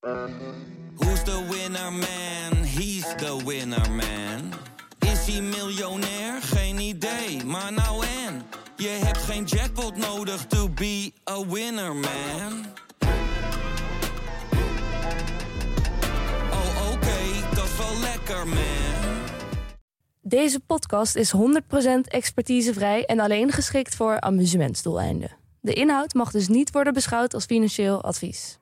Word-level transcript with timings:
Who's 0.00 1.22
the 1.24 1.46
winner 1.50 1.92
man? 1.92 2.64
He's 2.64 3.14
the 3.16 3.42
winner 3.44 3.90
man. 3.90 4.52
Is 4.98 5.26
hij 5.26 5.40
miljonair? 5.42 6.42
Geen 6.42 6.78
idee, 6.78 7.44
maar 7.44 7.72
nou 7.72 8.04
en. 8.06 8.42
Je 8.76 8.88
hebt 8.88 9.18
geen 9.18 9.44
jackpot 9.44 9.96
nodig 9.96 10.46
to 10.46 10.68
be 10.68 11.12
a 11.30 11.46
winner 11.46 11.94
man. 11.94 12.66
Oh 16.50 16.92
oké, 16.92 17.54
dat 17.54 17.64
is 17.64 17.76
wel 17.76 18.00
lekker 18.00 18.46
man. 18.48 19.24
Deze 20.20 20.60
podcast 20.60 21.16
is 21.16 21.32
100% 21.36 21.38
expertisevrij 22.02 23.04
en 23.04 23.20
alleen 23.20 23.52
geschikt 23.52 23.94
voor 23.94 24.20
amusementsdoeleinden. 24.20 25.36
De 25.60 25.72
inhoud 25.72 26.14
mag 26.14 26.30
dus 26.30 26.48
niet 26.48 26.70
worden 26.70 26.92
beschouwd 26.92 27.34
als 27.34 27.44
financieel 27.44 28.02
advies. 28.02 28.58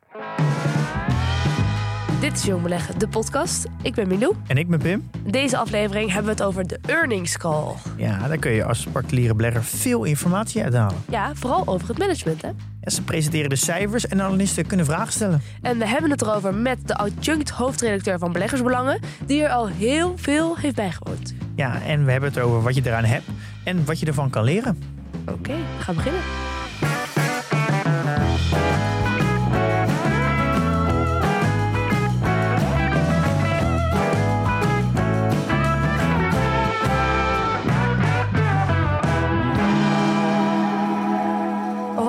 Dit 2.21 2.33
is 2.33 2.45
Jong 2.45 2.63
Beleggen, 2.63 2.99
de 2.99 3.09
podcast. 3.09 3.67
Ik 3.83 3.95
ben 3.95 4.09
Milou. 4.09 4.35
En 4.47 4.57
ik 4.57 4.69
ben 4.69 4.79
Pim. 4.79 5.11
In 5.25 5.31
deze 5.31 5.57
aflevering 5.57 6.13
hebben 6.13 6.25
we 6.25 6.31
het 6.31 6.43
over 6.43 6.67
de 6.67 6.79
earnings 6.87 7.37
call. 7.37 7.75
Ja, 7.97 8.29
daar 8.29 8.39
kun 8.39 8.51
je 8.51 8.65
als 8.65 8.87
particuliere 8.93 9.35
belegger 9.35 9.65
veel 9.65 10.05
informatie 10.05 10.63
uithalen. 10.63 10.97
Ja, 11.11 11.35
vooral 11.35 11.67
over 11.67 11.89
het 11.89 11.99
management. 11.99 12.43
Hè? 12.43 12.49
Ja, 12.81 12.91
ze 12.91 13.03
presenteren 13.03 13.49
de 13.49 13.57
cijfers 13.57 14.07
en 14.07 14.23
analisten 14.23 14.67
kunnen 14.67 14.87
vragen 14.87 15.13
stellen. 15.13 15.43
En 15.63 15.79
we 15.79 15.87
hebben 15.87 16.11
het 16.11 16.23
erover 16.23 16.55
met 16.55 16.89
de 16.89 16.97
adjunct 16.97 17.51
hoofdredacteur 17.51 18.19
van 18.19 18.33
Beleggersbelangen, 18.33 19.01
die 19.27 19.43
er 19.43 19.51
al 19.51 19.67
heel 19.67 20.15
veel 20.17 20.57
heeft 20.57 20.75
bijgewoond. 20.75 21.35
Ja, 21.57 21.83
en 21.83 22.05
we 22.05 22.11
hebben 22.11 22.31
het 22.31 22.39
over 22.39 22.63
wat 22.63 22.75
je 22.75 22.83
eraan 22.85 23.05
hebt 23.05 23.27
en 23.65 23.85
wat 23.85 24.01
je 24.01 24.07
ervan 24.07 24.31
kan 24.31 24.45
leren. 24.45 24.83
Oké, 25.29 25.53
we 25.53 25.83
gaan 25.83 25.95
beginnen. 25.95 26.21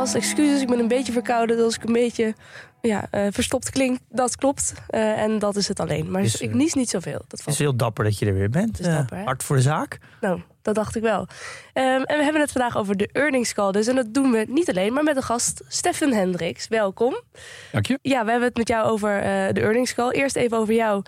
Alvast 0.09 0.27
excuses, 0.31 0.61
ik 0.61 0.67
ben 0.67 0.79
een 0.79 0.87
beetje 0.87 1.11
verkouden. 1.11 1.55
Dus 1.55 1.65
als 1.65 1.75
ik 1.75 1.83
een 1.83 1.93
beetje 1.93 2.35
ja, 2.81 3.07
eh, 3.11 3.27
verstopt 3.31 3.69
klink, 3.69 3.99
dat 4.09 4.35
klopt. 4.35 4.73
Eh, 4.87 5.21
en 5.21 5.39
dat 5.39 5.55
is 5.55 5.67
het 5.67 5.79
alleen. 5.79 6.11
Maar 6.11 6.21
Is, 6.21 6.41
ik 6.41 6.49
eh, 6.49 6.55
nies 6.55 6.73
niet 6.73 6.89
zoveel. 6.89 7.21
Dat 7.27 7.41
valt 7.41 7.55
is 7.55 7.61
heel 7.61 7.75
dapper 7.75 8.03
dat 8.03 8.19
je 8.19 8.25
er 8.25 8.33
weer 8.33 8.49
bent. 8.49 8.79
is 8.79 8.85
Eh, 8.85 8.95
dapper, 8.95 9.17
hè? 9.17 9.23
hard 9.23 9.43
voor 9.43 9.55
de 9.55 9.61
zaak. 9.61 9.97
Nou, 10.21 10.41
dat 10.61 10.75
dacht 10.75 10.95
ik 10.95 11.01
wel. 11.01 11.27
Ehm, 11.73 12.01
en 12.01 12.17
we 12.17 12.23
hebben 12.23 12.41
het 12.41 12.51
vandaag 12.51 12.77
over 12.77 12.97
de 12.97 13.09
earnings 13.11 13.53
call 13.53 13.71
dus. 13.71 13.87
En 13.87 13.95
dat 13.95 14.13
doen 14.13 14.31
we 14.31 14.45
niet 14.47 14.69
alleen, 14.69 14.93
maar 14.93 15.03
met 15.03 15.15
een 15.15 15.23
gast, 15.23 15.61
Stefan 15.67 16.11
Hendricks. 16.11 16.67
Welkom. 16.67 17.21
Dank 17.71 17.85
je. 17.85 17.99
Ja, 18.01 18.23
we 18.23 18.29
hebben 18.31 18.47
het 18.47 18.57
met 18.57 18.67
jou 18.67 18.89
over 18.89 19.17
eh, 19.17 19.53
de 19.53 19.61
earnings 19.61 19.93
call. 19.93 20.11
Eerst 20.11 20.35
even 20.35 20.57
over 20.57 20.73
jou. 20.73 21.03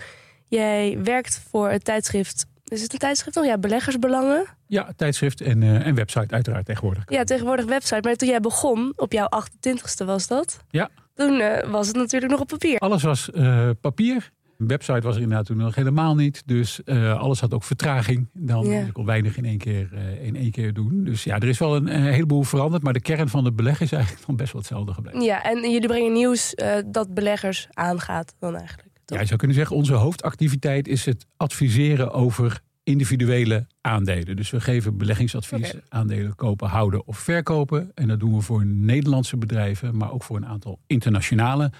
Jij 0.47 0.97
werkt 1.03 1.41
voor 1.49 1.69
het 1.69 1.83
tijdschrift... 1.83 2.45
Is 2.71 2.81
het 2.81 2.93
een 2.93 2.99
tijdschrift 2.99 3.35
nog? 3.35 3.45
Ja, 3.45 3.57
Beleggersbelangen. 3.57 4.45
Ja, 4.67 4.91
tijdschrift 4.95 5.41
en, 5.41 5.63
eh, 5.63 5.87
en 5.87 5.95
website 5.95 6.33
uiteraard 6.33 6.65
tegenwoordig. 6.65 7.03
Ja, 7.07 7.23
tegenwoordig 7.23 7.65
website. 7.65 7.99
Maar 8.03 8.15
toen 8.15 8.27
jij 8.29 8.39
begon, 8.39 8.93
op 8.95 9.11
jouw 9.11 9.27
28ste 9.29 10.05
was 10.05 10.27
dat? 10.27 10.59
Ja. 10.69 10.89
Toen 11.13 11.39
eh, 11.39 11.69
was 11.71 11.87
het 11.87 11.95
natuurlijk 11.95 12.31
nog 12.31 12.41
op 12.41 12.47
papier. 12.47 12.79
Alles 12.79 13.03
was 13.03 13.31
eh, 13.31 13.69
papier. 13.81 14.31
Een 14.57 14.67
website 14.67 15.01
was 15.01 15.15
er 15.15 15.21
inderdaad 15.21 15.45
toen 15.45 15.57
nog 15.57 15.75
helemaal 15.75 16.15
niet. 16.15 16.43
Dus 16.45 16.85
alles 17.17 17.39
had 17.39 17.53
ook 17.53 17.63
vertraging. 17.63 18.27
Dan 18.33 18.65
Ja. 18.65 18.85
kon 18.93 19.05
weinig 19.05 19.37
in 19.37 19.45
één, 19.45 19.57
keer, 19.57 19.89
in 20.21 20.35
één 20.35 20.51
keer 20.51 20.73
doen. 20.73 21.03
Dus 21.03 21.23
ja, 21.23 21.35
er 21.35 21.47
is 21.47 21.59
wel 21.59 21.75
een, 21.75 21.87
heleboel 21.87 22.43
veranderd. 22.43 22.83
Maar 22.83 22.93
de 22.93 23.01
kern 23.01 23.29
van 23.29 23.45
het 23.45 23.55
beleg 23.55 23.81
is 23.81 23.91
eigenlijk 23.91 24.23
nog 24.27 24.35
best 24.37 24.51
wel 24.53 24.61
hetzelfde 24.61 24.93
gebleven. 24.93 25.21
Ja, 25.21 25.43
en 25.43 25.71
jullie 25.71 25.87
brengen 25.87 26.13
nieuws 26.13 26.55
dat 26.85 27.13
beleggers 27.13 27.67
aangaat 27.71 28.35
dan 28.39 28.55
eigenlijk. 28.55 28.90
Ja, 29.13 29.19
je 29.19 29.25
zou 29.25 29.39
kunnen 29.39 29.57
zeggen, 29.57 29.75
onze 29.75 29.93
hoofdactiviteit 29.93 30.87
is 30.87 31.05
het 31.05 31.25
adviseren 31.37 32.11
over 32.11 32.61
individuele 32.83 33.67
aandelen. 33.81 34.35
Dus 34.35 34.49
we 34.49 34.61
geven 34.61 34.97
beleggingsadvies, 34.97 35.73
aandelen 35.89 36.35
kopen, 36.35 36.67
houden 36.67 37.07
of 37.07 37.17
verkopen. 37.17 37.91
En 37.95 38.07
dat 38.07 38.19
doen 38.19 38.35
we 38.35 38.41
voor 38.41 38.65
Nederlandse 38.65 39.37
bedrijven, 39.37 39.97
maar 39.97 40.11
ook 40.11 40.23
voor 40.23 40.37
een 40.37 40.45
aantal 40.45 40.79
internationale 40.87 41.71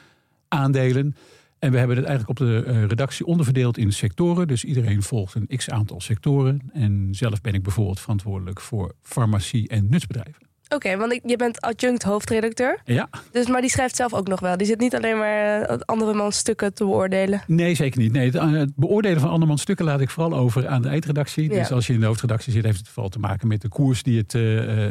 aandelen. 0.47 1.15
En 1.59 1.71
we 1.71 1.77
hebben 1.77 1.97
het 1.97 2.05
eigenlijk 2.05 2.39
op 2.39 2.47
de 2.47 2.63
eh, 2.65 2.85
redactie 2.85 3.25
onderverdeeld 3.25 3.77
in 3.77 3.93
sectoren. 3.93 4.47
Dus 4.47 4.63
iedereen 4.63 5.03
volgt 5.03 5.35
een 5.35 5.47
x 5.57 5.69
aantal 5.69 6.01
sectoren. 6.01 6.61
En 6.73 7.07
zelf 7.11 7.41
ben 7.41 7.53
ik 7.53 7.63
bijvoorbeeld 7.63 7.99
verantwoordelijk 7.99 8.61
voor 8.61 8.95
farmacie 9.01 9.67
en 9.67 9.89
nutsbedrijven. 9.89 10.50
Oké, 10.75 10.97
want 10.97 11.11
ik, 11.11 11.21
je 11.25 11.35
bent 11.35 11.61
adjunct 11.61 12.03
hoofdredacteur. 12.03 12.81
Ja, 12.85 13.09
Dus, 13.31 13.47
maar 13.47 13.61
die 13.61 13.69
schrijft 13.69 13.95
zelf 13.95 14.13
ook 14.13 14.27
nog 14.27 14.39
wel. 14.39 14.57
Die 14.57 14.67
zit 14.67 14.79
niet 14.79 14.95
alleen 14.95 15.17
maar 15.17 15.61
eh, 15.61 15.77
andere 15.85 16.13
mans 16.13 16.37
stukken 16.37 16.73
te 16.73 16.83
beoordelen. 16.83 17.41
Nee, 17.47 17.75
zeker 17.75 17.99
niet. 17.99 18.11
Nee, 18.11 18.25
het, 18.25 18.35
eh, 18.35 18.51
het 18.51 18.75
beoordelen 18.75 19.19
van 19.19 19.29
andermans 19.29 19.61
stukken 19.61 19.85
laat 19.85 20.01
ik 20.01 20.09
vooral 20.09 20.33
over 20.33 20.67
aan 20.67 20.81
de 20.81 20.87
eindredactie. 20.87 21.49
Ja. 21.49 21.59
Dus 21.59 21.71
als 21.71 21.87
je 21.87 21.93
in 21.93 21.99
de 21.99 22.05
hoofdredactie 22.05 22.53
zit, 22.53 22.63
heeft 22.63 22.77
het 22.77 22.87
vooral 22.87 23.09
te 23.09 23.19
maken 23.19 23.47
met 23.47 23.61
de 23.61 23.67
koers 23.67 24.03
die 24.03 24.17
het, 24.17 24.35
eh, 24.35 24.41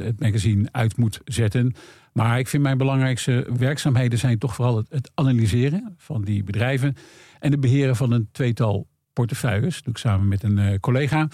het 0.04 0.20
magazine 0.20 0.68
uit 0.72 0.96
moet 0.96 1.20
zetten. 1.24 1.74
Maar 2.12 2.38
ik 2.38 2.48
vind 2.48 2.62
mijn 2.62 2.78
belangrijkste 2.78 3.46
werkzaamheden 3.58 4.18
zijn 4.18 4.38
toch 4.38 4.54
vooral 4.54 4.76
het, 4.76 4.86
het 4.90 5.10
analyseren 5.14 5.94
van 5.96 6.22
die 6.22 6.44
bedrijven. 6.44 6.96
En 7.38 7.50
het 7.50 7.60
beheren 7.60 7.96
van 7.96 8.12
een 8.12 8.28
tweetal 8.32 8.86
portefeuilles. 9.12 9.74
Dat 9.74 9.84
doe 9.84 9.92
ik 9.92 9.98
samen 9.98 10.28
met 10.28 10.42
een 10.42 10.80
collega. 10.80 11.28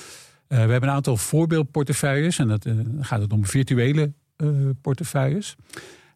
We 0.48 0.56
hebben 0.56 0.82
een 0.82 0.94
aantal 0.94 1.16
voorbeeldportefeuilles. 1.16 2.38
En 2.38 2.48
dat, 2.48 2.66
gaat 3.00 3.20
het 3.20 3.32
om 3.32 3.46
virtuele 3.46 4.12
portefeuilles. 4.80 5.56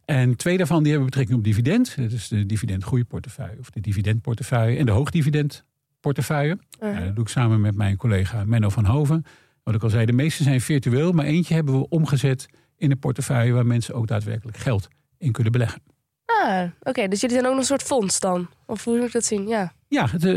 En 0.05 0.37
twee 0.37 0.57
daarvan 0.57 0.79
die 0.83 0.89
hebben 0.93 1.09
betrekking 1.11 1.39
op 1.39 1.45
dividend. 1.45 1.97
Dat 1.97 2.13
is 2.13 2.29
de 2.29 2.47
dividendgroeiportefeuille 2.47 3.59
of 3.59 3.71
de 3.71 3.81
dividendportefeuille 3.81 4.79
en 4.79 4.87
de 4.87 4.93
hoogdividendportefeuille. 4.93 6.59
Uh, 6.83 6.95
Ja, 6.95 7.05
dat 7.05 7.15
doe 7.15 7.25
ik 7.25 7.31
samen 7.31 7.61
met 7.61 7.75
mijn 7.75 7.97
collega 7.97 8.45
Menno 8.45 8.69
van 8.69 8.85
Hoven. 8.85 9.25
Wat 9.63 9.75
ik 9.75 9.83
al 9.83 9.91
zei, 9.91 10.07
de 10.07 10.13
meeste 10.13 10.43
zijn 10.43 10.61
virtueel, 10.61 11.13
maar 11.13 11.25
eentje 11.25 11.55
hebben 11.55 11.79
we 11.79 11.89
omgezet 11.89 12.47
in 12.77 12.91
een 12.91 12.99
portefeuille 12.99 13.53
waar 13.53 13.67
mensen 13.67 13.95
ook 13.95 14.07
daadwerkelijk 14.07 14.57
geld 14.57 14.89
in 15.19 15.33
kunnen 15.33 15.53
beleggen. 15.53 15.83
ah, 16.25 16.63
oké. 16.81 17.09
dus 17.09 17.21
jullie 17.21 17.37
zijn 17.37 17.47
ook 17.47 17.53
nog 17.53 17.61
een 17.61 17.67
soort 17.67 17.83
fonds 17.83 18.21
dan? 18.21 18.49
Of 18.67 18.85
hoe 18.85 18.97
moet 18.97 19.07
ik 19.07 19.13
dat 19.13 19.25
zien? 19.25 19.47
Ja. 19.49 19.73
Ja, 19.91 20.07
het, 20.11 20.25
eh, 20.25 20.35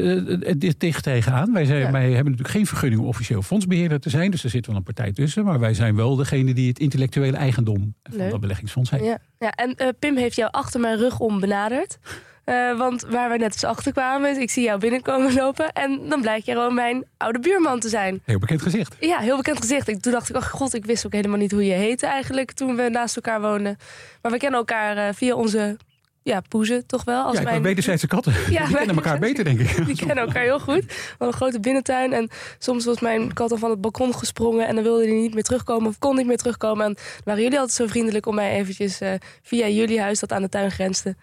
het, 0.47 0.63
het 0.63 0.79
tegen 0.79 1.01
tegenaan. 1.01 1.53
Wij, 1.53 1.65
zijn, 1.65 1.79
Ja. 1.79 1.91
wij 1.91 2.03
hebben 2.05 2.23
natuurlijk 2.23 2.49
geen 2.49 2.65
vergunning 2.65 3.01
om 3.01 3.07
officieel 3.07 3.41
fondsbeheerder 3.41 3.99
te 3.99 4.09
zijn. 4.09 4.31
Dus 4.31 4.43
er 4.43 4.49
zit 4.49 4.67
wel 4.67 4.75
een 4.75 4.83
partij 4.83 5.11
tussen. 5.11 5.45
Maar 5.45 5.59
wij 5.59 5.73
zijn 5.73 5.95
wel 5.95 6.15
degene 6.15 6.53
die 6.53 6.67
het 6.67 6.79
intellectuele 6.79 7.37
eigendom 7.37 7.95
van 8.03 8.17
Leuk. 8.17 8.31
dat 8.31 8.39
beleggingsfonds 8.39 8.89
heeft. 8.89 9.03
ja. 9.03 9.17
ja 9.39 9.51
en 9.51 9.75
eh, 9.75 9.87
Pim 9.99 10.17
heeft 10.17 10.35
jou 10.35 10.51
achter 10.51 10.79
mijn 10.79 10.97
rug 10.97 11.19
om 11.19 11.39
benaderd. 11.39 11.97
Eh, 12.43 12.77
want 12.77 13.01
waar 13.09 13.29
we 13.31 13.37
net 13.37 13.53
eens 13.53 13.63
achter 13.63 13.91
kwamen, 13.91 14.31
is 14.31 14.37
ik 14.37 14.49
zie 14.49 14.63
jou 14.63 14.79
binnenkomen 14.79 15.33
lopen. 15.43 15.71
En 15.73 15.99
dan 16.09 16.21
blijkt 16.21 16.45
je 16.45 16.51
gewoon 16.51 16.73
mijn 16.73 17.05
oude 17.17 17.39
buurman 17.39 17.79
te 17.79 17.89
zijn. 17.89 18.21
Heel 18.23 18.39
bekend 18.39 18.61
gezicht. 18.61 18.95
Ja, 18.99 19.19
heel 19.19 19.37
bekend 19.37 19.57
gezicht. 19.61 19.87
Ik, 19.87 20.01
toen 20.01 20.11
dacht 20.11 20.29
ik, 20.29 20.35
oh 20.35 20.41
god, 20.41 20.73
ik 20.73 20.85
wist 20.85 21.05
ook 21.05 21.13
helemaal 21.13 21.37
niet 21.37 21.51
hoe 21.51 21.65
je 21.65 21.73
heette 21.73 22.05
eigenlijk 22.07 22.51
toen 22.51 22.75
we 22.75 22.89
naast 22.89 23.15
elkaar 23.15 23.41
woonden. 23.41 23.77
Maar 24.21 24.31
we 24.31 24.37
kennen 24.37 24.59
elkaar 24.59 25.13
via 25.13 25.35
onze 25.35 25.77
ja, 26.23 26.41
poezen 26.49 26.85
toch 26.85 27.03
wel. 27.03 27.23
Als 27.23 27.37
ja, 27.37 27.43
mijn- 27.43 27.61
wederzijdse 27.61 28.07
katten. 28.07 28.33
Ja, 28.49 28.65
die 28.65 28.75
kennen 28.75 28.95
elkaar 28.95 29.19
beter, 29.19 29.43
denk 29.43 29.59
ik. 29.59 29.85
Die 29.85 29.95
kennen 29.95 30.17
elkaar 30.17 30.43
heel 30.43 30.59
goed. 30.59 30.85
We 30.85 30.93
hadden 31.09 31.27
een 31.27 31.33
grote 31.33 31.59
binnentuin. 31.59 32.13
En 32.13 32.29
soms 32.57 32.85
was 32.85 32.99
mijn 32.99 33.33
kat 33.33 33.51
al 33.51 33.57
van 33.57 33.69
het 33.69 33.81
balkon 33.81 34.13
gesprongen. 34.15 34.67
En 34.67 34.75
dan 34.75 34.83
wilde 34.83 35.03
hij 35.03 35.13
niet 35.13 35.33
meer 35.33 35.43
terugkomen 35.43 35.87
of 35.89 35.99
kon 35.99 36.15
niet 36.15 36.25
meer 36.27 36.37
terugkomen. 36.37 36.85
En 36.85 36.93
dan 36.93 37.03
waren 37.23 37.41
jullie 37.43 37.59
altijd 37.59 37.77
zo 37.77 37.87
vriendelijk 37.87 38.25
om 38.25 38.35
mij 38.35 38.51
eventjes 38.51 39.01
eh, 39.01 39.13
via 39.41 39.67
jullie 39.67 39.99
huis, 40.01 40.19
dat 40.19 40.31
aan 40.31 40.41
de 40.41 40.49
tuin 40.49 40.71
grensde, 40.71 41.15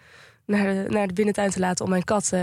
naar 0.45 0.63
de, 0.73 0.85
naar 0.89 1.07
de 1.07 1.13
binnentuin 1.13 1.49
te 1.49 1.59
laten 1.59 1.85
om 1.85 1.91
mijn 1.91 2.03
kat 2.03 2.29
eh, 2.33 2.41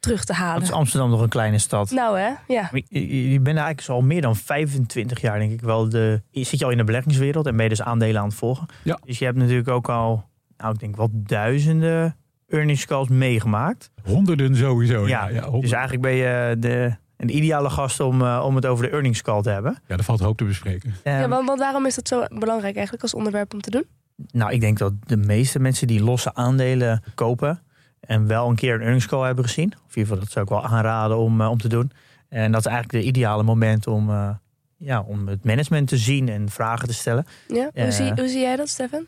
terug 0.00 0.24
te 0.24 0.32
halen. 0.32 0.62
is 0.62 0.72
Amsterdam 0.72 1.10
nog 1.10 1.20
een 1.20 1.28
kleine 1.28 1.58
stad? 1.58 1.90
Nou 1.90 2.18
hè, 2.18 2.30
ja. 2.46 2.70
Je, 2.72 2.84
je- 2.88 3.30
je 3.30 3.40
bent 3.40 3.58
eigenlijk 3.58 3.88
al 3.88 4.00
meer 4.02 4.20
dan 4.22 4.36
25 4.36 5.20
jaar, 5.20 5.38
denk 5.38 5.52
ik 5.52 5.60
wel. 5.60 5.88
De, 5.88 6.22
je 6.30 6.44
zit 6.44 6.58
je 6.58 6.64
al 6.64 6.70
in 6.70 6.76
de 6.76 6.84
beleggingswereld 6.84 7.46
en 7.46 7.54
ben 7.54 7.62
je 7.62 7.68
dus 7.70 7.82
aandelen 7.82 8.20
aan 8.20 8.28
het 8.28 8.36
volgen. 8.36 8.66
Ja. 8.82 8.98
Dus 9.04 9.18
je 9.18 9.24
hebt 9.24 9.36
natuurlijk 9.36 9.68
ook 9.68 9.88
al, 9.88 10.24
nou, 10.64 10.74
ik 10.74 10.80
denk 10.80 10.96
wel 10.96 11.10
duizenden 11.12 12.16
earnings 12.48 12.86
calls 12.86 13.08
meegemaakt. 13.08 13.90
Honderden 14.04 14.56
sowieso. 14.56 15.06
Ja, 15.06 15.06
Ja, 15.06 15.28
ja, 15.28 15.34
honderden. 15.34 15.60
Dus 15.60 15.72
eigenlijk 15.72 16.02
ben 16.02 16.14
je 16.14 16.56
de, 16.58 16.96
een 17.16 17.36
ideale 17.36 17.70
gast 17.70 18.00
om, 18.00 18.22
eh, 18.22 18.42
om 18.44 18.54
het 18.54 18.66
over 18.66 18.84
de 18.84 18.90
earnings 18.90 19.22
call 19.22 19.42
te 19.42 19.50
hebben. 19.50 19.78
ja, 19.86 19.96
er 19.96 20.04
valt 20.04 20.20
hoop 20.20 20.36
te 20.36 20.44
bespreken. 20.44 20.94
ja 21.04 21.28
want, 21.28 21.46
want 21.46 21.58
waarom 21.58 21.86
is 21.86 21.94
dat 21.94 22.08
zo 22.08 22.24
belangrijk 22.28 22.74
eigenlijk 22.74 23.02
als 23.02 23.14
onderwerp 23.14 23.54
om 23.54 23.60
te 23.60 23.70
doen? 23.70 23.84
Nou, 24.30 24.52
ik 24.52 24.60
denk 24.60 24.78
dat 24.78 24.92
de 25.06 25.16
meeste 25.16 25.58
mensen 25.58 25.86
die 25.86 26.02
losse 26.02 26.34
aandelen 26.34 27.02
kopen 27.14 27.62
en 28.00 28.26
wel 28.26 28.48
een 28.48 28.56
keer 28.56 28.74
een 28.74 28.80
earnings 28.80 29.06
call 29.06 29.26
hebben 29.26 29.44
gezien. 29.44 29.72
Of 29.72 29.78
in 29.78 29.80
ieder 29.86 30.02
geval, 30.02 30.18
dat 30.18 30.30
zou 30.30 30.44
ik 30.44 30.50
wel 30.50 30.64
aanraden 30.64 31.16
om, 31.16 31.40
eh, 31.40 31.50
om 31.50 31.58
te 31.58 31.68
doen. 31.68 31.90
En 32.28 32.52
dat 32.52 32.60
is 32.60 32.72
eigenlijk 32.72 33.04
de 33.04 33.08
ideale 33.08 33.42
moment 33.42 33.86
om, 33.86 34.10
eh, 34.10 34.30
ja, 34.76 35.00
om 35.00 35.28
het 35.28 35.44
management 35.44 35.88
te 35.88 35.96
zien 35.96 36.28
en 36.28 36.48
vragen 36.48 36.88
te 36.88 36.94
stellen. 36.94 37.26
Ja? 37.48 37.70
Ja. 37.74 37.82
Hoe, 37.82 37.92
zie, 37.92 38.12
hoe 38.14 38.28
zie 38.28 38.40
jij 38.40 38.56
dat, 38.56 38.68
Stefan? 38.68 39.06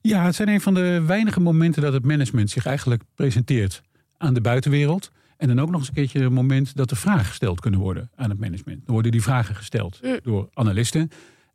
Ja, 0.00 0.24
het 0.24 0.34
zijn 0.34 0.48
een 0.48 0.60
van 0.60 0.74
de 0.74 1.02
weinige 1.06 1.40
momenten 1.40 1.82
dat 1.82 1.92
het 1.92 2.04
management 2.04 2.50
zich 2.50 2.66
eigenlijk 2.66 3.02
presenteert 3.14 3.82
aan 4.16 4.34
de 4.34 4.40
buitenwereld. 4.40 5.10
En 5.36 5.48
dan 5.48 5.60
ook 5.60 5.70
nog 5.70 5.78
eens 5.78 5.88
een 5.88 5.94
keertje 5.94 6.20
een 6.20 6.32
moment 6.32 6.76
dat 6.76 6.90
er 6.90 6.96
vragen 6.96 7.24
gesteld 7.24 7.60
kunnen 7.60 7.80
worden 7.80 8.10
aan 8.16 8.30
het 8.30 8.38
management. 8.38 8.84
Dan 8.84 8.94
worden 8.94 9.12
die 9.12 9.22
vragen 9.22 9.54
gesteld 9.54 9.98
Mm. 10.02 10.18
door 10.22 10.48
analisten. 10.52 11.10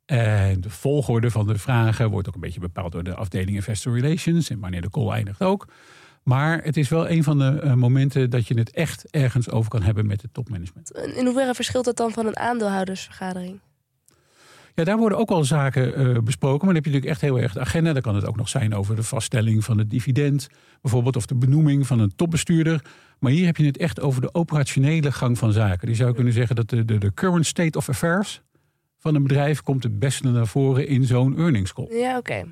En 0.06 0.62
de 0.62 0.69
volgorde 0.69 1.31
van 1.31 1.48
de 1.48 1.57
vragen 1.57 2.10
wordt 2.10 2.28
ook 2.28 2.34
een 2.34 2.40
beetje 2.40 2.60
bepaald 2.60 2.92
door 2.92 3.04
de 3.04 3.16
afdeling 3.16 3.56
Investor 3.57 4.00
Relations. 4.00 4.50
En 4.50 4.60
wanneer 4.60 4.81
de 4.81 4.90
call 4.90 5.10
eindigt 5.10 5.42
ook. 5.42 5.68
Maar 6.24 6.63
het 6.63 6.78
is 6.78 6.90
wel 6.90 7.10
een 7.10 7.24
van 7.24 7.38
de 7.40 7.60
eh, 7.60 7.74
momenten 7.74 8.30
dat 8.30 8.48
je 8.48 8.54
het 8.57 8.72
echt 8.72 9.10
ergens 9.10 9.50
over 9.50 9.69
kan 9.69 9.81
hebben 9.81 10.06
met 10.06 10.22
het 10.22 10.34
topmanagement. 10.34 10.92
In 10.92 11.25
hoeverre 11.25 11.54
verschilt 11.56 11.86
dat 11.86 11.98
dan 11.98 12.12
van 12.12 12.25
een 12.25 12.38
aandeelhoudersvergadering? 12.38 13.60
Ja, 14.75 14.83
daar 14.83 14.97
worden 14.97 15.17
ook 15.17 15.29
al 15.29 15.43
zaken 15.43 16.01
uh, 16.01 16.17
besproken. 16.19 16.65
Maar 16.65 16.73
dan 16.73 16.83
heb 16.83 16.85
je 16.85 16.91
natuurlijk 16.91 17.11
echt 17.11 17.21
heel 17.21 17.39
erg 17.39 17.53
de 17.53 17.59
agenda. 17.59 17.93
Dan 17.93 18.01
kan 18.01 18.15
het 18.15 18.25
ook 18.25 18.35
nog 18.35 18.49
zijn 18.49 18.75
over 18.75 18.95
de 18.95 19.03
vaststelling 19.03 19.63
van 19.63 19.77
het 19.77 19.89
dividend. 19.89 20.47
Bijvoorbeeld 20.81 21.15
of 21.15 21.25
de 21.25 21.35
benoeming 21.35 21.87
van 21.87 21.99
een 21.99 22.15
topbestuurder. 22.15 22.85
Maar 23.19 23.31
hier 23.31 23.45
heb 23.45 23.57
je 23.57 23.65
het 23.65 23.77
echt 23.77 24.01
over 24.01 24.21
de 24.21 24.33
operationele 24.33 25.11
gang 25.11 25.37
van 25.37 25.51
zaken. 25.51 25.87
Die 25.87 25.95
zou 25.95 26.13
kunnen 26.13 26.33
zeggen 26.33 26.55
dat 26.55 26.69
de, 26.69 26.85
de, 26.85 26.97
de 26.97 27.13
current 27.13 27.45
state 27.45 27.77
of 27.77 27.89
affairs 27.89 28.41
van 28.99 29.15
een 29.15 29.23
bedrijf 29.23 29.61
komt 29.61 29.83
het 29.83 29.99
beste 29.99 30.29
naar 30.29 30.47
voren 30.47 30.87
in 30.87 31.03
zo'n 31.03 31.37
earnings 31.37 31.73
call. 31.73 31.87
Ja, 31.89 32.17
oké. 32.17 32.43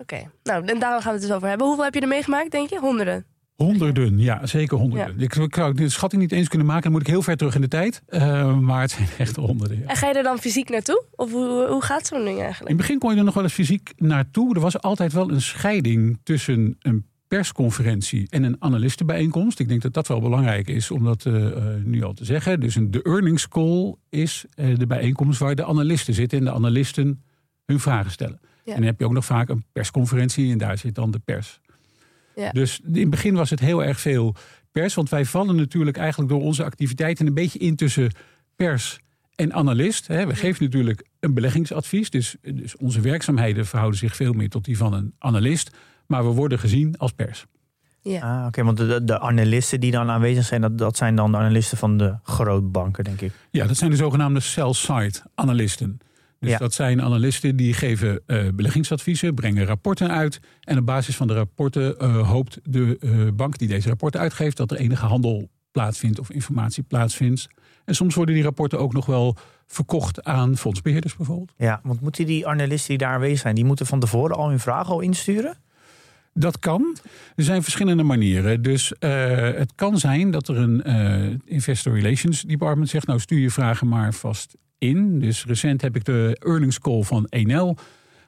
Oké. 0.00 0.30
Nou, 0.42 0.66
en 0.66 0.78
daar 0.78 1.02
gaan 1.02 1.12
we 1.12 1.18
het 1.18 1.28
dus 1.28 1.36
over 1.36 1.48
hebben. 1.48 1.66
Hoeveel 1.66 1.84
heb 1.84 1.94
je 1.94 2.00
er 2.00 2.08
meegemaakt, 2.08 2.50
denk 2.50 2.70
je? 2.70 2.78
Honderden? 2.78 3.24
Honderden, 3.64 4.18
ja, 4.18 4.46
zeker 4.46 4.76
honderden. 4.76 5.20
Ik, 5.20 5.34
ik 5.34 5.54
zou 5.54 5.74
de 5.74 5.88
schatting 5.88 6.22
niet 6.22 6.32
eens 6.32 6.48
kunnen 6.48 6.66
maken, 6.66 6.82
dan 6.82 6.92
moet 6.92 7.00
ik 7.00 7.06
heel 7.06 7.22
ver 7.22 7.36
terug 7.36 7.54
in 7.54 7.60
de 7.60 7.68
tijd. 7.68 8.02
Uh, 8.08 8.58
maar 8.58 8.80
het 8.80 8.90
zijn 8.90 9.08
echt 9.18 9.36
honderden. 9.36 9.78
Ja. 9.78 9.86
En 9.86 9.96
ga 9.96 10.08
je 10.08 10.14
er 10.14 10.22
dan 10.22 10.38
fysiek 10.38 10.68
naartoe? 10.68 11.04
Of 11.10 11.32
hoe, 11.32 11.66
hoe 11.68 11.82
gaat 11.82 12.06
zo'n 12.06 12.24
ding 12.24 12.38
eigenlijk? 12.38 12.70
In 12.70 12.76
het 12.76 12.76
begin 12.76 12.98
kon 12.98 13.12
je 13.12 13.18
er 13.18 13.24
nog 13.24 13.34
wel 13.34 13.42
eens 13.42 13.52
fysiek 13.52 13.92
naartoe. 13.96 14.54
Er 14.54 14.60
was 14.60 14.80
altijd 14.80 15.12
wel 15.12 15.30
een 15.30 15.40
scheiding 15.40 16.18
tussen 16.22 16.76
een 16.80 17.04
persconferentie 17.28 18.26
en 18.30 18.42
een 18.42 18.56
analistenbijeenkomst. 18.58 19.58
Ik 19.58 19.68
denk 19.68 19.82
dat 19.82 19.94
dat 19.94 20.08
wel 20.08 20.20
belangrijk 20.20 20.68
is 20.68 20.90
om 20.90 21.04
dat 21.04 21.24
uh, 21.24 21.46
nu 21.84 22.02
al 22.02 22.12
te 22.12 22.24
zeggen. 22.24 22.60
Dus 22.60 22.74
een, 22.74 22.90
de 22.90 23.02
earnings 23.02 23.48
call 23.48 23.94
is 24.08 24.44
uh, 24.56 24.78
de 24.78 24.86
bijeenkomst 24.86 25.38
waar 25.38 25.54
de 25.54 25.64
analisten 25.64 26.14
zitten 26.14 26.38
en 26.38 26.44
de 26.44 26.52
analisten 26.52 27.22
hun 27.66 27.80
vragen 27.80 28.10
stellen. 28.10 28.40
Ja. 28.42 28.72
En 28.72 28.78
dan 28.78 28.86
heb 28.86 28.98
je 28.98 29.04
ook 29.04 29.12
nog 29.12 29.24
vaak 29.24 29.48
een 29.48 29.64
persconferentie 29.72 30.52
en 30.52 30.58
daar 30.58 30.78
zit 30.78 30.94
dan 30.94 31.10
de 31.10 31.18
pers. 31.18 31.60
Ja. 32.34 32.50
Dus 32.50 32.80
in 32.92 33.00
het 33.00 33.10
begin 33.10 33.34
was 33.34 33.50
het 33.50 33.60
heel 33.60 33.84
erg 33.84 34.00
veel 34.00 34.34
pers. 34.72 34.94
Want 34.94 35.08
wij 35.08 35.24
vallen 35.24 35.56
natuurlijk 35.56 35.96
eigenlijk 35.96 36.30
door 36.30 36.42
onze 36.42 36.64
activiteiten 36.64 37.26
een 37.26 37.34
beetje 37.34 37.58
in 37.58 37.76
tussen 37.76 38.12
pers 38.56 38.98
en 39.34 39.52
analist. 39.52 40.06
We 40.06 40.34
geven 40.34 40.64
natuurlijk 40.64 41.06
een 41.20 41.34
beleggingsadvies. 41.34 42.10
Dus, 42.10 42.36
dus 42.42 42.76
onze 42.76 43.00
werkzaamheden 43.00 43.66
verhouden 43.66 43.98
zich 43.98 44.16
veel 44.16 44.32
meer 44.32 44.48
tot 44.48 44.64
die 44.64 44.76
van 44.76 44.92
een 44.92 45.14
analist. 45.18 45.70
Maar 46.06 46.24
we 46.24 46.30
worden 46.30 46.58
gezien 46.58 46.98
als 46.98 47.12
pers. 47.12 47.46
Ja. 48.02 48.40
Ah, 48.40 48.46
Oké, 48.46 48.64
want 48.64 48.76
de, 48.76 49.04
de, 49.04 49.20
analisten 49.20 49.80
die 49.80 49.90
dan 49.90 50.10
aanwezig 50.10 50.44
zijn, 50.44 50.60
dat, 50.60 50.78
dat 50.78 50.96
zijn 50.96 51.14
dan 51.14 51.32
de 51.32 51.38
analisten 51.38 51.78
van 51.78 51.96
de 51.96 52.14
grootbanken, 52.22 53.04
denk 53.04 53.20
ik. 53.20 53.32
Ja, 53.50 53.66
dat 53.66 53.76
zijn 53.76 53.90
de 53.90 53.96
zogenaamde 53.96 54.40
sell-side 54.40 55.22
analisten. 55.34 56.00
Dus 56.40 56.58
dat 56.58 56.74
zijn 56.74 57.02
analisten 57.02 57.56
die 57.56 57.72
geven 57.74 58.22
uh, 58.26 58.48
beleggingsadviezen, 58.54 59.34
brengen 59.34 59.64
rapporten 59.64 60.10
uit. 60.10 60.40
En 60.60 60.78
op 60.78 60.86
basis 60.86 61.16
van 61.16 61.26
de 61.26 61.34
rapporten 61.34 61.94
uh, 62.02 62.28
hoopt 62.28 62.58
de 62.62 62.96
uh, 63.00 63.28
bank 63.34 63.58
die 63.58 63.68
deze 63.68 63.88
rapporten 63.88 64.20
uitgeeft 64.20 64.56
dat 64.56 64.70
er 64.70 64.76
enige 64.76 65.06
handel 65.06 65.48
plaatsvindt 65.70 66.18
of 66.18 66.30
informatie 66.30 66.82
plaatsvindt. 66.82 67.48
En 67.84 67.94
soms 67.94 68.14
worden 68.14 68.34
die 68.34 68.44
rapporten 68.44 68.78
ook 68.78 68.92
nog 68.92 69.06
wel 69.06 69.36
verkocht 69.66 70.24
aan 70.24 70.56
fondsbeheerders 70.56 71.16
bijvoorbeeld. 71.16 71.52
Ja, 71.56 71.80
want 71.82 72.00
moeten 72.00 72.26
die 72.26 72.46
analisten 72.46 72.88
die 72.88 72.98
daar 72.98 73.14
aanwezig 73.14 73.38
zijn, 73.38 73.54
die 73.54 73.64
moeten 73.64 73.86
van 73.86 74.00
tevoren 74.00 74.36
al 74.36 74.48
hun 74.48 74.60
vragen 74.60 74.92
al 74.92 75.00
insturen? 75.00 75.56
Dat 76.34 76.58
kan. 76.58 76.96
Er 77.36 77.44
zijn 77.44 77.62
verschillende 77.62 78.02
manieren. 78.02 78.62
Dus 78.62 78.92
het 78.98 79.72
kan 79.74 79.98
zijn 79.98 80.30
dat 80.30 80.48
er 80.48 80.56
een 80.56 81.42
investor 81.44 81.94
relations 81.94 82.42
department 82.42 82.88
zegt: 82.88 83.06
Nou, 83.06 83.20
stuur 83.20 83.38
je 83.38 83.50
vragen 83.50 83.88
maar 83.88 84.14
vast 84.14 84.56
in. 84.80 85.18
Dus 85.20 85.44
recent 85.44 85.80
heb 85.80 85.96
ik 85.96 86.04
de 86.04 86.36
earnings 86.38 86.78
call 86.78 87.02
van 87.02 87.26
Enel 87.28 87.76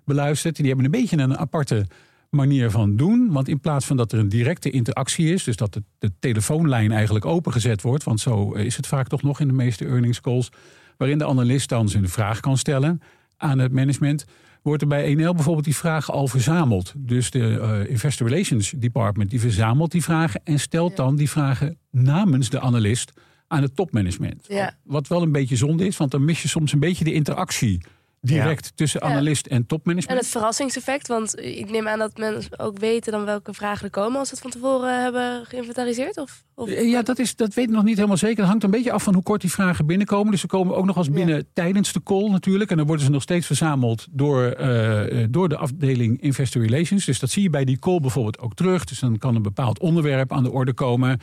beluisterd. 0.04 0.56
Die 0.56 0.66
hebben 0.66 0.84
een 0.84 0.90
beetje 0.90 1.19
een 1.19 1.38
aparte 1.38 1.87
manier 2.31 2.70
van 2.70 2.96
doen. 2.96 3.32
Want 3.32 3.49
in 3.49 3.60
plaats 3.60 3.87
van 3.87 3.96
dat 3.96 4.12
er 4.12 4.19
een 4.19 4.28
directe 4.28 4.70
interactie 4.70 5.32
is, 5.32 5.44
dus 5.44 5.56
dat 5.56 5.72
de, 5.72 5.82
de 5.99 6.12
telefoonlijn 6.19 6.93
eigenlijk 6.93 7.25
opengezet 7.25 7.82
wordt, 7.82 8.04
want 8.04 8.20
zo 8.20 8.52
is 8.52 8.76
het 8.76 8.87
vaak 8.87 9.08
toch 9.08 9.22
nog 9.22 9.40
in 9.40 9.49
de 9.49 9.54
meeste 9.54 9.84
earnings 9.84 10.20
calls, 10.20 10.50
waarin 10.96 11.19
de 11.19 11.26
analist 11.26 11.69
dan 11.69 11.88
zijn 11.88 12.08
vraag 12.08 12.40
kan 12.40 12.58
stellen 12.58 13.00
aan 13.37 13.58
het 13.58 13.72
management, 13.72 14.25
wordt 14.62 14.82
er 14.82 14.88
bij 14.88 15.04
Enel 15.04 15.34
bijvoorbeeld 15.34 15.64
die 15.64 15.76
vragen 15.76 16.14
al 16.14 16.28
verzameld. 16.28 16.94
Dus 16.96 17.31
de 17.31 17.38
uh, 17.38 17.90
Investor 17.90 18.28
Relations 18.28 18.70
Department 18.76 19.31
die 19.31 19.40
verzamelt 19.40 19.90
die 19.90 20.02
vragen 20.02 20.40
en 20.44 20.60
stelt 20.60 20.96
dan 20.96 21.16
die 21.16 21.31
vragen 21.31 21.78
namens 21.90 22.50
de 22.50 22.60
analist 22.60 23.12
aan 23.52 23.62
het 23.62 23.76
topmanagement. 23.76 24.44
Ja. 24.49 24.75
Wat 24.84 25.08
wel 25.08 25.22
een 25.22 25.32
beetje 25.32 25.56
zonde 25.56 25.87
is, 25.87 25.96
want 25.96 26.10
dan 26.10 26.25
mis 26.25 26.43
je 26.43 26.49
soms 26.49 26.72
een 26.72 26.81
beetje 26.81 27.04
de 27.04 27.12
interactie 27.12 27.81
direct 28.20 28.72
tussen 28.75 29.02
analist 29.02 29.46
en 29.46 29.66
topmanagement. 29.66 30.19
En 30.19 30.25
het 30.25 30.32
verrassingseffect, 30.32 31.08
want 31.08 31.38
ik 31.38 31.70
neem 31.70 31.88
aan 31.88 31.99
dat 31.99 32.16
mensen 32.16 32.58
ook 32.58 32.78
weten 32.78 33.12
dan 33.12 33.25
welke 33.25 33.54
vragen 33.54 33.84
er 33.84 33.90
komen 33.90 34.19
als 34.19 34.28
ze 34.28 34.34
het 34.34 34.43
van 34.43 34.50
tevoren 34.50 35.02
hebben 35.02 35.44
geïnventariseerd? 35.46 36.19
Of, 36.19 36.44
of... 36.54 36.70
Ja, 36.70 37.02
dat, 37.02 37.19
is, 37.19 37.37
dat 37.37 37.54
weet 37.54 37.69
ik 37.69 37.75
nog 37.75 37.84
niet 37.84 37.96
helemaal 37.96 38.16
zeker. 38.16 38.38
Het 38.38 38.49
hangt 38.49 38.64
een 38.64 38.70
beetje 38.70 38.93
af 38.93 39.02
van 39.02 39.14
hoe 39.14 39.22
kort 39.22 39.40
die 39.40 39.50
vragen 39.50 39.87
binnenkomen. 39.87 40.31
Dus 40.31 40.40
ze 40.40 40.46
komen 40.46 40.76
ook 40.76 40.84
nog 40.84 40.96
eens 40.96 41.10
binnen 41.10 41.37
ja. 41.37 41.43
tijdens 41.52 41.93
de 41.93 42.02
call 42.02 42.31
natuurlijk. 42.31 42.70
En 42.70 42.76
dan 42.76 42.87
worden 42.87 43.04
ze 43.04 43.10
nog 43.10 43.22
steeds 43.22 43.46
verzameld 43.46 44.06
door, 44.10 44.60
uh, 44.60 45.25
door 45.31 45.49
de 45.49 45.56
afdeling 45.56 46.20
Investor 46.20 46.62
Relations. 46.62 47.04
Dus 47.04 47.19
dat 47.19 47.31
zie 47.31 47.43
je 47.43 47.50
bij 47.50 47.64
die 47.64 47.78
call 47.78 48.00
bijvoorbeeld 48.00 48.38
ook 48.38 48.54
terug. 48.54 48.84
Dus 48.84 48.99
dan 48.99 49.19
kan 49.19 49.34
een 49.34 49.43
bepaald 49.43 49.78
onderwerp 49.78 50.32
aan 50.32 50.43
de 50.43 50.50
orde 50.50 50.72
komen 50.72 51.20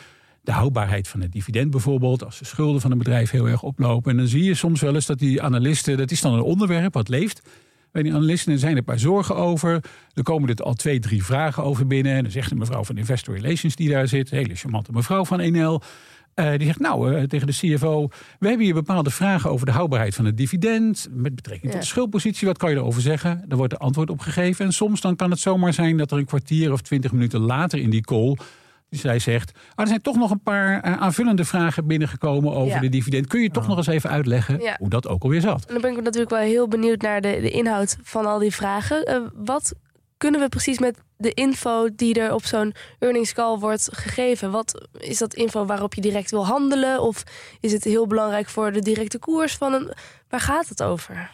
de 0.49 0.55
houdbaarheid 0.55 1.07
van 1.07 1.21
het 1.21 1.31
dividend 1.31 1.71
bijvoorbeeld. 1.71 2.25
Als 2.25 2.39
de 2.39 2.45
schulden 2.45 2.81
van 2.81 2.91
een 2.91 2.97
bedrijf 2.97 3.31
heel 3.31 3.47
erg 3.47 3.63
oplopen. 3.63 4.11
En 4.11 4.17
dan 4.17 4.27
zie 4.27 4.43
je 4.43 4.53
soms 4.53 4.81
wel 4.81 4.95
eens 4.95 5.05
dat 5.05 5.19
die 5.19 5.41
analisten, 5.41 5.97
dat 5.97 6.11
is 6.11 6.21
dan 6.21 6.33
een 6.33 6.41
onderwerp 6.41 6.93
wat 6.93 7.09
leeft. 7.09 7.41
Bij 7.91 8.03
die 8.03 8.13
analisten 8.13 8.59
zijn 8.59 8.71
er 8.71 8.77
een 8.77 8.83
paar 8.83 8.99
zorgen 8.99 9.35
over. 9.35 9.83
Er 10.13 10.23
komen 10.23 10.49
er 10.49 10.55
al 10.55 10.73
twee, 10.73 10.99
drie 10.99 11.23
vragen 11.23 11.63
over 11.63 11.87
binnen. 11.87 12.15
En 12.15 12.23
dan 12.23 12.31
zegt 12.31 12.49
de 12.49 12.55
mevrouw 12.55 12.83
van 12.83 12.97
Investor 12.97 13.35
Relations 13.35 13.75
die 13.75 13.89
daar 13.89 14.07
zit, 14.07 14.29
hele 14.29 14.55
charmante 14.55 14.91
mevrouw 14.91 15.25
van 15.25 15.39
Enel. 15.39 15.81
Uh, 16.35 16.51
die 16.51 16.65
zegt, 16.65 16.79
nou, 16.79 17.15
uh, 17.15 17.23
tegen 17.23 17.47
de 17.47 17.53
CFO, 17.53 18.07
we 18.39 18.47
hebben 18.47 18.65
hier 18.65 18.73
bepaalde 18.73 19.09
vragen 19.09 19.49
over 19.49 19.65
de 19.65 19.71
houdbaarheid 19.71 20.15
van 20.15 20.25
het 20.25 20.37
dividend. 20.37 21.07
Met 21.11 21.35
betrekking 21.35 21.71
tot 21.71 21.81
de 21.81 21.87
schuldpositie, 21.87 22.47
wat 22.47 22.57
kan 22.57 22.69
je 22.69 22.75
erover 22.75 23.01
zeggen? 23.01 23.43
Daar 23.47 23.57
wordt 23.57 23.73
er 23.73 23.79
antwoord 23.79 24.09
op 24.09 24.19
gegeven. 24.19 24.65
En 24.65 24.73
soms 24.73 25.01
dan 25.01 25.15
kan 25.15 25.29
het 25.29 25.39
zomaar 25.39 25.73
zijn 25.73 25.97
dat 25.97 26.11
er 26.11 26.17
een 26.17 26.25
kwartier 26.25 26.71
of 26.71 26.81
twintig 26.81 27.11
minuten 27.11 27.39
later 27.39 27.79
in 27.79 27.89
die 27.89 28.01
call 28.01 28.37
zij 28.89 29.19
zegt, 29.19 29.51
oh, 29.51 29.57
er 29.75 29.87
zijn 29.87 30.01
toch 30.01 30.15
nog 30.15 30.31
een 30.31 30.43
paar 30.43 30.85
uh, 30.85 31.01
aanvullende 31.01 31.45
vragen 31.45 31.87
binnengekomen 31.87 32.53
over 32.53 32.73
ja. 32.73 32.79
de 32.79 32.89
dividend. 32.89 33.27
Kun 33.27 33.41
je 33.41 33.49
toch 33.49 33.67
nog 33.67 33.77
eens 33.77 33.87
even 33.87 34.09
uitleggen 34.09 34.59
ja. 34.59 34.75
hoe 34.79 34.89
dat 34.89 35.07
ook 35.07 35.23
alweer 35.23 35.41
zat? 35.41 35.65
En 35.65 35.73
dan 35.73 35.81
ben 35.81 35.97
ik 35.97 36.03
natuurlijk 36.03 36.31
wel 36.31 36.39
heel 36.39 36.67
benieuwd 36.67 37.01
naar 37.01 37.21
de, 37.21 37.39
de 37.41 37.49
inhoud 37.49 37.97
van 38.01 38.25
al 38.25 38.39
die 38.39 38.53
vragen. 38.53 39.11
Uh, 39.11 39.21
wat 39.33 39.73
kunnen 40.17 40.41
we 40.41 40.49
precies 40.49 40.79
met 40.79 40.97
de 41.17 41.33
info 41.33 41.87
die 41.95 42.19
er 42.19 42.33
op 42.33 42.45
zo'n 42.45 42.73
earnings 42.99 43.33
call 43.33 43.57
wordt 43.57 43.89
gegeven? 43.91 44.51
Wat 44.51 44.87
is 44.99 45.17
dat 45.17 45.33
info 45.33 45.65
waarop 45.65 45.93
je 45.93 46.01
direct 46.01 46.31
wil 46.31 46.45
handelen? 46.45 47.01
Of 47.01 47.23
is 47.59 47.71
het 47.71 47.83
heel 47.83 48.07
belangrijk 48.07 48.49
voor 48.49 48.71
de 48.71 48.81
directe 48.81 49.19
koers 49.19 49.55
van 49.55 49.73
een... 49.73 49.91
Waar 50.29 50.39
gaat 50.39 50.69
het 50.69 50.83
over? 50.83 51.31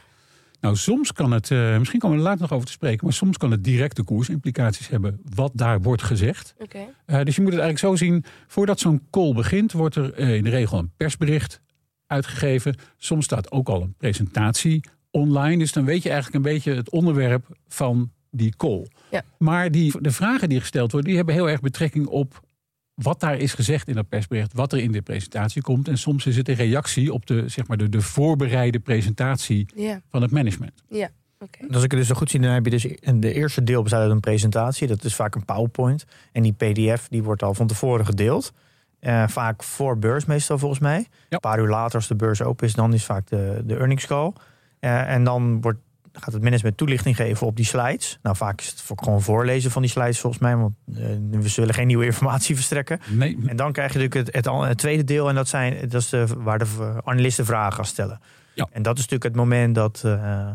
Nou, 0.65 0.77
soms 0.77 1.13
kan 1.13 1.31
het, 1.31 1.49
uh, 1.49 1.77
misschien 1.77 1.99
komen 1.99 2.17
we 2.17 2.23
er 2.23 2.29
later 2.29 2.41
nog 2.41 2.53
over 2.53 2.65
te 2.65 2.71
spreken, 2.71 3.05
maar 3.05 3.13
soms 3.13 3.37
kan 3.37 3.51
het 3.51 3.63
directe 3.63 4.03
koersimplicaties 4.03 4.87
hebben 4.87 5.21
wat 5.35 5.51
daar 5.53 5.81
wordt 5.81 6.03
gezegd. 6.03 6.55
Okay. 6.57 6.87
Uh, 7.07 7.23
dus 7.23 7.35
je 7.35 7.41
moet 7.41 7.51
het 7.51 7.61
eigenlijk 7.61 7.79
zo 7.79 8.05
zien, 8.05 8.23
voordat 8.47 8.79
zo'n 8.79 9.01
call 9.09 9.33
begint, 9.33 9.71
wordt 9.71 9.95
er 9.95 10.19
uh, 10.19 10.35
in 10.35 10.43
de 10.43 10.49
regel 10.49 10.77
een 10.77 10.91
persbericht 10.97 11.61
uitgegeven. 12.07 12.75
Soms 12.97 13.25
staat 13.25 13.51
ook 13.51 13.69
al 13.69 13.81
een 13.81 13.93
presentatie 13.97 14.83
online, 15.11 15.57
dus 15.57 15.71
dan 15.71 15.85
weet 15.85 16.03
je 16.03 16.09
eigenlijk 16.09 16.45
een 16.45 16.51
beetje 16.53 16.73
het 16.73 16.89
onderwerp 16.89 17.57
van 17.67 18.11
die 18.31 18.53
call. 18.57 18.87
Ja. 19.11 19.23
Maar 19.37 19.71
die, 19.71 20.01
de 20.01 20.11
vragen 20.11 20.49
die 20.49 20.59
gesteld 20.59 20.91
worden, 20.91 21.09
die 21.09 21.17
hebben 21.17 21.35
heel 21.35 21.49
erg 21.49 21.59
betrekking 21.59 22.07
op 22.07 22.41
wat 22.95 23.19
daar 23.19 23.37
is 23.37 23.53
gezegd 23.53 23.87
in 23.87 23.95
dat 23.95 24.09
persbericht, 24.09 24.53
wat 24.53 24.73
er 24.73 24.79
in 24.79 24.91
de 24.91 25.01
presentatie 25.01 25.61
komt. 25.61 25.87
En 25.87 25.97
soms 25.97 26.25
is 26.25 26.37
het 26.37 26.49
een 26.49 26.55
reactie 26.55 27.13
op 27.13 27.25
de, 27.25 27.49
zeg 27.49 27.67
maar 27.67 27.77
de, 27.77 27.89
de 27.89 28.01
voorbereide 28.01 28.79
presentatie 28.79 29.65
yeah. 29.75 29.97
van 30.09 30.21
het 30.21 30.31
management. 30.31 30.83
Ja, 30.89 31.09
oké. 31.39 31.57
Okay. 31.57 31.67
Als 31.69 31.83
ik 31.83 31.91
het 31.91 31.99
dus 31.99 32.09
zo 32.09 32.15
goed 32.15 32.29
zie, 32.29 32.39
dan 32.39 32.51
heb 32.51 32.65
je 32.65 32.71
dus 32.71 32.87
de 33.15 33.33
eerste 33.33 33.63
deel 33.63 33.81
bestaat 33.81 34.01
uit 34.01 34.11
een 34.11 34.19
presentatie. 34.19 34.87
Dat 34.87 35.03
is 35.03 35.15
vaak 35.15 35.35
een 35.35 35.45
PowerPoint. 35.45 36.05
En 36.31 36.43
die 36.43 36.53
PDF 36.53 37.07
die 37.07 37.23
wordt 37.23 37.43
al 37.43 37.53
van 37.53 37.67
tevoren 37.67 38.05
gedeeld. 38.05 38.53
Uh, 39.01 39.27
vaak 39.27 39.63
voor 39.63 39.99
beurs 39.99 40.25
meestal 40.25 40.57
volgens 40.57 40.79
mij. 40.79 40.97
Ja. 40.97 41.07
Een 41.29 41.39
paar 41.39 41.59
uur 41.59 41.67
later 41.67 41.95
als 41.95 42.07
de 42.07 42.15
beurs 42.15 42.41
open 42.41 42.67
is, 42.67 42.73
dan 42.73 42.93
is 42.93 43.05
vaak 43.05 43.27
de, 43.27 43.61
de 43.65 43.75
earnings 43.75 44.05
call. 44.05 44.33
Uh, 44.79 45.11
en 45.11 45.23
dan 45.23 45.61
wordt 45.61 45.79
gaat 46.19 46.33
het 46.33 46.43
management 46.43 46.77
toelichting 46.77 47.15
geven 47.15 47.47
op 47.47 47.55
die 47.55 47.65
slides. 47.65 48.19
Nou, 48.21 48.35
vaak 48.35 48.61
is 48.61 48.69
het 48.69 48.83
gewoon 48.95 49.21
voorlezen 49.21 49.71
van 49.71 49.81
die 49.81 49.91
slides 49.91 50.19
volgens 50.19 50.41
mij, 50.41 50.55
want 50.55 50.73
uh, 50.85 50.97
we 51.31 51.47
zullen 51.47 51.73
geen 51.73 51.87
nieuwe 51.87 52.05
informatie 52.11 52.55
verstrekken. 52.55 52.99
Nee. 53.09 53.37
En 53.45 53.55
dan 53.55 53.71
krijg 53.71 53.93
je 53.93 53.99
natuurlijk 53.99 54.35
het, 54.35 54.45
het, 54.45 54.67
het 54.67 54.77
tweede 54.77 55.03
deel 55.03 55.29
en 55.29 55.35
dat, 55.35 55.47
zijn, 55.47 55.89
dat 55.89 56.01
is 56.01 56.09
de, 56.09 56.27
waar 56.37 56.57
de 56.57 57.01
analisten 57.03 57.45
vragen 57.45 57.73
gaan 57.73 57.85
stellen. 57.85 58.19
Ja. 58.53 58.67
En 58.71 58.81
dat 58.81 58.97
is 58.97 59.07
natuurlijk 59.07 59.23
het 59.23 59.35
moment 59.35 59.75
dat, 59.75 60.03
uh, 60.05 60.49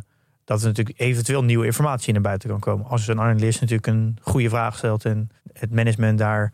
dat 0.45 0.61
er 0.61 0.67
natuurlijk 0.67 1.01
eventueel 1.01 1.45
nieuwe 1.45 1.67
informatie 1.67 2.13
naar 2.13 2.23
buiten 2.23 2.49
kan 2.49 2.61
komen. 2.61 2.87
Als 2.87 3.09
een 3.09 3.21
analist 3.21 3.61
natuurlijk 3.61 3.87
een 3.87 4.19
goede 4.21 4.49
vraag 4.49 4.77
stelt 4.77 5.05
en 5.05 5.31
het 5.53 5.75
management 5.75 6.19
daar 6.19 6.53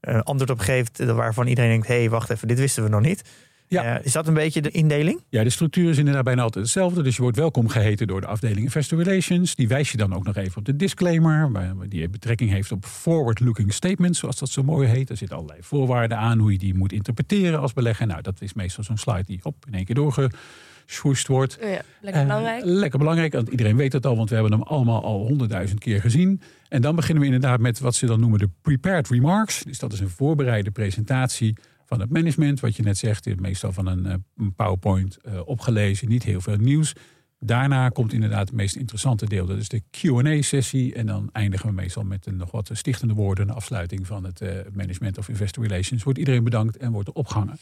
uh, 0.00 0.20
antwoord 0.20 0.50
op 0.50 0.58
geeft 0.58 1.04
waarvan 1.04 1.46
iedereen 1.46 1.70
denkt, 1.70 1.86
hé, 1.86 1.98
hey, 1.98 2.10
wacht 2.10 2.30
even, 2.30 2.48
dit 2.48 2.58
wisten 2.58 2.82
we 2.82 2.88
nog 2.88 3.00
niet. 3.00 3.22
Ja. 3.70 3.98
Eh, 3.98 4.04
is 4.04 4.12
dat 4.12 4.26
een 4.26 4.34
beetje 4.34 4.60
de 4.62 4.70
indeling? 4.70 5.20
Ja, 5.28 5.42
de 5.42 5.50
structuur 5.50 5.90
is 5.90 5.98
inderdaad 5.98 6.24
bijna 6.24 6.42
altijd 6.42 6.64
hetzelfde. 6.64 7.02
Dus 7.02 7.16
je 7.16 7.22
wordt 7.22 7.36
welkom 7.36 7.68
geheten 7.68 8.06
door 8.06 8.20
de 8.20 8.26
afdeling 8.26 8.58
Investor 8.60 9.02
Relations. 9.02 9.54
Die 9.54 9.68
wijst 9.68 9.90
je 9.90 9.96
dan 9.96 10.14
ook 10.14 10.24
nog 10.24 10.36
even 10.36 10.56
op 10.58 10.64
de 10.64 10.76
disclaimer. 10.76 11.52
waar- 11.52 11.74
Die 11.88 12.08
betrekking 12.08 12.50
heeft 12.50 12.72
op 12.72 12.84
forward-looking 12.84 13.72
statements, 13.72 14.18
zoals 14.18 14.38
dat 14.38 14.48
zo 14.50 14.62
mooi 14.62 14.88
heet. 14.88 15.10
Er 15.10 15.16
zitten 15.16 15.36
allerlei 15.36 15.62
voorwaarden 15.62 16.18
aan 16.18 16.38
hoe 16.38 16.52
je 16.52 16.58
die 16.58 16.74
moet 16.74 16.92
interpreteren 16.92 17.60
als 17.60 17.72
belegger. 17.72 18.06
Nou, 18.06 18.22
dat 18.22 18.40
is 18.40 18.54
meestal 18.54 18.84
zo'n 18.84 18.96
slide 18.98 19.24
die 19.26 19.40
op 19.42 19.64
in 19.66 19.74
één 19.74 19.84
keer 19.84 19.94
doorgeswoest 19.94 21.26
wordt. 21.26 21.58
Oh 21.62 21.68
ja, 21.70 21.80
lekker 22.00 22.20
Eh, 22.22 22.26
belangrijk. 22.28 22.64
lekker 22.64 22.98
belangrijk, 22.98 23.32
want 23.32 23.48
iedereen 23.48 23.76
weet 23.76 23.92
het 23.92 24.06
al, 24.06 24.16
want 24.16 24.28
we 24.28 24.34
hebben 24.34 24.52
hem 24.52 24.62
allemaal 24.62 25.02
al 25.04 25.26
honderdduizend 25.26 25.80
keer 25.80 26.00
gezien. 26.00 26.40
En 26.68 26.82
dan 26.82 26.96
beginnen 26.96 27.20
we 27.24 27.30
inderdaad 27.34 27.60
met 27.60 27.78
wat 27.80 27.94
ze 27.94 28.06
dan 28.06 28.20
noemen 28.20 28.38
de 28.38 28.48
prepared 28.62 29.08
remarks. 29.08 29.62
Dus 29.62 29.78
dat 29.78 29.92
is 29.92 30.00
een 30.00 30.08
voorbereide 30.10 30.70
presentatie 30.70 31.56
van 31.90 32.00
het 32.00 32.10
management. 32.10 32.60
Wat 32.60 32.76
je 32.76 32.82
net 32.82 32.98
zegt, 32.98 33.40
meestal 33.40 33.72
van 33.72 33.86
een, 33.86 34.06
eh, 34.06 34.14
een 34.36 34.54
PowerPoint 34.54 35.16
eh, 35.16 35.40
opgelezen, 35.44 36.08
niet 36.08 36.22
heel 36.22 36.40
veel 36.40 36.56
nieuws. 36.56 36.92
Daarna 37.38 37.88
komt 37.88 38.12
inderdaad 38.12 38.48
het 38.48 38.56
meest 38.56 38.76
interessante 38.76 39.26
deel. 39.26 39.46
Dat 39.46 39.58
is 39.58 39.68
de 39.68 39.82
Q&A-sessie. 39.90 40.94
En 40.94 41.06
dan 41.06 41.28
eindigen 41.32 41.66
we 41.66 41.72
meestal 41.72 42.02
met 42.02 42.26
een 42.26 42.36
nog 42.36 42.50
wat 42.50 42.70
stichtende 42.72 43.14
woorden. 43.14 43.48
Een 43.48 43.54
afsluiting 43.54 44.06
van 44.06 44.24
het 44.24 44.40
eh, 44.40 44.50
Management 44.72 45.18
of 45.18 45.28
Investor 45.28 45.66
Relations. 45.66 46.02
Wordt 46.02 46.18
iedereen 46.18 46.44
bedankt 46.44 46.76
en 46.76 46.92
wordt 46.92 47.08
er 47.08 47.14
opgehangen. 47.14 47.58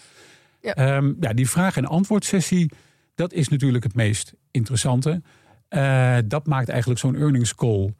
Ja. 0.61 0.75
Ehm, 0.75 1.13
ja, 1.21 1.33
die 1.33 1.49
vraag- 1.49 1.77
en 1.77 1.87
antwoordsessie, 1.87 2.71
dat 3.15 3.33
is 3.33 3.49
natuurlijk 3.49 3.85
het 3.85 3.95
meest 3.95 4.35
interessante. 4.51 5.23
Dat 6.27 6.47
maakt 6.47 6.69
eigenlijk 6.69 7.01
zo'n 7.01 7.17
earnings 7.17 7.55
call 7.55 7.95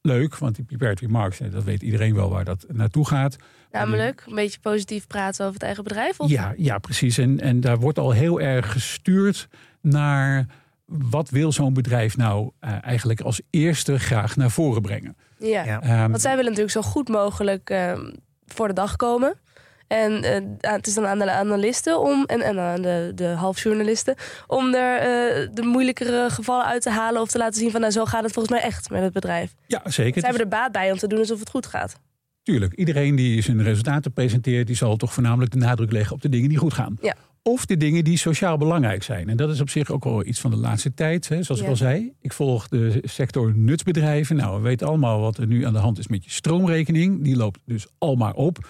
leuk. 0.00 0.38
Want 0.38 0.54
die 0.54 0.64
prepared 0.64 1.00
remarks, 1.00 1.38
dat 1.38 1.64
weet 1.64 1.82
iedereen 1.82 2.14
wel 2.14 2.30
waar 2.30 2.44
dat 2.44 2.64
naartoe 2.68 3.06
gaat. 3.06 3.36
Namelijk 3.72 4.24
een 4.26 4.34
beetje 4.34 4.60
positief 4.60 5.06
praten 5.06 5.42
over 5.42 5.54
het 5.54 5.62
eigen 5.62 5.84
bedrijf. 5.84 6.20
Of? 6.20 6.30
Ja, 6.30 6.54
ja 6.56 6.78
precies. 6.78 7.18
En, 7.18 7.40
en 7.40 7.60
daar 7.60 7.78
wordt 7.78 7.98
al 7.98 8.10
heel 8.10 8.40
erg 8.40 8.72
gestuurd 8.72 9.48
naar 9.80 10.46
wat 10.86 11.30
wil 11.30 11.52
zo'n 11.52 11.74
bedrijf 11.74 12.16
nou 12.16 12.50
eh, 12.60 12.84
eigenlijk 12.84 13.20
als 13.20 13.40
eerste 13.50 13.98
graag 13.98 14.36
naar 14.36 14.50
voren 14.50 14.82
brengen. 14.82 15.16
ja. 15.38 15.64
Ja. 15.64 15.82
Ehm, 15.82 16.10
Want 16.10 16.20
zij 16.20 16.36
willen 16.36 16.50
natuurlijk 16.50 16.84
zo 16.84 16.90
goed 16.90 17.08
mogelijk 17.08 17.70
ehm, 17.70 18.12
voor 18.46 18.68
de 18.68 18.74
dag 18.74 18.96
komen. 18.96 19.40
En 19.86 20.22
eh, 20.22 20.70
het 20.72 20.86
is 20.86 20.94
dan 20.94 21.06
aan 21.06 21.18
de 21.18 21.30
analisten 21.30 22.00
om, 22.00 22.24
en, 22.24 22.40
en 22.40 22.58
aan 22.58 22.82
de, 22.82 23.12
de 23.14 23.26
halfjournalisten 23.26 24.14
om 24.46 24.74
er 24.74 24.98
eh, 24.98 25.48
de 25.52 25.62
moeilijkere 25.62 26.30
gevallen 26.30 26.64
uit 26.64 26.82
te 26.82 26.90
halen 26.90 27.20
of 27.20 27.28
te 27.28 27.38
laten 27.38 27.60
zien 27.60 27.70
van 27.70 27.80
nou 27.80 27.92
zo 27.92 28.04
gaat 28.04 28.22
het 28.22 28.32
volgens 28.32 28.54
mij 28.54 28.64
echt 28.64 28.90
met 28.90 29.02
het 29.02 29.12
bedrijf. 29.12 29.54
ja, 29.66 29.80
zeker. 29.84 30.20
Zij 30.20 30.28
hebben 30.30 30.40
er 30.50 30.58
baat 30.58 30.72
bij 30.72 30.92
om 30.92 30.98
te 30.98 31.06
doen 31.06 31.18
alsof 31.18 31.38
het 31.38 31.50
goed 31.50 31.66
gaat. 31.66 31.96
Tuurlijk, 32.42 32.74
iedereen 32.74 33.14
die 33.14 33.42
zijn 33.42 33.62
resultaten 33.62 34.12
presenteert, 34.12 34.66
die 34.66 34.76
zal 34.76 34.96
toch 34.96 35.12
voornamelijk 35.12 35.52
de 35.52 35.58
nadruk 35.58 35.92
leggen 35.92 36.14
op 36.14 36.22
de 36.22 36.28
dingen 36.28 36.48
die 36.48 36.58
goed 36.58 36.72
gaan. 36.72 36.98
Ja. 37.00 37.14
Of 37.42 37.66
de 37.66 37.76
dingen 37.76 38.04
die 38.04 38.16
sociaal 38.16 38.56
belangrijk 38.56 39.02
zijn. 39.02 39.28
En 39.28 39.36
dat 39.36 39.50
is 39.50 39.60
op 39.60 39.70
zich 39.70 39.90
ook 39.90 40.04
wel 40.04 40.26
iets 40.26 40.40
van 40.40 40.50
de 40.50 40.56
laatste 40.56 40.94
tijd. 40.94 41.28
Hè. 41.28 41.42
Zoals 41.42 41.60
ik 41.60 41.68
al 41.68 41.76
zei, 41.76 42.12
ik 42.20 42.32
volg 42.32 42.68
de 42.68 43.02
sector 43.02 43.56
nutsbedrijven. 43.56 44.36
Nou, 44.36 44.56
we 44.56 44.62
weten 44.62 44.86
allemaal 44.86 45.20
wat 45.20 45.38
er 45.38 45.46
nu 45.46 45.66
aan 45.66 45.72
de 45.72 45.78
hand 45.78 45.98
is 45.98 46.08
met 46.08 46.24
je 46.24 46.30
stroomrekening. 46.30 47.24
Die 47.24 47.36
loopt 47.36 47.60
dus 47.64 47.86
al 47.98 48.14
maar 48.14 48.34
op. 48.34 48.68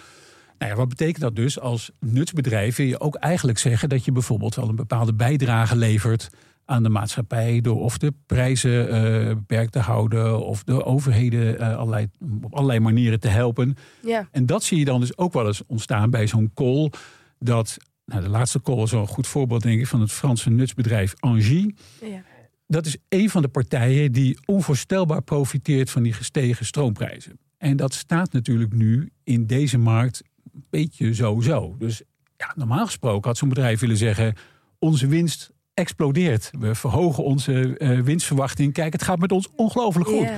Nou 0.59 0.71
ja, 0.71 0.77
wat 0.77 0.89
betekent 0.89 1.21
dat 1.21 1.37
dus? 1.37 1.61
Als 1.61 1.91
nutsbedrijf 2.01 2.77
wil 2.77 2.87
je 2.87 3.01
ook 3.01 3.15
eigenlijk 3.15 3.59
zeggen 3.59 3.89
dat 3.89 4.05
je 4.05 4.13
bijvoorbeeld 4.13 4.55
wel 4.55 4.69
een 4.69 4.77
bepaalde 4.77 5.15
bijdrage 5.15 5.77
levert 5.77 6.31
aan 6.65 6.83
de 6.83 6.89
maatschappij 6.89 7.61
door 7.61 7.81
of 7.81 7.99
de 7.99 8.13
prijzen 8.27 8.89
eh, 8.89 9.35
beperkt 9.35 9.73
te 9.73 9.79
houden 9.79 10.47
of 10.47 10.65
de 10.65 10.85
overheden 10.85 11.59
eh, 11.59 11.77
allerlei, 11.77 12.09
op 12.43 12.55
allerlei 12.55 12.81
manieren 12.81 13.21
te 13.21 13.29
helpen. 13.29 13.77
Ja, 14.03 14.29
En 14.31 14.47
dat 14.47 14.63
zie 14.65 14.79
je 14.79 14.85
dan 14.85 15.01
dus 15.01 15.19
ook 15.19 15.33
wel 15.33 15.47
eens 15.47 15.63
ontstaan 15.67 16.11
bij 16.11 16.27
zo'n 16.27 16.51
call. 16.55 16.91
Dat, 17.39 17.77
nou, 18.05 18.23
de 18.23 18.29
laatste 18.29 18.63
call 18.63 18.83
is 18.83 18.93
een 18.93 19.07
goed 19.07 19.27
voorbeeld 19.27 19.63
denk 19.63 19.81
ik 19.81 19.87
van 19.87 20.01
het 20.01 20.13
Franse 20.13 20.51
nutsbedrijf 20.51 21.15
Engie. 21.21 21.75
ja. 22.01 22.23
Dat 22.67 22.87
is 22.87 22.97
een 23.09 23.31
van 23.31 23.43
de 23.43 23.49
partijen 23.49 24.13
die 24.13 24.39
onvoorstelbaar 24.45 25.23
profiteert 25.23 25.91
van 25.91 26.03
die 26.03 26.13
gestegen 26.13 26.67
stroomprijzen. 26.67 27.39
En 27.59 27.77
dat 27.77 27.95
staat 27.95 28.33
natuurlijk 28.33 28.73
nu 28.73 29.11
in 29.25 29.47
deze 29.47 29.79
markt 29.79 30.23
een 30.53 30.65
beetje 30.71 31.15
zo-zo. 31.15 31.77
Dus 31.79 32.03
ja, 32.37 32.53
normaal 32.57 32.85
gesproken 32.85 33.29
had 33.29 33.39
zo'n 33.39 33.49
bedrijf 33.49 33.81
willen 33.81 33.97
zeggen: 33.97 34.35
onze 34.79 35.07
winst 35.07 35.53
explodeert. 35.75 36.51
We 36.59 36.75
verhogen 36.75 37.25
onze 37.25 37.77
eh, 37.79 38.01
winstverwachting. 38.01 38.73
Kijk, 38.73 38.93
het 38.93 39.03
gaat 39.03 39.19
met 39.19 39.33
ons 39.33 39.49
ongelooflijk 39.57 40.09
goed. 40.09 40.29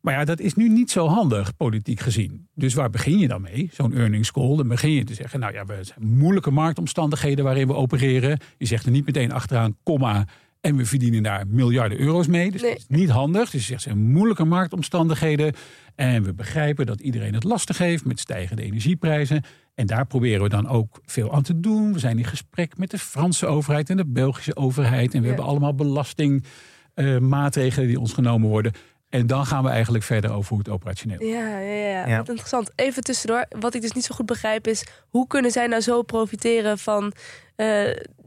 Maar 0.00 0.14
ja, 0.14 0.24
dat 0.24 0.40
is 0.40 0.54
nu 0.54 0.68
niet 0.68 0.90
zo 0.90 1.06
handig, 1.06 1.56
politiek 1.56 2.00
gezien. 2.00 2.48
Dus 2.54 2.74
waar 2.74 2.90
begin 2.90 3.18
je 3.18 3.28
dan 3.28 3.42
mee? 3.42 3.70
Zo'n 3.72 3.94
earnings 3.94 4.30
call. 4.32 4.56
Dan 4.56 4.68
begin 4.68 4.90
je 4.90 5.04
te 5.04 5.14
zeggen, 5.14 5.40
nou 5.40 5.52
ja, 5.52 5.64
we 5.64 5.78
zijn 5.80 6.06
moeilijke 6.06 6.50
marktomstandigheden 6.50 7.44
waarin 7.44 7.66
we 7.66 7.74
opereren. 7.74 8.38
Je 8.58 8.66
zegt 8.66 8.84
er 8.84 8.90
niet 8.90 9.06
meteen 9.06 9.32
achteraan, 9.32 9.76
komma, 9.82 10.26
en 10.60 10.76
we 10.76 10.86
verdienen 10.86 11.22
daar 11.22 11.46
miljarden 11.46 12.00
euro's 12.00 12.26
mee. 12.26 12.50
Dus 12.50 12.60
Nee. 12.62 12.70
dat 12.70 12.80
is 12.80 12.96
niet 12.96 13.08
handig. 13.08 13.50
Dus 13.50 13.60
je 13.60 13.66
zegt, 13.66 13.82
zijn 13.82 13.98
moeilijke 13.98 14.44
marktomstandigheden. 14.44 15.52
En 15.94 16.22
we 16.22 16.34
begrijpen 16.34 16.86
dat 16.86 17.00
iedereen 17.00 17.34
het 17.34 17.44
lastig 17.44 17.78
heeft 17.78 18.04
met 18.04 18.20
stijgende 18.20 18.62
energieprijzen. 18.62 19.42
En 19.74 19.86
daar 19.86 20.06
proberen 20.06 20.42
we 20.42 20.48
dan 20.48 20.68
ook 20.68 21.00
veel 21.04 21.32
aan 21.32 21.42
te 21.42 21.60
doen. 21.60 21.92
We 21.92 21.98
zijn 21.98 22.18
in 22.18 22.24
gesprek 22.24 22.78
met 22.78 22.90
de 22.90 22.98
Franse 22.98 23.46
overheid 23.46 23.90
en 23.90 23.96
de 23.96 24.06
Belgische 24.06 24.56
overheid. 24.56 25.14
En 25.14 25.20
we 25.20 25.26
Ja. 25.26 25.32
hebben 25.32 25.44
allemaal 25.50 25.74
belastingmaatregelen 25.74 27.88
die 27.88 28.00
ons 28.00 28.12
genomen 28.12 28.48
worden. 28.48 28.72
En 29.08 29.26
dan 29.26 29.46
gaan 29.46 29.62
we 29.64 29.68
eigenlijk 29.68 30.04
verder 30.04 30.32
over 30.32 30.48
hoe 30.50 30.58
het 30.58 30.68
operationeel. 30.68 31.22
Ja, 31.24 31.58
ja, 31.58 31.72
ja. 31.72 32.06
Ja. 32.08 32.16
Wat 32.16 32.28
interessant. 32.28 32.70
Even 32.74 33.02
tussendoor. 33.02 33.46
Wat 33.60 33.74
ik 33.74 33.80
dus 33.80 33.92
niet 33.92 34.04
zo 34.04 34.14
goed 34.14 34.26
begrijp 34.26 34.66
is... 34.66 34.86
hoe 35.08 35.26
kunnen 35.26 35.50
zij 35.50 35.66
nou 35.66 35.82
zo 35.82 36.02
profiteren 36.02 36.78
van 36.78 37.12
eh, 37.56 37.66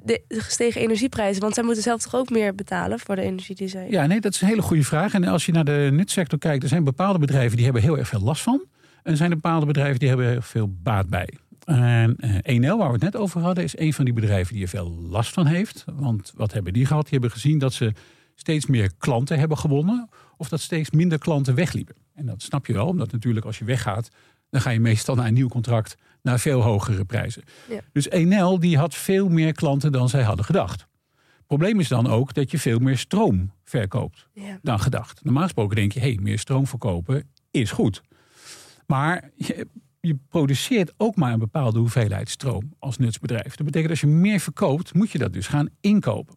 de 0.04 0.22
gestegen 0.28 0.82
energieprijzen? 0.82 1.42
Want 1.42 1.54
zij 1.54 1.64
moeten 1.64 1.84
zelf 1.84 2.02
toch 2.02 2.16
ook 2.16 2.30
meer 2.30 2.56
betalen 2.56 3.00
voor 3.00 3.16
de 3.16 3.22
energie 3.22 3.56
die 3.56 3.68
zij... 3.68 3.88
Ja, 3.90 4.06
nee, 4.06 4.22
dat 4.22 4.34
is 4.34 4.42
een 4.42 4.48
hele 4.48 4.62
goede 4.62 4.84
vraag. 4.84 5.14
En 5.14 5.24
als 5.24 5.46
je 5.46 5.52
naar 5.52 5.66
de 5.66 5.90
nutsector 5.92 6.40
kijkt, 6.40 6.64
er 6.64 6.70
zijn 6.70 6.84
bepaalde 6.84 7.20
bedrijven 7.20 7.56
die 7.56 7.66
hebben 7.66 7.84
heel 7.84 7.98
erg 7.98 8.08
veel 8.08 8.22
last 8.22 8.42
van. 8.42 8.62
En 9.08 9.14
er 9.14 9.20
zijn 9.20 9.30
bepaalde 9.30 9.66
bedrijven 9.66 10.00
die 10.00 10.08
hebben 10.08 10.28
heel 10.30 10.42
veel 10.42 10.74
baat 10.84 11.10
bij. 11.10 11.30
En 11.66 12.16
eh, 12.18 12.36
Enel, 12.42 12.78
waar 12.78 12.88
we 12.88 12.94
het 12.94 13.04
net 13.04 13.16
over 13.16 13.42
hadden, 13.42 13.64
is 13.64 13.78
een 13.78 13.94
van 13.94 14.06
die 14.06 14.14
bedrijven 14.14 14.54
die 14.54 14.64
er 14.64 14.70
veel 14.70 14.92
last 14.92 15.34
van 15.34 15.46
heeft. 15.46 15.86
Want 15.94 16.34
wat 16.36 16.54
hebben 16.54 16.74
die 16.74 16.86
gehad? 16.86 17.04
Die 17.04 17.12
hebben 17.12 17.32
gezien 17.32 17.58
dat 17.58 17.74
ze 17.74 17.94
steeds 18.36 18.66
meer 18.66 18.92
klanten 18.98 19.40
hebben 19.40 19.58
gewonnen. 19.58 20.10
Of 20.38 20.50
dat 20.50 20.62
steeds 20.62 20.92
minder 20.92 21.18
klanten 21.18 21.56
wegliepen. 21.56 21.96
En 22.16 22.26
dat 22.26 22.42
snap 22.42 22.66
je 22.66 22.74
wel, 22.74 22.88
omdat 22.88 23.12
natuurlijk 23.12 23.46
als 23.46 23.58
je 23.58 23.66
weggaat, 23.66 24.10
dan 24.50 24.62
ga 24.62 24.70
je 24.70 24.80
meestal 24.80 25.16
naar 25.16 25.28
een 25.28 25.34
nieuw 25.34 25.48
contract 25.48 25.96
naar 26.22 26.40
veel 26.40 26.62
hogere 26.62 27.06
prijzen. 27.06 27.44
Ja. 27.70 27.80
Dus 27.92 28.10
Enel 28.10 28.60
die 28.60 28.78
had 28.78 28.96
veel 28.96 29.30
meer 29.30 29.54
klanten 29.54 29.92
dan 29.92 30.10
zij 30.10 30.24
hadden 30.24 30.46
gedacht. 30.46 30.88
Probleem 31.46 31.80
is 31.80 31.88
dan 31.88 32.08
ook 32.08 32.34
dat 32.34 32.52
je 32.52 32.60
veel 32.60 32.80
meer 32.80 32.98
stroom 32.98 33.52
verkoopt 33.64 34.28
Ja. 34.34 34.60
dan 34.62 34.80
gedacht. 34.80 35.24
Normaal 35.24 35.44
gesproken 35.44 35.76
denk 35.76 35.92
je, 35.92 36.00
hey, 36.00 36.18
meer 36.22 36.40
stroom 36.40 36.68
verkopen 36.68 37.24
is 37.52 37.72
goed. 37.72 38.02
Maar 38.88 39.30
je, 39.36 39.68
je 40.00 40.18
produceert 40.30 40.94
ook 40.98 41.16
maar 41.16 41.34
een 41.34 41.40
bepaalde 41.40 41.80
hoeveelheid 41.80 42.30
stroom 42.30 42.74
als 42.80 42.98
nutsbedrijf. 42.98 43.56
Dat 43.56 43.66
betekent 43.66 43.90
als 43.92 44.02
je 44.02 44.08
meer 44.08 44.40
verkoopt, 44.40 44.94
moet 44.94 45.12
je 45.12 45.18
dat 45.18 45.34
dus 45.34 45.48
gaan 45.48 45.70
inkopen. 45.82 46.36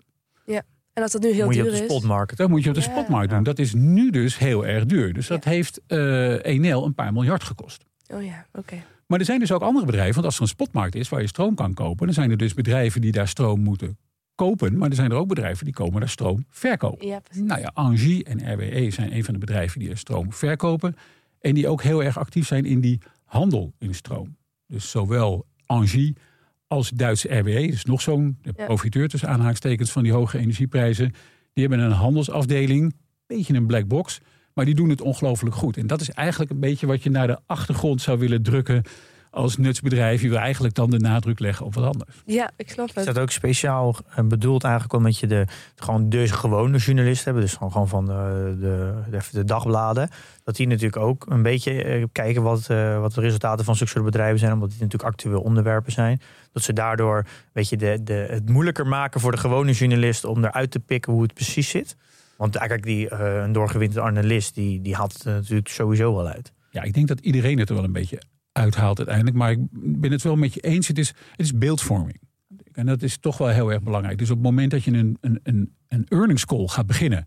En 0.92 1.02
als 1.02 1.12
dat 1.12 1.22
nu 1.22 1.32
heel 1.32 1.44
Moet 1.44 1.54
je 1.54 1.60
op 1.60 1.66
duur 1.68 1.76
de 1.76 1.84
is... 1.84 1.90
spotmarket. 1.90 2.38
Dat 2.38 2.48
moet 2.48 2.62
je 2.62 2.68
op 2.68 2.74
de 2.74 2.80
Ja. 2.80 2.86
spotmarkt 2.90 3.30
doen. 3.30 3.42
Dat 3.42 3.58
is 3.58 3.74
nu 3.74 4.10
dus 4.10 4.38
heel 4.38 4.66
erg 4.66 4.86
duur. 4.86 5.12
Dus 5.12 5.26
dat 5.26 5.44
Ja. 5.44 5.50
heeft 5.50 5.80
eh 5.86 6.44
Enel 6.44 6.84
een 6.84 6.94
paar 6.94 7.12
miljard 7.12 7.42
gekost. 7.44 7.84
Oh 8.14 8.24
ja, 8.24 8.46
oké. 8.52 8.82
Maar 9.06 9.18
er 9.18 9.24
zijn 9.24 9.38
dus 9.40 9.52
ook 9.52 9.62
andere 9.62 9.86
bedrijven. 9.86 10.14
Want 10.14 10.26
als 10.26 10.36
er 10.36 10.42
een 10.42 10.48
spotmarkt 10.48 10.94
is 10.94 11.08
waar 11.08 11.20
je 11.20 11.26
stroom 11.26 11.54
kan 11.54 11.74
kopen, 11.74 12.04
dan 12.06 12.14
zijn 12.14 12.30
er 12.30 12.36
dus 12.36 12.54
bedrijven 12.54 13.00
die 13.00 13.12
daar 13.12 13.28
stroom 13.28 13.60
moeten 13.60 13.98
kopen. 14.34 14.78
Maar 14.78 14.88
er 14.88 14.94
zijn 14.94 15.10
er 15.10 15.16
ook 15.16 15.28
bedrijven 15.28 15.64
die 15.64 15.74
komen 15.74 16.00
daar 16.00 16.08
stroom 16.08 16.44
verkopen. 16.48 17.06
Ja, 17.06 17.20
precies. 17.20 17.42
Nou 17.42 17.60
ja, 17.60 17.70
Angie 17.74 18.24
en 18.24 18.52
RWE 18.52 18.90
zijn 18.90 19.14
een 19.14 19.24
van 19.24 19.34
de 19.34 19.40
bedrijven 19.40 19.80
die 19.80 19.90
er 19.90 19.98
stroom 19.98 20.32
verkopen. 20.32 20.96
En 21.40 21.54
die 21.54 21.68
ook 21.68 21.82
heel 21.82 22.02
erg 22.02 22.18
actief 22.18 22.46
zijn 22.46 22.64
in 22.64 22.80
die 22.80 22.98
handel 23.24 23.72
in 23.78 23.94
stroom. 23.94 24.36
Dus 24.66 24.90
zowel 24.90 25.46
Angie 25.66 26.16
als 26.66 26.90
Duitse 26.90 27.38
RWE, 27.38 27.66
dus 27.66 27.84
nog 27.84 28.00
zo'n 28.00 28.38
Ja. 28.42 28.64
profiteur 28.64 29.08
tussen 29.08 29.28
aanhalingstekens 29.28 29.90
van 29.90 30.02
die 30.02 30.12
hoge 30.12 30.38
energieprijzen. 30.38 31.12
Die 31.52 31.66
hebben 31.66 31.86
een 31.86 31.92
handelsafdeling, 31.92 32.82
een 32.82 32.92
beetje 33.26 33.54
een 33.54 33.66
black 33.66 33.86
box. 33.86 34.20
Maar 34.54 34.64
die 34.64 34.74
doen 34.74 34.88
het 34.88 35.00
ongelooflijk 35.00 35.54
goed. 35.54 35.76
En 35.76 35.86
dat 35.86 36.00
is 36.00 36.10
eigenlijk 36.10 36.50
een 36.50 36.60
beetje 36.60 36.86
wat 36.86 37.02
je 37.02 37.10
naar 37.10 37.26
de 37.26 37.38
achtergrond 37.46 38.02
zou 38.02 38.18
willen 38.18 38.42
drukken 38.42 38.82
als 39.30 39.56
nutsbedrijf. 39.56 40.22
Je 40.22 40.28
wil 40.28 40.38
eigenlijk 40.38 40.74
dan 40.74 40.90
de 40.90 40.98
nadruk 40.98 41.38
leggen 41.38 41.66
op 41.66 41.74
wat 41.74 41.84
anders. 41.84 42.22
Ja, 42.26 42.50
ik 42.56 42.70
snap 42.70 42.88
Is 42.88 42.94
het. 42.94 43.04
dat 43.04 43.18
ook 43.18 43.30
speciaal 43.30 43.96
eh, 44.14 44.24
bedoeld 44.24 44.64
eigenlijk 44.64 44.94
omdat 44.94 45.18
je 45.18 45.26
de, 45.26 45.46
gewoon 45.76 46.08
de 46.08 46.28
gewone 46.28 46.78
journalisten 46.78 47.24
hebben, 47.24 47.42
dus 47.42 47.52
gewoon, 47.52 47.72
gewoon 47.72 47.88
van 47.88 48.06
de, 48.06 48.56
de, 48.60 48.92
de, 49.10 49.18
de 49.32 49.44
dagbladen, 49.44 50.10
dat 50.44 50.56
die 50.56 50.66
natuurlijk 50.66 50.96
ook 51.02 51.26
een 51.28 51.42
beetje 51.42 51.82
eh, 51.82 52.04
kijken 52.12 52.42
wat, 52.42 52.68
eh, 52.68 53.00
wat 53.00 53.14
de 53.14 53.20
resultaten 53.20 53.64
van 53.64 53.76
zulke 53.76 53.92
soort 53.92 54.04
bedrijven 54.04 54.38
zijn, 54.38 54.52
omdat 54.52 54.70
die 54.70 54.80
natuurlijk 54.80 55.10
actueel 55.10 55.40
onderwerpen 55.40 55.92
zijn. 55.92 56.20
Dat 56.52 56.62
ze 56.62 56.72
daardoor 56.72 57.26
weet 57.52 57.68
je, 57.68 57.76
de, 57.76 58.02
de, 58.02 58.26
het 58.30 58.48
moeilijker 58.48 58.86
maken 58.86 59.20
voor 59.20 59.30
de 59.30 59.38
gewone 59.38 59.72
journalist 59.72 60.24
om 60.24 60.44
eruit 60.44 60.70
te 60.70 60.80
pikken 60.80 61.12
hoe 61.12 61.22
het 61.22 61.34
precies 61.34 61.68
zit. 61.68 61.96
Want 62.36 62.56
eigenlijk 62.56 62.88
die, 62.88 63.08
eh, 63.08 63.42
een 63.42 63.52
doorgewinterde 63.52 64.08
analist, 64.08 64.54
die, 64.54 64.80
die 64.80 64.94
haalt 64.94 65.12
het 65.12 65.24
natuurlijk 65.24 65.68
sowieso 65.68 66.14
wel 66.14 66.28
uit. 66.28 66.52
Ja, 66.70 66.82
ik 66.82 66.94
denk 66.94 67.08
dat 67.08 67.20
iedereen 67.20 67.58
het 67.58 67.68
er 67.68 67.74
wel 67.74 67.84
een 67.84 67.92
beetje 67.92 68.22
uithaalt 68.60 68.98
uiteindelijk. 68.98 69.36
Maar 69.36 69.50
ik 69.50 69.58
ben 70.00 70.10
het 70.12 70.22
wel 70.22 70.36
met 70.36 70.54
je 70.54 70.60
eens. 70.60 70.88
Het 70.88 70.98
is, 70.98 71.08
het 71.08 71.40
is 71.40 71.54
beeldvorming. 71.58 72.20
En 72.72 72.86
dat 72.86 73.02
is 73.02 73.18
toch 73.18 73.38
wel 73.38 73.48
heel 73.48 73.72
erg 73.72 73.82
belangrijk. 73.82 74.18
Dus 74.18 74.30
op 74.30 74.36
het 74.36 74.44
moment 74.44 74.70
dat 74.70 74.84
je 74.84 74.92
een, 74.92 75.16
een, 75.20 75.40
een, 75.42 75.74
een 75.88 76.06
earnings 76.08 76.44
call 76.46 76.66
gaat 76.66 76.86
beginnen 76.86 77.26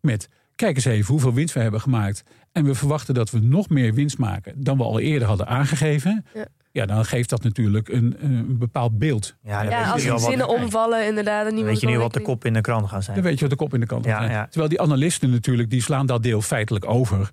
met 0.00 0.28
kijk 0.54 0.76
eens 0.76 0.84
even 0.84 1.10
hoeveel 1.12 1.32
winst 1.34 1.54
we 1.54 1.60
hebben 1.60 1.80
gemaakt. 1.80 2.22
En 2.52 2.64
we 2.64 2.74
verwachten 2.74 3.14
dat 3.14 3.30
we 3.30 3.38
nog 3.38 3.68
meer 3.68 3.94
winst 3.94 4.18
maken 4.18 4.54
dan 4.56 4.76
we 4.76 4.82
al 4.84 5.00
eerder 5.00 5.28
hadden 5.28 5.46
aangegeven. 5.46 6.24
Ja. 6.34 6.46
Ja, 6.72 6.86
dan 6.86 7.04
geeft 7.04 7.30
dat 7.30 7.42
natuurlijk 7.42 7.88
een, 7.88 8.16
een 8.18 8.58
bepaald 8.58 8.98
beeld. 8.98 9.36
Ja, 9.42 9.90
als 9.92 10.04
wat- 10.06 10.20
zinnen 10.20 10.48
omvallen, 10.48 11.06
inderdaad. 11.06 11.50
Dan 11.50 11.64
weet 11.64 11.80
je 11.80 11.86
nu 11.86 11.98
wat 11.98 12.12
de 12.12 12.20
kop 12.20 12.44
in 12.44 12.52
de 12.52 12.60
krant 12.60 12.88
gaan 12.88 13.02
zijn. 13.02 13.16
Dan 13.16 13.24
weet 13.24 13.34
je 13.34 13.40
wat 13.40 13.50
de 13.50 13.56
kop 13.56 13.74
in 13.74 13.80
de 13.80 13.86
kant 13.86 14.04
Ja, 14.04 14.18
gaat. 14.20 14.30
ja. 14.30 14.44
Terwijl 14.46 14.68
die 14.68 14.80
analisten 14.80 15.30
natuurlijk, 15.30 15.70
die 15.70 15.82
slaan 15.82 16.06
dat 16.06 16.22
deel 16.22 16.40
feitelijk 16.42 16.88
over. 16.88 17.30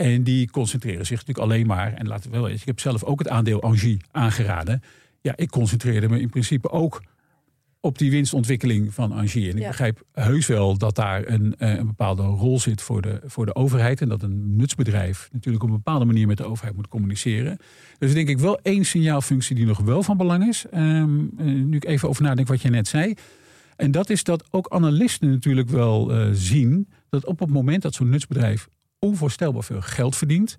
En 0.00 0.22
die 0.22 0.50
concentreren 0.50 1.06
zich 1.06 1.18
natuurlijk 1.18 1.46
alleen 1.46 1.66
maar. 1.66 1.92
En 1.92 2.06
laten 2.06 2.30
we 2.30 2.36
wel 2.36 2.48
eens, 2.48 2.60
ik 2.60 2.66
heb 2.66 2.80
zelf 2.80 3.04
ook 3.04 3.18
het 3.18 3.28
aandeel 3.28 3.62
Angie 3.62 4.00
aangeraden. 4.10 4.82
Ja, 5.20 5.32
ik 5.36 5.50
concentreerde 5.50 6.08
me 6.08 6.20
in 6.20 6.28
principe 6.30 6.70
ook 6.70 7.02
op 7.80 7.98
die 7.98 8.10
winstontwikkeling 8.10 8.94
van 8.94 9.12
Angie. 9.12 9.50
En 9.50 9.56
ik 9.56 9.62
Ja. 9.62 9.68
begrijp 9.68 10.02
heus 10.12 10.46
wel 10.46 10.78
dat 10.78 10.94
daar 10.94 11.28
een, 11.28 11.54
eh, 11.58 11.74
een 11.76 11.86
bepaalde 11.86 12.22
rol 12.22 12.60
zit 12.60 12.82
voor 12.82 13.02
de, 13.02 13.20
voor 13.24 13.46
de 13.46 13.54
overheid. 13.54 14.00
En 14.00 14.08
dat 14.08 14.22
een 14.22 14.56
nutsbedrijf 14.56 15.28
natuurlijk 15.32 15.62
op 15.64 15.68
een 15.70 15.76
bepaalde 15.76 16.04
manier 16.04 16.26
met 16.26 16.36
de 16.36 16.44
overheid 16.44 16.76
moet 16.76 16.88
communiceren. 16.88 17.58
Dus 17.98 18.14
denk 18.14 18.28
ik 18.28 18.38
wel 18.38 18.58
één 18.62 18.84
signaalfunctie 18.84 19.56
die 19.56 19.66
nog 19.66 19.78
wel 19.78 20.02
van 20.02 20.16
belang 20.16 20.46
is. 20.48 20.64
Ehm, 20.70 21.20
eh, 21.38 21.44
nu 21.44 21.76
ik 21.76 21.84
even 21.84 22.08
over 22.08 22.22
nadenk 22.22 22.48
wat 22.48 22.62
je 22.62 22.70
net 22.70 22.88
zei. 22.88 23.14
En 23.76 23.90
dat 23.90 24.10
is 24.10 24.24
dat 24.24 24.44
ook 24.50 24.68
analisten 24.68 25.30
natuurlijk 25.30 25.68
wel 25.68 26.12
eh, 26.12 26.28
zien 26.32 26.88
dat 27.08 27.26
op 27.26 27.38
het 27.38 27.50
moment 27.50 27.82
dat 27.82 27.94
zo'n 27.94 28.08
nutsbedrijf 28.08 28.68
onvoorstelbaar 29.00 29.64
veel 29.64 29.80
geld 29.80 30.16
verdient, 30.16 30.58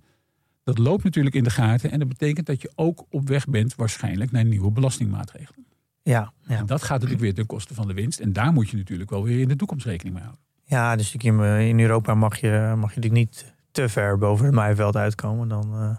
dat 0.64 0.78
loopt 0.78 1.04
natuurlijk 1.04 1.36
in 1.36 1.44
de 1.44 1.50
gaten. 1.50 1.92
En 1.92 2.00
dat 2.00 2.08
betekent 2.08 2.46
dat 2.46 2.62
je 2.62 2.72
ook 2.76 3.06
op 3.10 3.28
weg 3.28 3.46
bent 3.46 3.76
waarschijnlijk 3.76 4.32
naar 4.32 4.46
nieuwe 4.46 4.72
belastingmaatregelen. 4.72 5.66
Ja, 6.04 6.34
ja. 6.48 6.58
En 6.58 6.66
dat 6.66 6.82
gaat 6.82 6.92
natuurlijk 6.92 7.22
weer 7.22 7.34
ten 7.34 7.46
koste 7.46 7.74
van 7.74 7.88
de 7.88 7.94
winst. 7.94 8.20
En 8.20 8.34
daar 8.34 8.54
moet 8.54 8.70
je 8.70 8.78
natuurlijk 8.78 9.10
wel 9.10 9.24
weer 9.24 9.40
in 9.40 9.48
de 9.48 9.56
toekomst 9.56 9.86
rekening 9.86 10.16
mee 10.16 10.24
houden. 10.24 10.46
ja, 10.64 10.96
dus 10.96 11.16
in, 11.16 11.40
in 11.40 11.80
Europa 11.80 12.16
mag 12.16 12.40
je, 12.40 12.74
mag 12.78 12.94
je 12.94 13.00
natuurlijk 13.00 13.14
niet 13.14 13.54
te 13.72 13.90
ver 13.90 14.18
boven 14.18 14.46
het 14.46 14.56
maaiveld 14.56 14.96
uitkomen. 14.96 15.48
Dan, 15.48 15.74
eh, 15.74 15.96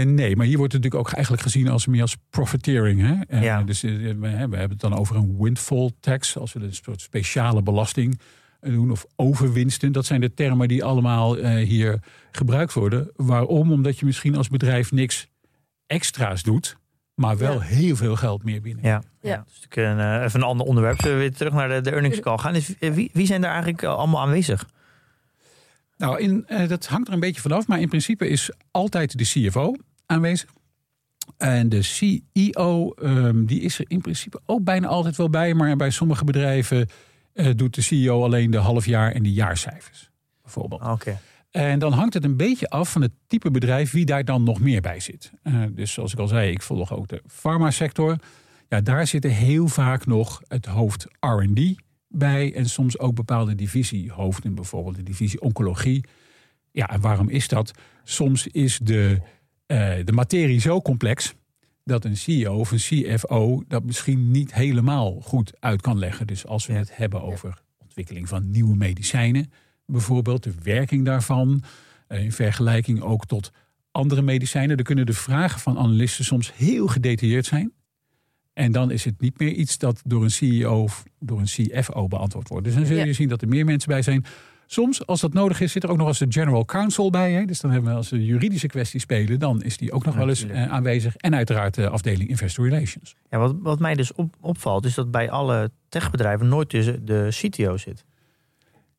Eh, 0.00 0.06
nee, 0.06 0.36
maar 0.36 0.46
hier 0.46 0.56
wordt 0.58 0.72
het 0.72 0.82
natuurlijk 0.82 1.08
ook 1.08 1.14
eigenlijk 1.14 1.42
gezien 1.42 1.68
als 1.68 1.86
meer 1.86 2.00
als 2.02 2.16
profiteering. 2.30 3.00
Hè? 3.00 3.14
Eh, 3.28 3.42
Ja. 3.42 3.62
Dus 3.62 3.82
eh, 3.82 3.92
we, 3.92 4.18
we 4.20 4.26
hebben 4.28 4.70
het 4.70 4.80
dan 4.80 4.94
over 4.94 5.16
een 5.16 5.36
windfall 5.38 5.90
tax, 6.00 6.38
als 6.38 6.52
we 6.52 6.60
een 6.60 6.74
soort 6.74 7.00
speciale 7.00 7.62
belasting 7.62 8.12
eh, 8.14 8.24
doen, 8.60 8.90
of 8.90 9.06
overwinsten. 9.16 9.92
Dat 9.92 10.06
zijn 10.06 10.20
de 10.20 10.34
termen 10.34 10.68
die 10.68 10.84
allemaal 10.84 11.36
eh, 11.38 11.66
hier 11.66 11.98
gebruikt 12.32 12.72
worden. 12.72 13.10
Waarom? 13.16 13.72
Omdat 13.72 13.98
je 13.98 14.06
misschien 14.06 14.36
als 14.36 14.48
bedrijf 14.48 14.92
niks 14.92 15.28
extra's 15.86 16.42
doet, 16.42 16.76
maar 17.14 17.38
wel 17.38 17.52
Ja. 17.52 17.60
heel 17.60 17.96
veel 17.96 18.16
geld 18.16 18.44
meer 18.44 18.60
binnen. 18.60 18.84
ja, 18.84 19.02
Ja. 19.20 19.30
ja. 19.30 19.44
Dus 19.46 19.60
natuurlijk 19.60 19.98
een, 19.98 20.18
eh, 20.18 20.24
even 20.24 20.40
een 20.40 20.46
ander 20.46 20.66
onderwerp. 20.66 21.00
Zullen 21.00 21.16
we 21.16 21.22
weer 21.22 21.32
terug 21.34 21.52
naar 21.52 21.68
de, 21.68 21.80
de 21.80 21.90
earnings 21.90 22.20
call 22.20 22.38
gaan? 22.38 22.52
Dus, 22.52 22.78
eh, 22.78 22.92
wie, 22.92 23.10
wie 23.12 23.26
zijn 23.26 23.40
daar 23.40 23.50
eigenlijk 23.52 23.82
allemaal 23.84 24.20
aanwezig? 24.20 24.68
Nou, 25.96 26.18
in, 26.20 26.44
eh, 26.46 26.68
dat 26.68 26.86
hangt 26.86 27.08
er 27.08 27.14
een 27.14 27.20
beetje 27.20 27.40
vanaf, 27.40 27.66
maar 27.66 27.80
in 27.80 27.88
principe 27.88 28.28
is 28.28 28.50
altijd 28.70 29.18
de 29.18 29.24
CFO 29.24 29.74
aanwezig. 30.06 30.50
En 31.36 31.68
de 31.68 31.82
CEO, 31.82 32.90
ehm, 32.90 33.44
die 33.44 33.60
is 33.60 33.78
er 33.78 33.84
in 33.88 34.00
principe 34.00 34.40
ook 34.46 34.64
bijna 34.64 34.86
altijd 34.88 35.16
wel 35.16 35.30
bij. 35.30 35.54
Maar 35.54 35.76
bij 35.76 35.90
sommige 35.90 36.24
bedrijven 36.24 36.88
eh, 37.36 37.50
doet 37.56 37.74
de 37.74 37.82
CEO 37.82 38.24
alleen 38.24 38.50
de 38.50 38.58
halfjaar 38.58 39.12
en 39.12 39.22
de 39.22 39.32
jaarcijfers. 39.32 40.10
Bijvoorbeeld. 40.42 40.82
Oké. 40.82 41.18
En 41.50 41.78
dan 41.78 41.92
hangt 41.92 42.14
het 42.14 42.24
een 42.24 42.36
beetje 42.36 42.68
af 42.68 42.92
van 42.92 43.02
het 43.02 43.12
type 43.26 43.50
bedrijf 43.50 43.90
wie 43.90 44.04
daar 44.04 44.24
dan 44.24 44.42
nog 44.42 44.60
meer 44.60 44.80
bij 44.80 45.00
zit. 45.00 45.32
Eh, 45.42 45.62
dus 45.70 45.92
zoals 45.92 46.12
ik 46.12 46.18
al 46.18 46.28
zei, 46.28 46.50
ik 46.50 46.62
volg 46.62 46.92
ook 46.92 47.08
de 47.08 47.22
farmasector. 47.26 48.16
Ja, 48.68 48.80
daar 48.80 49.06
zitten 49.06 49.30
heel 49.30 49.68
vaak 49.68 50.06
nog 50.06 50.42
het 50.48 50.66
hoofd 50.66 51.06
R&D 51.20 51.74
bij. 52.08 52.54
En 52.54 52.66
soms 52.66 52.98
ook 52.98 53.14
bepaalde 53.14 53.54
divisiehoofden, 53.54 54.54
bijvoorbeeld 54.54 54.96
de 54.96 55.02
divisie 55.02 55.40
oncologie. 55.40 56.04
Ja, 56.70 56.88
en 56.88 57.00
waarom 57.00 57.28
is 57.28 57.48
dat? 57.48 57.72
Soms 58.04 58.46
is 58.46 58.78
de, 58.78 59.20
eh, 59.66 59.94
de 60.04 60.12
materie 60.12 60.60
zo 60.60 60.82
complex 60.82 61.34
dat 61.86 62.04
een 62.04 62.16
CEO 62.16 62.54
of 62.58 62.70
een 62.70 62.78
CFO 62.78 63.62
dat 63.68 63.84
misschien 63.84 64.30
niet 64.30 64.54
helemaal 64.54 65.20
goed 65.20 65.52
uit 65.60 65.80
kan 65.80 65.98
leggen. 65.98 66.26
Dus 66.26 66.46
als 66.46 66.66
we 66.66 66.72
Ja. 66.72 66.78
het 66.78 66.96
hebben 66.96 67.22
over 67.22 67.62
ontwikkeling 67.78 68.28
van 68.28 68.50
nieuwe 68.50 68.76
medicijnen, 68.76 69.50
bijvoorbeeld 69.86 70.42
de 70.42 70.52
werking 70.62 71.04
daarvan, 71.04 71.62
eh, 72.08 72.22
in 72.24 72.32
vergelijking 72.32 73.00
ook 73.00 73.26
tot 73.26 73.50
andere 73.90 74.22
medicijnen, 74.22 74.76
dan 74.76 74.84
kunnen 74.84 75.06
de 75.06 75.12
vragen 75.12 75.60
van 75.60 75.78
analisten 75.78 76.24
soms 76.24 76.52
heel 76.56 76.86
gedetailleerd 76.86 77.46
zijn. 77.46 77.72
En 78.52 78.72
dan 78.72 78.90
is 78.90 79.04
het 79.04 79.20
niet 79.20 79.38
meer 79.38 79.52
iets 79.52 79.78
dat 79.78 80.02
door 80.04 80.22
een 80.22 80.30
CEO 80.30 80.82
of 80.82 81.04
door 81.18 81.38
een 81.40 81.44
CFO 81.46 82.08
beantwoord 82.08 82.48
wordt. 82.48 82.64
Dus 82.64 82.74
dan 82.74 82.86
zul 82.86 82.96
je 82.96 83.06
Ja. 83.06 83.12
zien 83.12 83.28
dat 83.28 83.42
er 83.42 83.48
meer 83.48 83.64
mensen 83.64 83.88
bij 83.88 84.02
zijn. 84.02 84.24
Soms, 84.66 85.06
als 85.06 85.20
dat 85.20 85.32
nodig 85.32 85.60
is, 85.60 85.72
zit 85.72 85.82
er 85.82 85.90
ook 85.90 85.96
nog 85.96 86.08
eens 86.08 86.18
de 86.18 86.26
general 86.28 86.64
counsel 86.64 87.10
bij. 87.10 87.32
Hè? 87.32 87.44
Dus 87.44 87.60
dan 87.60 87.70
hebben 87.70 87.90
we 87.90 87.96
als 87.96 88.10
we 88.10 88.24
juridische 88.24 88.66
kwesties 88.66 89.02
spelen, 89.02 89.38
dan 89.38 89.62
is 89.62 89.76
die 89.76 89.92
ook 89.92 90.04
nog 90.04 90.14
wel 90.14 90.28
eens 90.28 90.46
eh, 90.46 90.72
aanwezig. 90.72 91.16
En 91.16 91.34
uiteraard 91.34 91.74
de 91.74 91.88
afdeling 91.88 92.28
Investor 92.28 92.68
Relations. 92.68 93.14
Ja, 93.30 93.38
wat, 93.38 93.54
wat 93.58 93.78
mij 93.78 93.94
dus 93.94 94.12
op, 94.12 94.34
opvalt, 94.40 94.84
is 94.84 94.94
dat 94.94 95.10
bij 95.10 95.30
alle 95.30 95.70
techbedrijven 95.88 96.48
nooit 96.48 96.68
tussen 96.68 97.04
de 97.04 97.28
CTO 97.30 97.76
zit. 97.76 98.04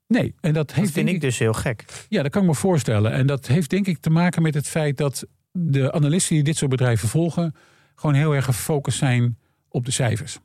Nee, 0.07 0.35
en 0.41 0.53
dat 0.53 0.73
vind 0.73 0.93
denk 0.93 1.09
ik 1.09 1.21
dus 1.21 1.37
heel 1.37 1.53
gek. 1.53 2.05
Ja, 2.09 2.21
dat 2.23 2.31
kan 2.31 2.41
ik 2.41 2.47
me 2.47 2.55
voorstellen. 2.55 3.11
En 3.11 3.27
dat 3.27 3.47
heeft 3.47 3.69
denk 3.69 3.87
ik 3.87 3.97
te 3.97 4.09
maken 4.09 4.41
met 4.41 4.53
het 4.53 4.67
feit 4.67 4.97
dat 4.97 5.25
de 5.51 5.91
analisten 5.91 6.35
die 6.35 6.43
dit 6.43 6.57
soort 6.57 6.71
bedrijven 6.71 7.07
volgen, 7.07 7.55
gewoon 7.95 8.15
heel 8.15 8.35
erg 8.35 8.45
gefocust 8.45 8.97
zijn 8.97 9.37
op 9.69 9.85
de 9.85 9.91
cijfers. 9.91 10.37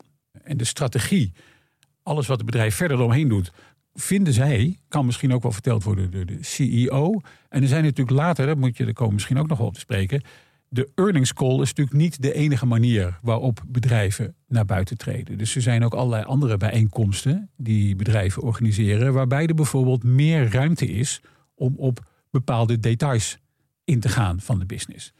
En 0.42 0.56
de 0.56 0.64
strategie, 0.64 1.32
alles 2.02 2.26
wat 2.26 2.36
het 2.36 2.46
bedrijf 2.46 2.74
verder 2.74 2.96
eromheen 2.96 3.28
doet, 3.28 3.52
vinden 3.94 4.32
zij, 4.32 4.78
kan 4.88 5.06
misschien 5.06 5.32
ook 5.32 5.42
wel 5.42 5.52
verteld 5.52 5.84
worden 5.84 6.10
door 6.10 6.26
de 6.26 6.38
CEO. 6.40 7.20
En 7.48 7.62
er 7.62 7.68
zijn 7.68 7.82
natuurlijk 7.84 8.16
later, 8.16 8.46
dat 8.46 8.56
moet 8.56 8.76
je 8.76 8.86
er 8.86 8.92
komen 8.92 9.14
misschien 9.14 9.38
ook 9.38 9.48
nog 9.48 9.58
wel 9.58 9.66
op 9.66 9.74
te 9.74 9.80
spreken. 9.80 10.22
De 10.68 10.88
earnings 10.94 11.32
call 11.32 11.60
is 11.60 11.68
natuurlijk 11.68 11.96
niet 11.96 12.22
de 12.22 12.32
enige 12.32 12.66
manier 12.66 13.18
waarop 13.22 13.62
bedrijven 13.66 14.34
naar 14.48 14.64
buiten 14.64 14.98
treden. 14.98 15.38
Dus 15.38 15.54
er 15.54 15.62
zijn 15.62 15.84
ook 15.84 15.94
allerlei 15.94 16.24
andere 16.24 16.56
bijeenkomsten 16.56 17.50
die 17.56 17.96
bedrijven 17.96 18.42
organiseren, 18.42 19.12
waarbij 19.12 19.46
er 19.46 19.54
bijvoorbeeld 19.54 20.04
meer 20.04 20.52
ruimte 20.52 20.86
is 20.86 21.20
om 21.54 21.74
op 21.76 22.00
bepaalde 22.30 22.78
details 22.78 23.38
in 23.84 24.00
te 24.00 24.08
gaan 24.08 24.40
van 24.40 24.58
de 24.58 24.66
business. 24.66 25.12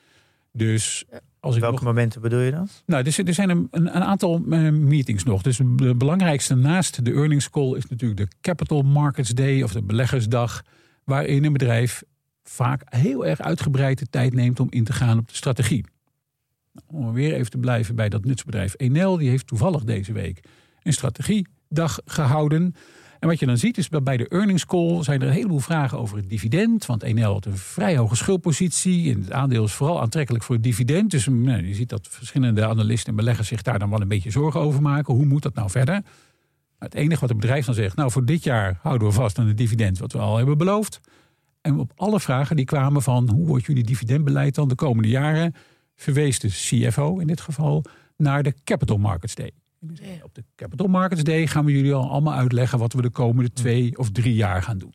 Dus 0.53 1.05
als 1.43 1.59
Welke 1.59 1.75
nog 1.75 1.85
momenten 1.85 2.21
bedoel 2.21 2.41
je 2.41 2.51
dan? 2.51 2.69
nou, 2.87 3.05
er, 3.05 3.27
er 3.27 3.35
zijn 3.35 3.51
een, 3.51 3.69
een, 3.71 3.91
aantal 3.91 4.43
eh, 4.51 4.71
meetings 4.71 5.25
nog. 5.25 5.43
Dus 5.43 5.61
de 5.77 5.95
belangrijkste 5.95 6.55
naast 6.55 7.05
de 7.05 7.13
earnings 7.13 7.51
call 7.51 7.77
is 7.77 7.87
natuurlijk 7.87 8.21
de 8.21 8.37
Capital 8.41 8.83
Markets 8.83 9.31
Day 9.31 9.63
of 9.63 9.73
de 9.73 9.83
beleggersdag. 9.83 10.63
Waarin 11.05 11.45
een 11.45 11.53
bedrijf 11.53 12.03
vaak 12.43 12.83
heel 12.85 13.27
erg 13.27 13.41
uitgebreid 13.41 13.99
de 13.99 14.07
tijd 14.11 14.35
neemt 14.35 14.61
om 14.61 14.67
in 14.71 14.85
te 14.85 14.93
gaan 14.93 15.19
op 15.19 15.29
de 15.29 15.35
strategie. 15.35 15.85
Nou, 16.73 17.07
Om 17.07 17.13
weer 17.13 17.35
even 17.35 17.51
te 17.51 17.59
blijven 17.59 17.95
bij 17.95 18.09
dat 18.09 18.25
nutsbedrijf 18.25 18.75
Enel. 18.77 19.17
Die 19.17 19.29
heeft 19.29 19.47
toevallig 19.47 19.85
deze 19.85 20.13
week 20.13 20.41
een 20.83 20.93
strategiedag 20.93 22.01
gehouden. 22.05 22.75
En 23.23 23.29
wat 23.29 23.39
je 23.39 23.47
dan 23.47 23.59
ziet 23.59 23.79
is 23.79 23.89
bij 23.89 24.17
de 24.17 24.29
earnings 24.29 24.67
call 24.67 25.03
zijn 25.03 25.21
er 25.21 25.27
een 25.27 25.33
heleboel 25.33 25.59
vragen 25.59 25.99
over 25.99 26.17
het 26.17 26.29
dividend. 26.29 26.87
Want 26.87 27.03
Enel 27.03 27.33
had 27.33 27.45
een 27.45 27.57
vrij 27.57 27.97
hoge 27.97 28.17
schuldpositie. 28.17 29.15
En 29.15 29.21
het 29.21 29.33
aandeel 29.33 29.65
is 29.65 29.73
vooral 29.73 30.01
aantrekkelijk 30.01 30.45
voor 30.45 30.55
het 30.55 30.65
dividend. 30.65 31.11
Dus 31.11 31.27
nou, 31.27 31.67
je 31.67 31.75
ziet 31.75 31.89
dat 31.89 32.09
verschillende 32.11 32.67
analisten 32.67 33.09
en 33.09 33.17
beleggers 33.17 33.49
zich 33.49 33.63
daar 33.63 33.79
dan 33.79 33.91
wel 33.91 34.01
een 34.01 34.09
beetje 34.09 34.31
zorgen 34.31 34.61
over 34.61 34.83
maken. 34.83 35.15
Hoe 35.15 35.25
moet 35.25 35.43
dat 35.43 35.55
nou 35.55 35.71
verder? 35.71 36.03
Het 36.79 36.95
enige 36.95 37.21
wat 37.21 37.29
het 37.29 37.39
bedrijf 37.39 37.65
dan 37.65 37.75
zegt, 37.75 37.97
nou 37.97 38.11
voor 38.11 38.25
dit 38.25 38.45
jaar 38.45 38.79
houden 38.81 39.09
we 39.09 39.15
vast 39.15 39.39
aan 39.39 39.47
het 39.47 39.59
dividend 39.59 39.99
wat 39.99 40.13
we 40.13 40.19
al 40.19 40.37
hebben 40.37 40.59
beloofd. 40.59 41.01
En 41.61 41.79
op 41.79 41.93
alle 41.97 42.21
vragen 42.21 42.57
die 42.57 42.65
kwamen 42.65 43.03
van 43.03 43.31
hoe 43.31 43.47
wordt 43.47 43.65
jullie 43.65 43.85
dividendbeleid 43.85 44.55
dan 44.55 44.69
de 44.69 44.75
komende 44.75 45.09
jaren, 45.09 45.55
verwees 45.95 46.39
de 46.39 46.49
CFO 46.49 47.19
in 47.19 47.27
dit 47.27 47.41
geval 47.41 47.85
naar 48.17 48.43
de 48.43 48.55
Capital 48.65 48.99
Markets 48.99 49.35
Day. 49.35 49.62
Op 50.23 50.35
de 50.35 50.45
Capital 50.57 50.87
Markets 50.87 51.23
Day 51.23 51.47
gaan 51.47 51.65
we 51.65 51.73
jullie 51.73 51.95
al 51.95 52.11
allemaal 52.11 52.35
uitleggen 52.35 52.79
wat 52.79 52.93
we 52.93 53.03
de 53.03 53.11
komende 53.11 53.53
twee 53.53 53.99
of 53.99 54.11
drie 54.11 54.35
jaar 54.35 54.63
gaan 54.63 54.79
doen. 54.79 54.95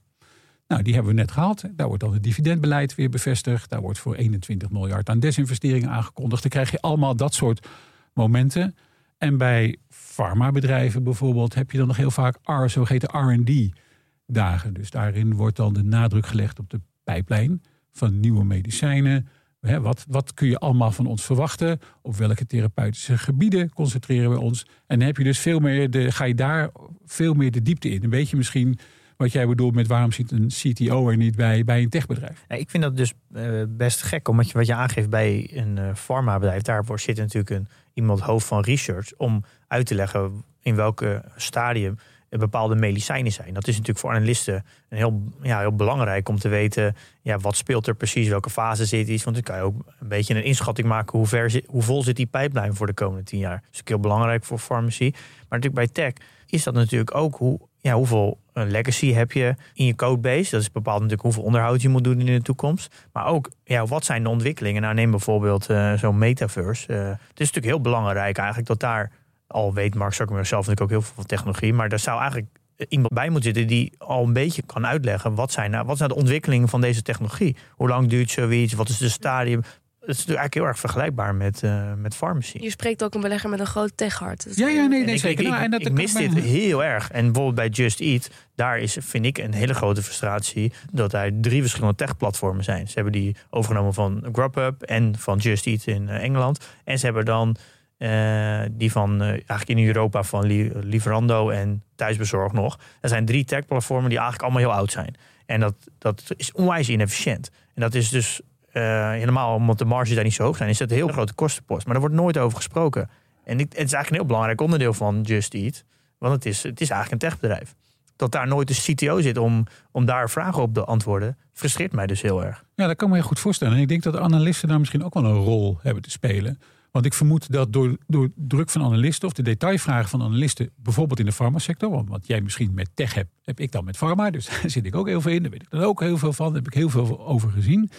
Nou, 0.68 0.82
die 0.82 0.94
hebben 0.94 1.16
we 1.16 1.20
net 1.20 1.32
gehad. 1.32 1.64
Daar 1.76 1.88
wordt 1.88 2.04
dan 2.04 2.14
het 2.14 2.24
dividendbeleid 2.24 2.96
weer 2.96 3.10
bevestigd. 3.10 3.70
Daar 3.70 3.82
wordt 3.82 4.00
voor 4.00 4.16
21 4.16 4.70
miljard 4.70 5.10
aan 5.10 5.20
desinvesteringen 5.20 5.90
aangekondigd. 5.90 6.42
Dan 6.42 6.52
krijg 6.52 6.72
je 6.72 6.82
allemaal 6.82 7.16
dat 7.16 7.34
soort 7.34 7.68
momenten. 8.14 8.76
En 9.18 9.38
bij 9.38 9.78
farmabedrijven 9.90 11.04
bijvoorbeeld 11.04 11.54
heb 11.54 11.72
je 11.72 11.78
dan 11.78 11.88
nog 11.88 11.98
heel 11.98 12.12
vaak 12.12 12.38
R, 12.44 12.70
zogeheten 12.70 13.10
R&D-dagen. 13.10 14.74
Dus 14.74 14.90
daarin 14.90 15.34
wordt 15.36 15.56
dan 15.56 15.74
de 15.74 15.84
nadruk 15.84 16.26
gelegd 16.26 16.60
op 16.60 16.70
de 16.70 16.82
pijplijn 17.04 17.62
van 17.92 18.20
nieuwe 18.20 18.44
medicijnen. 18.44 19.28
Hè, 19.62 19.82
wat, 19.82 20.06
wat 20.10 20.34
kun 20.34 20.48
je 20.48 20.58
allemaal 20.58 20.92
van 20.92 21.06
ons 21.06 21.24
verwachten? 21.24 21.80
Op 22.02 22.16
welke 22.16 22.46
therapeutische 22.46 23.18
gebieden 23.18 23.74
concentreren 23.74 24.30
we 24.30 24.40
ons? 24.40 24.66
En 24.88 24.98
dan 24.98 25.08
heb 25.08 25.18
je 25.18 25.24
dus 25.24 25.40
veel 25.40 25.60
meer 25.60 25.90
de, 25.90 26.12
ga 26.12 26.24
je 26.24 26.36
daar 26.36 26.70
veel 27.06 27.34
meer 27.34 27.52
de 27.52 27.62
diepte 27.62 27.90
in. 27.90 28.04
Een 28.04 28.10
beetje 28.10 28.38
misschien 28.38 28.80
wat 29.18 29.32
jij 29.32 29.48
bedoelt 29.48 29.76
met 29.76 29.88
waarom 29.88 30.12
zit 30.12 30.32
een 30.32 30.48
CTO 30.48 31.10
er 31.10 31.18
niet 31.18 31.36
bij 31.36 31.64
bij 31.64 31.82
een 31.82 31.90
techbedrijf. 31.90 32.46
Ik 32.48 32.70
vind 32.70 32.84
dat 32.84 32.98
dus 32.98 33.14
uh, 33.36 33.64
best 33.70 34.02
gek, 34.02 34.28
omdat 34.28 34.48
je 34.48 34.54
wat 34.54 34.66
je 34.66 34.74
aangeeft 34.74 35.10
bij 35.10 35.50
een 35.54 35.78
uh, 35.78 35.96
farmabedrijf, 35.96 36.62
daarvoor 36.62 37.00
zit 37.00 37.18
natuurlijk 37.18 37.50
een, 37.50 37.68
iemand 37.94 38.20
hoofd 38.20 38.48
van 38.48 38.62
research 38.62 39.14
om 39.18 39.44
uit 39.68 39.86
te 39.86 39.96
leggen 39.96 40.44
in 40.62 40.76
welke 40.76 41.24
stadium 41.36 41.98
bepaalde 42.30 42.76
medicijnen 42.76 43.32
zijn. 43.32 43.54
Dat 43.54 43.68
is 43.68 43.74
natuurlijk 43.74 44.00
voor 44.00 44.10
analisten 44.10 44.66
heel, 44.90 45.24
ja, 45.42 45.60
heel 45.60 45.76
belangrijk 45.76 46.30
om 46.30 46.40
te 46.40 46.48
weten 46.48 46.96
ja, 47.22 47.38
wat 47.38 47.56
speelt 47.56 47.88
er 47.88 47.96
precies, 47.96 48.28
welke 48.28 48.50
fase 48.50 48.86
zit 48.86 49.08
iets. 49.08 49.24
Want 49.24 49.36
dan 49.36 49.46
kan 49.46 49.56
je 49.56 49.62
ook 49.62 49.76
een 50.00 50.08
beetje 50.08 50.36
een 50.36 50.44
inschatting 50.44 50.88
maken 50.88 51.18
hoe, 51.18 51.28
ver 51.28 51.62
hoe 51.66 51.82
vol 51.82 52.04
zit 52.04 52.16
die 52.16 52.26
pijplijn 52.26 52.76
voor 52.76 52.88
de 52.88 52.94
komende 52.94 53.24
tien 53.24 53.40
jaar. 53.40 53.62
Dat 53.62 53.74
is 53.74 53.80
ook 53.80 53.88
heel 53.88 54.00
belangrijk 54.00 54.46
voor 54.46 54.60
farmacie. 54.60 55.12
Maar 55.12 55.60
natuurlijk 55.60 55.76
bij 55.76 55.88
tech 55.88 56.14
is 56.46 56.64
dat 56.64 56.74
natuurlijk 56.74 57.16
ook 57.16 57.36
hoe, 57.36 57.60
ja, 57.80 57.94
hoeveel 57.94 58.38
legacy 58.54 59.14
heb 59.14 59.32
je 59.32 59.56
in 59.74 59.86
je 59.86 59.96
codebase. 59.96 60.52
Dat 60.52 60.62
is 60.62 60.72
bepaald 60.72 60.96
natuurlijk 60.96 61.24
hoeveel 61.24 61.44
onderhoud 61.44 61.82
je 61.82 61.90
moet 61.90 62.04
doen 62.04 62.20
in 62.20 62.26
de 62.26 62.42
toekomst. 62.42 63.08
Maar 63.14 63.26
ook 63.26 63.52
ja, 63.64 63.86
wat 63.86 64.06
zijn 64.06 64.24
de 64.24 64.30
ontwikkelingen. 64.30 64.82
Nou 64.82 64.94
neem 64.94 65.12
bijvoorbeeld 65.12 65.70
uh, 65.70 65.94
zo'n 65.94 66.18
metaverse. 66.18 66.94
Uh, 66.94 67.08
het 67.08 67.18
is 67.18 67.52
natuurlijk 67.52 67.66
heel 67.66 67.82
belangrijk 67.82 68.38
eigenlijk 68.38 68.68
dat 68.68 68.80
daar 68.80 69.12
al 69.48 69.74
weet 69.74 69.96
Mark 69.96 70.14
Zuckerberg 70.14 70.48
zelf 70.48 70.68
natuurlijk 70.68 70.92
ook 70.92 71.00
heel 71.00 71.08
veel 71.08 71.16
van 71.16 71.26
technologie. 71.26 71.74
Maar 71.74 71.90
daar 71.90 72.00
zou 72.00 72.20
eigenlijk 72.20 72.50
iemand 72.90 73.14
bij 73.14 73.30
moeten 73.30 73.54
zitten 73.54 73.68
die 73.68 73.94
al 73.98 74.24
een 74.24 74.34
beetje 74.34 74.62
kan 74.66 74.88
uitleggen 74.88 75.36
wat 75.36 75.52
zijn 75.52 75.72
nou, 75.72 75.86
wat 75.86 75.98
zijn 75.98 76.10
de 76.10 76.16
ontwikkelingen 76.16 76.68
van 76.68 76.82
deze 76.82 77.02
technologie. 77.02 77.56
Hoe 77.72 77.88
lang 77.88 78.10
duurt 78.10 78.32
zoiets? 78.32 78.74
Wat 78.74 78.90
is 78.90 78.98
de 78.98 79.10
stadium? 79.10 79.62
Het 80.08 80.16
is 80.16 80.26
natuurlijk 80.26 80.40
eigenlijk 80.48 80.54
heel 80.54 80.66
erg 80.66 80.80
vergelijkbaar 80.80 81.36
met, 81.36 81.62
uh, 81.64 81.94
met 81.98 82.16
pharmacy. 82.16 82.58
Je 82.62 82.70
spreekt 82.70 83.04
ook 83.04 83.14
een 83.14 83.22
belegger 83.22 83.50
met 83.50 83.60
een 83.60 83.66
groot 83.66 83.92
techhart. 83.96 84.48
Ja, 84.56 84.68
ja, 84.68 84.86
nee, 84.86 85.04
nee 85.04 85.18
zeker. 85.18 85.44
Ik, 85.44 85.50
nou, 85.50 85.64
en 85.64 85.72
dat 85.72 85.86
ik 85.86 85.92
mis 85.92 86.14
dit 86.14 86.34
heel 86.34 86.84
erg. 86.84 87.12
En 87.12 87.24
bijvoorbeeld 87.26 87.56
bij 87.56 87.70
Just 87.70 88.00
Eat, 88.00 88.30
daar 88.56 88.80
is, 88.80 88.98
vind 89.00 89.26
ik, 89.26 89.38
een 89.38 89.54
hele 89.54 89.74
grote 89.74 90.04
frustratie 90.04 90.74
dat 90.92 91.14
er 91.14 91.32
drie 91.42 91.62
verschillende 91.62 91.96
tech-platformen 91.96 92.64
zijn. 92.64 92.88
Ze 92.88 92.94
hebben 92.94 93.14
die 93.14 93.36
overgenomen 93.50 93.94
van 93.94 94.26
Grubhub 94.32 94.82
en 94.82 95.16
van 95.18 95.38
Just 95.38 95.66
Eat 95.66 95.86
in 95.86 96.10
Engeland. 96.10 96.68
En 96.84 97.00
ze 97.00 97.06
hebben 97.06 97.26
dan 97.26 97.58
uh, 97.98 98.62
die 98.72 98.92
van 98.92 99.22
uh, 99.22 99.28
eigenlijk 99.30 99.70
in 99.70 99.86
Europa 99.86 100.24
van 100.24 100.46
Liverando 100.84 101.50
en 101.50 101.84
thuisbezorgd 101.96 102.54
nog. 102.54 102.80
Er 103.02 103.10
zijn 103.10 103.26
drie 103.26 103.46
tech-platformen 103.46 104.10
die 104.10 104.18
eigenlijk 104.18 104.50
allemaal 104.50 104.70
heel 104.70 104.80
oud 104.80 104.92
zijn. 104.92 105.16
En 105.46 105.60
dat, 105.60 105.76
dat 105.98 106.24
is 106.38 106.52
onwijs 106.52 106.90
inefficiënt. 106.90 107.52
En 107.74 107.82
dat 107.82 107.94
is 107.94 108.10
dus 108.10 108.42
uh, 108.74 109.12
helemaal 109.12 109.56
omdat 109.56 109.78
de 109.78 109.86
marges 109.86 110.16
daar 110.16 110.24
niet 110.24 110.34
zo 110.34 110.44
hoog 110.44 110.58
zijn, 110.58 110.70
is 110.70 110.78
dat 110.78 110.90
een 110.90 110.96
heel 110.96 111.08
grote 111.08 111.34
kostenpost. 111.34 111.86
Maar 111.86 111.94
daar 111.94 112.04
wordt 112.04 112.22
nooit 112.22 112.38
over 112.38 112.58
gesproken. 112.58 113.10
En 113.44 113.60
het 113.60 113.74
is 113.74 113.78
eigenlijk 113.78 114.10
een 114.10 114.16
heel 114.16 114.26
belangrijk 114.26 114.62
onderdeel 114.62 114.94
van 114.94 115.22
Just 115.22 115.54
Eat. 115.54 115.84
Want 116.18 116.34
het 116.34 116.46
is, 116.46 116.64
het 116.64 116.82
is 116.82 116.90
eigenlijk 116.90 117.24
een 117.24 117.30
techbedrijf. 117.30 117.76
Dat 118.16 118.32
daar 118.32 118.48
nooit 118.48 118.70
een 118.70 118.96
CTO 118.96 119.22
zit 119.22 119.38
om, 119.38 119.66
om 119.92 120.06
daar 120.06 120.30
vragen 120.30 120.62
op 120.62 120.74
te 120.74 120.84
antwoorden, 120.84 121.38
frustreert 121.54 121.92
mij 121.92 122.08
dus 122.08 122.22
heel 122.22 122.44
erg. 122.44 122.64
Ja, 122.76 122.88
dat 122.88 122.96
kan 122.96 123.10
me 123.10 123.16
heel 123.16 123.24
goed 123.24 123.40
voorstellen. 123.40 123.76
En 123.76 123.82
ik 123.82 123.88
denk 123.88 124.04
dat 124.04 124.14
de 124.14 124.20
analisten 124.20 124.68
daar 124.68 124.80
misschien 124.80 125.04
ook 125.04 125.14
wel 125.14 125.26
een 125.26 125.44
rol 125.44 125.80
hebben 125.82 126.04
te 126.04 126.10
spelen. 126.10 126.60
Want 126.92 127.06
ik 127.06 127.14
vermoed 127.14 127.52
dat 127.52 127.74
door, 127.74 127.98
door 128.08 128.30
druk 128.36 128.70
van 128.70 128.84
analisten 128.84 129.28
of 129.28 129.34
de 129.34 129.42
detailvragen 129.42 130.10
van 130.10 130.22
analisten, 130.22 130.70
bijvoorbeeld 130.76 131.20
in 131.20 131.26
de 131.26 131.32
farmasector, 131.32 131.90
want 131.90 132.10
wat 132.10 132.28
jij 132.28 132.42
misschien 132.42 132.74
met 132.74 132.90
tech 132.94 133.14
hebt, 133.14 133.32
heb 133.44 133.60
ik 133.60 133.72
dan 133.72 133.84
met 133.86 133.98
pharma. 133.98 134.30
Dus 134.30 134.46
daar 134.50 134.70
zit 134.70 134.86
ik 134.86 134.96
ook 134.96 135.08
heel 135.08 135.22
veel 135.22 135.32
in. 135.32 135.42
Daar 135.42 135.52
weet 135.52 135.62
ik 135.62 135.70
dan 135.70 135.82
ook 135.82 136.00
heel 136.00 136.18
veel 136.18 136.34
van. 136.34 136.46
Daar 136.46 136.56
heb 136.56 136.68
ik 136.68 136.74
heel 136.74 136.90
veel 136.90 137.26
over 137.26 137.52
gezien. 137.52 137.90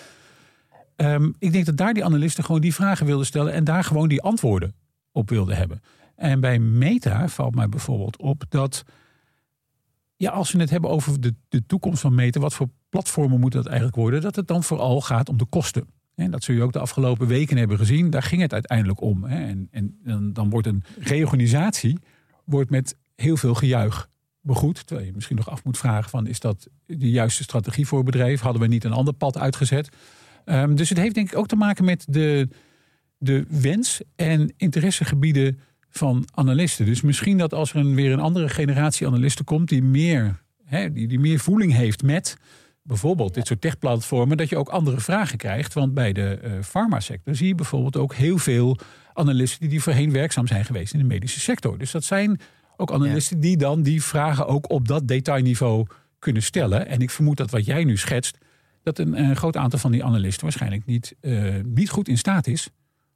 Um, 0.97 1.35
ik 1.39 1.53
denk 1.53 1.67
dat 1.67 1.77
daar 1.77 1.95
die 1.95 2.05
analisten 2.05 2.45
gewoon 2.45 2.61
die 2.61 2.75
vragen 2.75 3.07
wilden 3.07 3.27
stellen 3.27 3.53
en 3.53 3.65
daar 3.65 3.85
gewoon 3.85 4.09
die 4.09 4.23
antwoorden 4.23 4.75
op 5.13 5.31
wilden 5.31 5.57
hebben. 5.57 5.83
En 6.17 6.41
bij 6.41 6.59
Meta 6.59 7.29
valt 7.29 7.55
mij 7.55 7.69
bijvoorbeeld 7.69 8.17
op 8.17 8.45
dat, 8.49 8.85
ja, 10.17 10.31
als 10.31 10.53
we 10.53 10.61
het 10.61 10.71
hebben 10.71 10.91
over 10.91 11.21
de, 11.21 11.35
de 11.49 11.67
toekomst 11.67 12.01
van 12.01 12.15
Meta, 12.15 12.41
wat 12.41 12.55
voor 12.55 12.69
platformen 12.89 13.41
moet 13.41 13.53
dat 13.53 13.67
eigenlijk 13.67 13.97
worden, 13.97 14.21
dat 14.21 14.37
het 14.37 14.49
dan 14.49 14.63
vooral 14.63 15.01
gaat 15.01 15.29
om 15.29 15.37
de 15.37 15.45
kosten. 15.45 15.87
En 16.19 16.31
dat 16.31 16.45
zul 16.45 16.55
je 16.55 16.63
ook 16.63 16.73
de 16.73 16.79
afgelopen 16.79 17.27
weken 17.27 17.57
hebben 17.57 17.79
gezien. 17.79 18.11
Daar 18.11 18.23
ging 18.23 18.43
het 18.43 18.53
uiteindelijk 18.53 19.01
om. 19.01 19.25
En, 19.25 19.69
en, 19.71 19.99
dan 20.33 20.51
wordt 20.51 20.67
een 20.67 20.83
reorganisatie 20.99 21.99
wordt 22.45 22.71
met 22.71 22.97
heel 23.17 23.37
veel 23.37 23.55
gejuich 23.55 24.09
begoed. 24.41 24.87
Terwijl 24.87 25.07
je 25.07 25.15
misschien 25.15 25.37
nog 25.37 25.51
af 25.51 25.65
moet 25.65 25.79
vragen 25.79 26.11
van 26.11 26.27
is 26.27 26.41
dat 26.41 26.69
de 26.87 27.11
juiste 27.11 27.43
strategie 27.43 27.87
voor 27.87 27.99
het 27.99 28.11
bedrijf? 28.11 28.41
Hadden 28.41 28.63
we 28.63 28.69
niet 28.69 28.85
een 28.85 28.93
ander 28.93 29.15
pad 29.15 29.39
uitgezet? 29.39 29.89
Um, 30.45 30.77
dus 30.77 30.89
het 30.89 30.99
heeft 30.99 31.15
denk 31.15 31.31
ik 31.31 31.39
ook 31.39 31.47
te 31.47 31.57
maken 31.57 31.85
met 31.85 32.05
de, 32.09 32.49
de 33.19 33.45
wens 33.49 34.01
en 34.17 34.55
interessegebieden 34.57 35.61
van 35.89 36.29
analisten. 36.35 36.87
Dus 36.87 37.01
misschien 37.01 37.39
dat 37.39 37.55
als 37.55 37.73
er 37.75 37.95
weer 37.95 38.13
een 38.13 38.21
andere 38.21 38.49
generatie 38.49 39.07
analisten 39.07 39.45
komt 39.45 39.69
die 39.69 39.83
meer, 39.83 40.43
hè, 40.65 40.93
die, 40.93 41.09
die 41.09 41.21
meer 41.21 41.39
voeling 41.39 41.73
heeft 41.73 42.03
met 42.03 42.37
bijvoorbeeld 42.89 43.35
dit 43.35 43.47
soort 43.47 43.61
techplatformen, 43.61 44.37
dat 44.37 44.49
je 44.49 44.57
ook 44.57 44.69
andere 44.69 45.01
vragen 45.01 45.39
krijgt. 45.39 45.75
Want 45.75 45.95
bij 45.95 46.13
de 46.13 46.41
uh, 46.43 46.51
farmasector 46.63 47.35
zie 47.35 47.47
je 47.47 47.55
bijvoorbeeld 47.55 47.97
ook 47.97 48.15
heel 48.15 48.39
veel 48.39 48.79
analisten 49.13 49.61
die, 49.61 49.69
die 49.69 49.83
voorheen 49.83 50.13
werkzaam 50.13 50.47
zijn 50.47 50.65
geweest 50.65 50.93
in 50.93 50.99
de 50.99 51.05
medische 51.05 51.41
sector. 51.41 51.79
Dus 51.79 51.91
dat 51.91 52.05
zijn 52.05 52.41
ook 52.77 52.93
analisten 52.93 53.41
die 53.41 53.57
dan 53.57 53.83
die 53.83 54.03
vragen 54.03 54.47
ook 54.47 54.71
op 54.71 54.89
dat 54.89 55.09
detailniveau 55.09 55.87
kunnen 56.19 56.43
stellen. 56.43 56.87
En 56.87 57.01
ik 57.01 57.11
vermoed 57.11 57.37
dat 57.37 57.51
wat 57.51 57.65
jij 57.65 57.85
nu 57.85 57.97
schetst, 57.97 58.39
dat 58.83 58.99
een, 58.99 59.19
een 59.19 59.37
groot 59.37 59.57
aantal 59.57 59.79
van 59.79 59.91
die 59.91 60.05
analisten 60.05 60.43
waarschijnlijk 60.43 60.85
niet, 60.85 61.15
uh, 61.21 61.55
niet 61.65 61.91
goed 61.91 62.09
in 62.09 62.19
staat 62.19 62.47
is 62.47 62.71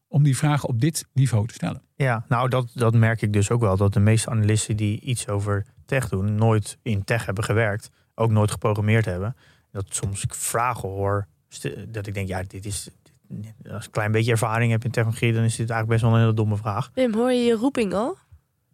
om 0.08 0.22
die 0.22 0.36
vragen 0.36 0.68
op 0.68 0.80
dit 0.80 1.06
niveau 1.12 1.46
te 1.46 1.54
stellen. 1.54 1.82
Ja, 1.96 2.24
nou 2.28 2.48
dat, 2.48 2.70
dat 2.74 2.94
merk 2.94 3.22
ik 3.22 3.32
dus 3.32 3.50
ook 3.50 3.60
wel. 3.60 3.76
Dat 3.76 3.92
de 3.92 4.00
meeste 4.00 4.30
analisten 4.30 4.76
die 4.76 5.00
iets 5.00 5.28
over 5.28 5.66
tech 5.86 6.08
doen, 6.08 6.34
nooit 6.34 6.78
in 6.82 7.04
tech 7.04 7.26
hebben 7.26 7.44
gewerkt. 7.44 7.90
Ook 8.14 8.30
nooit 8.30 8.50
geprogrammeerd 8.50 9.04
hebben 9.04 9.36
dat 9.72 9.84
soms 9.88 10.24
ik 10.24 10.34
vragen 10.34 10.88
hoor, 10.88 11.26
dat 11.88 12.06
ik 12.06 12.14
denk, 12.14 12.28
ja, 12.28 12.42
dit 12.46 12.64
is. 12.64 12.88
Als 13.68 13.78
ik 13.78 13.84
een 13.84 13.90
klein 13.90 14.12
beetje 14.12 14.30
ervaring 14.30 14.72
heb 14.72 14.84
in 14.84 14.90
technologie, 14.90 15.32
dan 15.32 15.42
is 15.42 15.56
dit 15.56 15.70
eigenlijk 15.70 15.88
best 15.88 16.02
wel 16.02 16.12
een 16.12 16.20
hele 16.20 16.34
domme 16.34 16.56
vraag. 16.56 16.90
Wim, 16.94 17.14
hoor 17.14 17.32
je 17.32 17.44
je 17.44 17.54
roeping 17.54 17.94
al? 17.94 18.16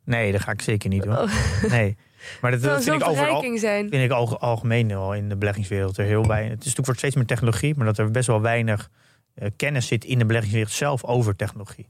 Nee, 0.04 0.32
dat 0.32 0.40
ga 0.40 0.52
ik 0.52 0.62
zeker 0.62 0.88
niet 0.88 1.02
doen. 1.02 1.18
Oh. 1.18 1.32
Nee. 1.70 1.96
Maar 2.40 2.50
dat, 2.50 2.62
dat 2.62 2.84
vind 2.84 3.00
ik 3.02 3.08
overal, 3.08 3.58
zijn. 3.58 3.90
vind 3.90 4.04
ik 4.04 4.10
algemeen 4.38 4.92
al 4.92 5.14
in 5.14 5.28
de 5.28 5.36
beleggingswereld 5.36 5.98
er 5.98 6.04
heel 6.04 6.26
weinig. 6.26 6.50
Het 6.50 6.60
is 6.60 6.66
natuurlijk 6.66 6.98
steeds 6.98 7.14
meer 7.14 7.26
technologie, 7.26 7.74
maar 7.76 7.86
dat 7.86 7.98
er 7.98 8.10
best 8.10 8.26
wel 8.26 8.40
weinig 8.40 8.90
uh, 9.34 9.48
kennis 9.56 9.86
zit 9.86 10.04
in 10.04 10.18
de 10.18 10.24
beleggingswereld 10.24 10.72
zelf 10.72 11.04
over 11.04 11.36
technologie. 11.36 11.86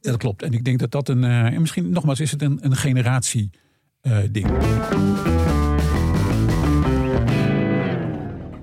Ja, 0.00 0.10
dat 0.10 0.16
klopt. 0.16 0.42
En 0.42 0.52
ik 0.52 0.64
denk 0.64 0.78
dat 0.78 0.90
dat 0.90 1.08
een. 1.08 1.22
Uh, 1.22 1.58
misschien 1.58 1.90
nogmaals 1.90 2.20
is 2.20 2.30
het 2.30 2.42
een, 2.42 2.58
een 2.60 2.76
generatie 2.76 3.50
uh, 4.02 4.18
ding. 4.30 4.48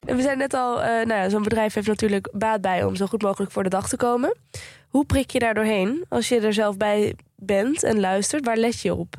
We 0.06 0.22
zijn 0.22 0.38
net 0.38 0.54
al, 0.54 0.78
uh, 0.78 0.86
nou 0.86 1.14
ja, 1.14 1.30
zo'n 1.30 1.44
bedrijf 1.44 1.74
heeft 1.74 1.88
natuurlijk 1.88 2.30
baat 2.34 2.62
bij 2.62 2.84
om 2.84 2.96
zo 2.96 3.06
goed 3.06 3.22
mogelijk 3.22 3.52
voor 3.52 3.64
de 3.64 3.70
dag 3.70 3.90
te 3.90 3.98
komen. 3.98 4.36
Hoe 4.88 5.06
prik 5.06 5.30
je 5.30 5.40
daar 5.40 5.54
doorheen 5.54 6.06
als 6.10 6.30
je 6.30 6.40
er 6.40 6.54
zelf 6.54 6.78
bij 6.78 7.16
bent 7.36 7.84
en 7.84 8.00
luistert? 8.00 8.46
Waar 8.46 8.58
let 8.58 8.80
je 8.80 8.94
op? 8.94 9.16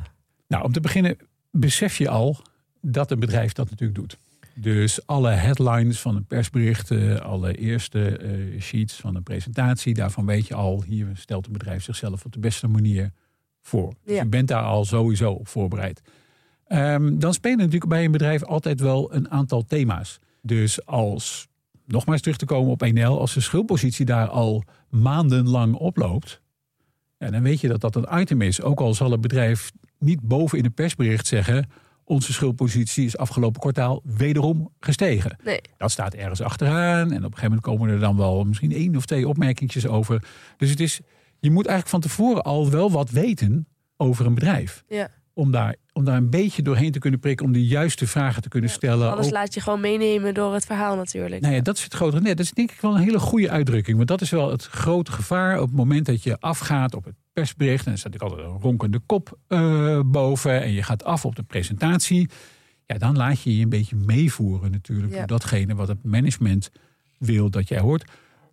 Nou, 0.46 0.64
om 0.64 0.72
te 0.72 0.80
beginnen 0.80 1.16
besef 1.50 1.98
je 1.98 2.08
al 2.08 2.36
dat 2.80 3.10
een 3.10 3.20
bedrijf 3.20 3.52
dat 3.52 3.70
natuurlijk 3.70 3.98
doet. 3.98 4.18
Dus 4.54 5.06
alle 5.06 5.30
headlines 5.30 6.00
van 6.00 6.16
een 6.16 6.26
persbericht, 6.26 6.90
alle 7.20 7.54
eerste 7.54 8.20
uh, 8.22 8.60
sheets 8.60 8.94
van 8.94 9.14
een 9.14 9.22
presentatie, 9.22 9.94
daarvan 9.94 10.26
weet 10.26 10.46
je 10.46 10.54
al, 10.54 10.82
hier 10.86 11.06
stelt 11.14 11.46
een 11.46 11.52
bedrijf 11.52 11.82
zichzelf 11.82 12.24
op 12.24 12.32
de 12.32 12.38
beste 12.38 12.68
manier 12.68 13.10
voor. 13.62 13.94
Dus 14.04 14.18
je 14.18 14.26
bent 14.26 14.48
daar 14.48 14.62
al 14.62 14.84
sowieso 14.84 15.32
op 15.32 15.48
voorbereid. 15.48 16.02
Um, 16.68 17.18
dan 17.18 17.34
spelen 17.34 17.58
natuurlijk 17.58 17.88
bij 17.88 18.04
een 18.04 18.10
bedrijf 18.10 18.44
altijd 18.44 18.80
wel 18.80 19.14
een 19.14 19.30
aantal 19.30 19.64
thema's. 19.66 20.20
Dus 20.46 20.86
als, 20.86 21.48
nogmaals 21.86 22.20
terug 22.20 22.36
te 22.36 22.44
komen 22.44 22.70
op 22.70 22.80
NL, 22.80 23.20
als 23.20 23.34
de 23.34 23.40
schuldpositie 23.40 24.06
daar 24.06 24.28
al 24.28 24.64
maandenlang 24.88 25.74
oploopt, 25.74 26.40
ja, 27.18 27.30
dan 27.30 27.42
weet 27.42 27.60
je 27.60 27.68
dat 27.68 27.80
dat 27.80 27.96
een 27.96 28.20
item 28.20 28.42
is. 28.42 28.62
Ook 28.62 28.80
al 28.80 28.94
zal 28.94 29.10
het 29.10 29.20
bedrijf 29.20 29.72
niet 29.98 30.20
boven 30.20 30.58
in 30.58 30.64
een 30.64 30.74
persbericht 30.74 31.26
zeggen, 31.26 31.70
onze 32.04 32.32
schuldpositie 32.32 33.04
is 33.04 33.16
afgelopen 33.16 33.60
kwartaal 33.60 34.00
wederom 34.04 34.72
gestegen. 34.80 35.36
Nee. 35.44 35.60
Dat 35.76 35.90
staat 35.90 36.14
ergens 36.14 36.40
achteraan 36.40 37.12
en 37.12 37.24
op 37.24 37.32
een 37.32 37.38
gegeven 37.38 37.42
moment 37.42 37.60
komen 37.60 37.90
er 37.90 38.00
dan 38.00 38.16
wel 38.16 38.44
misschien 38.44 38.72
één 38.72 38.96
of 38.96 39.06
twee 39.06 39.28
opmerkingjes 39.28 39.86
over. 39.86 40.24
Dus 40.56 40.70
het 40.70 40.80
is, 40.80 41.00
je 41.40 41.50
moet 41.50 41.66
eigenlijk 41.66 41.88
van 41.88 42.00
tevoren 42.00 42.42
al 42.42 42.70
wel 42.70 42.90
wat 42.90 43.10
weten 43.10 43.66
over 43.96 44.26
een 44.26 44.34
bedrijf. 44.34 44.84
Ja 44.88 45.10
om 45.34 45.50
daar, 45.50 45.76
om 45.94 46.04
daar 46.04 46.16
een 46.16 46.30
beetje 46.30 46.62
doorheen 46.62 46.92
te 46.92 46.98
kunnen 46.98 47.20
prikken, 47.20 47.46
om 47.46 47.52
de 47.52 47.66
juiste 47.66 48.06
vragen 48.06 48.42
te 48.42 48.48
kunnen 48.48 48.70
stellen. 48.70 49.12
Alles 49.12 49.30
laat 49.30 49.54
je 49.54 49.60
gewoon 49.60 49.80
meenemen 49.80 50.34
door 50.34 50.54
het 50.54 50.64
verhaal 50.64 50.96
natuurlijk. 50.96 51.40
Nou 51.40 51.54
ja, 51.54 51.60
dat 51.60 51.76
is 51.76 51.82
het 51.82 51.94
grote 51.94 52.20
net. 52.20 52.36
Dat 52.36 52.46
is 52.46 52.52
denk 52.52 52.70
ik 52.70 52.80
wel 52.80 52.94
een 52.94 53.02
hele 53.02 53.18
goede 53.18 53.50
uitdrukking. 53.50 53.96
Want 53.96 54.08
dat 54.08 54.20
is 54.20 54.30
wel 54.30 54.50
het 54.50 54.64
grote 54.64 55.12
gevaar 55.12 55.60
op 55.60 55.66
het 55.66 55.76
moment 55.76 56.06
dat 56.06 56.22
je 56.22 56.40
afgaat 56.40 56.94
op 56.94 57.04
het 57.04 57.14
persbericht. 57.32 57.84
En 57.84 57.90
dan 57.90 57.98
staat 57.98 58.14
ik 58.14 58.22
altijd 58.22 58.40
een 58.40 58.60
ronkende 58.60 59.00
kop 59.06 59.38
uh, 59.48 60.00
boven. 60.04 60.62
En 60.62 60.72
je 60.72 60.82
gaat 60.82 61.04
af 61.04 61.24
op 61.24 61.36
de 61.36 61.42
presentatie. 61.42 62.28
Ja, 62.86 62.98
dan 62.98 63.16
laat 63.16 63.42
je 63.42 63.56
je 63.56 63.62
een 63.62 63.68
beetje 63.68 63.96
meevoeren 63.96 64.70
natuurlijk. 64.70 65.12
Door 65.12 65.26
datgene 65.26 65.74
wat 65.74 65.88
het 65.88 66.04
management 66.04 66.70
wil 67.18 67.50
dat 67.50 67.68
jij 67.68 67.80
hoort. 67.80 68.04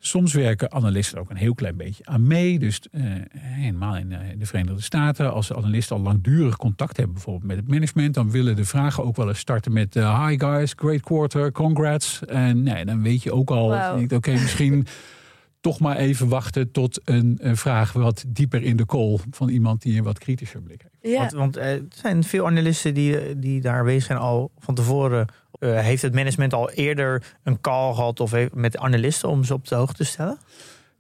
Soms 0.04 0.34
werken 0.34 0.72
analisten 0.72 1.20
ook 1.20 1.30
een 1.30 1.36
heel 1.36 1.54
klein 1.54 1.78
beetje 1.78 2.06
aan 2.06 2.28
mee. 2.28 2.60
Dus 2.60 2.82
uh, 2.92 3.04
helemaal 3.38 3.98
in, 3.98 4.12
in, 4.12 4.40
de 4.40 4.46
Verenigde 4.46 4.82
Staten, 4.82 5.34
als 5.34 5.54
analisten 5.54 5.96
al 5.96 6.02
langdurig 6.02 6.58
contact 6.58 6.98
hebben, 6.98 7.14
bijvoorbeeld 7.14 7.48
met 7.48 7.58
het 7.58 7.68
management, 7.68 8.14
dan 8.14 8.32
willen 8.32 8.56
de 8.56 8.66
vragen 8.66 9.04
ook 9.04 9.16
wel 9.16 9.28
eens 9.28 9.40
starten 9.40 9.74
met: 9.74 9.96
uh, 9.96 10.28
Hi 10.28 10.40
guys, 10.40 10.74
great 10.76 11.02
quarter, 11.02 11.52
congrats. 11.52 12.26
En 12.26 12.64
nee, 12.64 12.86
dan 12.86 13.02
weet 13.02 13.24
je 13.24 13.32
ook 13.32 13.52
al, 13.52 13.68
wow. 13.68 14.14
oké, 14.14 14.32
misschien 14.32 14.86
toch 15.62 15.80
maar 15.80 15.98
even 15.98 16.28
wachten 16.28 16.72
tot 16.72 17.02
een, 17.04 17.38
een, 17.42 17.58
vraag 17.58 17.94
wat 17.94 18.24
dieper 18.28 18.64
in 18.64 18.78
de 18.78 18.86
call 18.86 19.18
van 19.32 19.50
iemand 19.50 19.82
die 19.82 19.98
een 19.98 20.04
wat 20.04 20.20
kritischer 20.20 20.62
blik 20.62 20.82
heeft. 20.82 21.16
Ja. 21.16 21.20
Want, 21.20 21.32
want 21.32 21.58
uh, 21.58 21.64
er 21.64 21.84
zijn 21.90 22.24
veel 22.24 22.46
analisten 22.46 22.94
die, 22.94 23.40
die 23.40 23.62
daar 23.62 23.78
aanwezig 23.78 24.04
zijn 24.04 24.18
al 24.18 24.52
van 24.60 24.76
tevoren. 24.76 25.28
Uh, 25.60 25.80
heeft 25.80 26.02
het 26.02 26.14
management 26.14 26.54
al 26.54 26.70
eerder 26.70 27.36
een 27.44 27.62
call 27.62 27.94
gehad 27.94 28.20
of 28.20 28.34
met 28.54 28.78
analisten 28.78 29.30
om 29.30 29.44
ze 29.44 29.54
op 29.54 29.68
de 29.68 29.76
hoogte 29.76 29.96
te 29.96 30.04
stellen? 30.04 30.38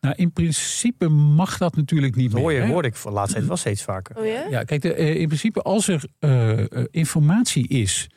Nou, 0.01 0.15
in 0.17 0.31
principe 0.31 1.07
mag 1.09 1.57
dat 1.57 1.75
natuurlijk 1.75 2.15
niet 2.15 2.31
hoor 2.31 2.53
je, 2.53 2.59
meer. 2.59 2.67
Hoorde 2.67 2.87
ik 2.87 2.95
voor 2.95 3.11
laatst 3.11 3.35
het 3.35 3.45
was 3.45 3.59
steeds 3.59 3.83
vaker. 3.83 4.17
Oh 4.17 4.25
ja? 4.25 4.45
ja, 4.49 4.63
kijk, 4.63 4.81
de, 4.81 4.97
uh, 4.97 5.15
in 5.15 5.27
principe 5.27 5.61
als 5.61 5.87
er 5.87 6.03
uh, 6.19 6.83
informatie 6.91 7.67
is 7.67 8.09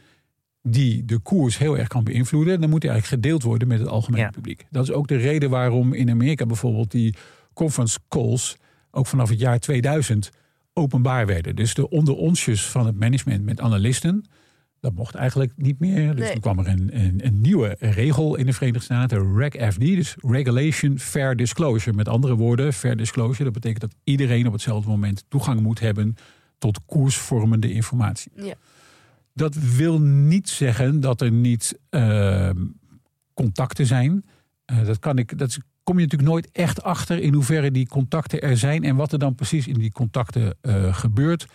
die 0.69 1.05
de 1.05 1.19
koers 1.19 1.59
heel 1.59 1.79
erg 1.79 1.89
kan 1.89 2.05
beïnvloeden, 2.05 2.61
dan 2.61 2.71
moet 2.71 2.81
die 2.81 2.91
eigenlijk 2.91 3.23
gedeeld 3.23 3.43
worden 3.43 3.69
met 3.69 3.79
het 3.79 3.89
algemene 3.89 4.23
Ja. 4.23 4.31
publiek. 4.31 4.67
Dat 4.71 4.83
is 4.83 4.91
ook 4.93 5.09
de 5.09 5.17
reden 5.17 5.51
waarom 5.51 5.93
in 5.93 6.11
Amerika 6.11 6.47
bijvoorbeeld 6.47 6.91
die 6.91 7.15
conference 7.55 7.99
calls 8.09 8.57
ook 8.91 9.07
vanaf 9.07 9.29
het 9.29 9.39
jaar 9.41 9.59
2000 9.59 10.31
openbaar 10.73 11.27
werden. 11.27 11.57
Dus 11.57 11.75
de 11.75 11.91
onder 11.91 12.15
onsjes 12.15 12.67
van 12.67 12.87
het 12.87 12.99
management 12.99 13.45
met 13.45 13.61
analisten, 13.61 14.25
dat 14.81 14.95
mocht 14.95 15.15
eigenlijk 15.15 15.53
niet 15.57 15.79
meer. 15.79 16.11
Dus 16.15 16.25
Nee. 16.25 16.33
toen 16.33 16.41
kwam 16.41 16.59
er 16.59 16.69
een, 16.69 16.91
een, 17.01 17.27
een 17.27 17.41
nieuwe 17.41 17.77
regel 17.79 18.37
in 18.37 18.47
de 18.47 18.53
Verenigde 18.53 18.83
Staten, 18.85 19.37
Reg 19.37 19.73
FD, 19.73 19.81
dus 19.81 20.15
Regulation 20.21 20.99
Fair 20.99 21.37
Disclosure. 21.37 21.97
Met 21.97 22.09
andere 22.09 22.35
woorden, 22.35 22.73
Fair 22.73 22.97
Disclosure, 22.97 23.45
dat 23.45 23.53
betekent 23.53 23.81
dat 23.81 23.95
iedereen 24.05 24.47
op 24.47 24.53
hetzelfde 24.53 24.89
moment 24.91 25.25
toegang 25.29 25.61
moet 25.61 25.81
hebben 25.81 26.15
tot 26.59 26.81
koersvormende 26.87 27.73
informatie. 27.73 28.33
Ja. 28.37 28.55
Dat 29.35 29.55
wil 29.55 30.01
niet 30.01 30.49
zeggen 30.49 31.01
dat 31.01 31.21
er 31.21 31.31
niet 31.31 31.79
uh, 31.91 32.51
contacten 33.35 33.87
zijn. 33.87 34.25
Uh, 34.73 34.85
dat, 34.87 34.99
kan 34.99 35.19
ik, 35.19 35.39
dat 35.39 35.59
kom 35.83 35.99
je 35.99 36.03
natuurlijk 36.03 36.31
nooit 36.31 36.51
echt 36.53 36.83
achter 36.83 37.19
in 37.19 37.35
hoeverre 37.35 37.71
die 37.71 37.89
contacten 37.89 38.41
er 38.41 38.57
zijn 38.57 38.85
en 38.85 38.97
wat 38.97 39.13
er 39.13 39.19
dan 39.19 39.35
precies 39.35 39.67
in 39.67 39.79
die 39.79 39.93
contacten 39.93 40.57
uh, 40.63 40.95
gebeurt. 40.95 41.47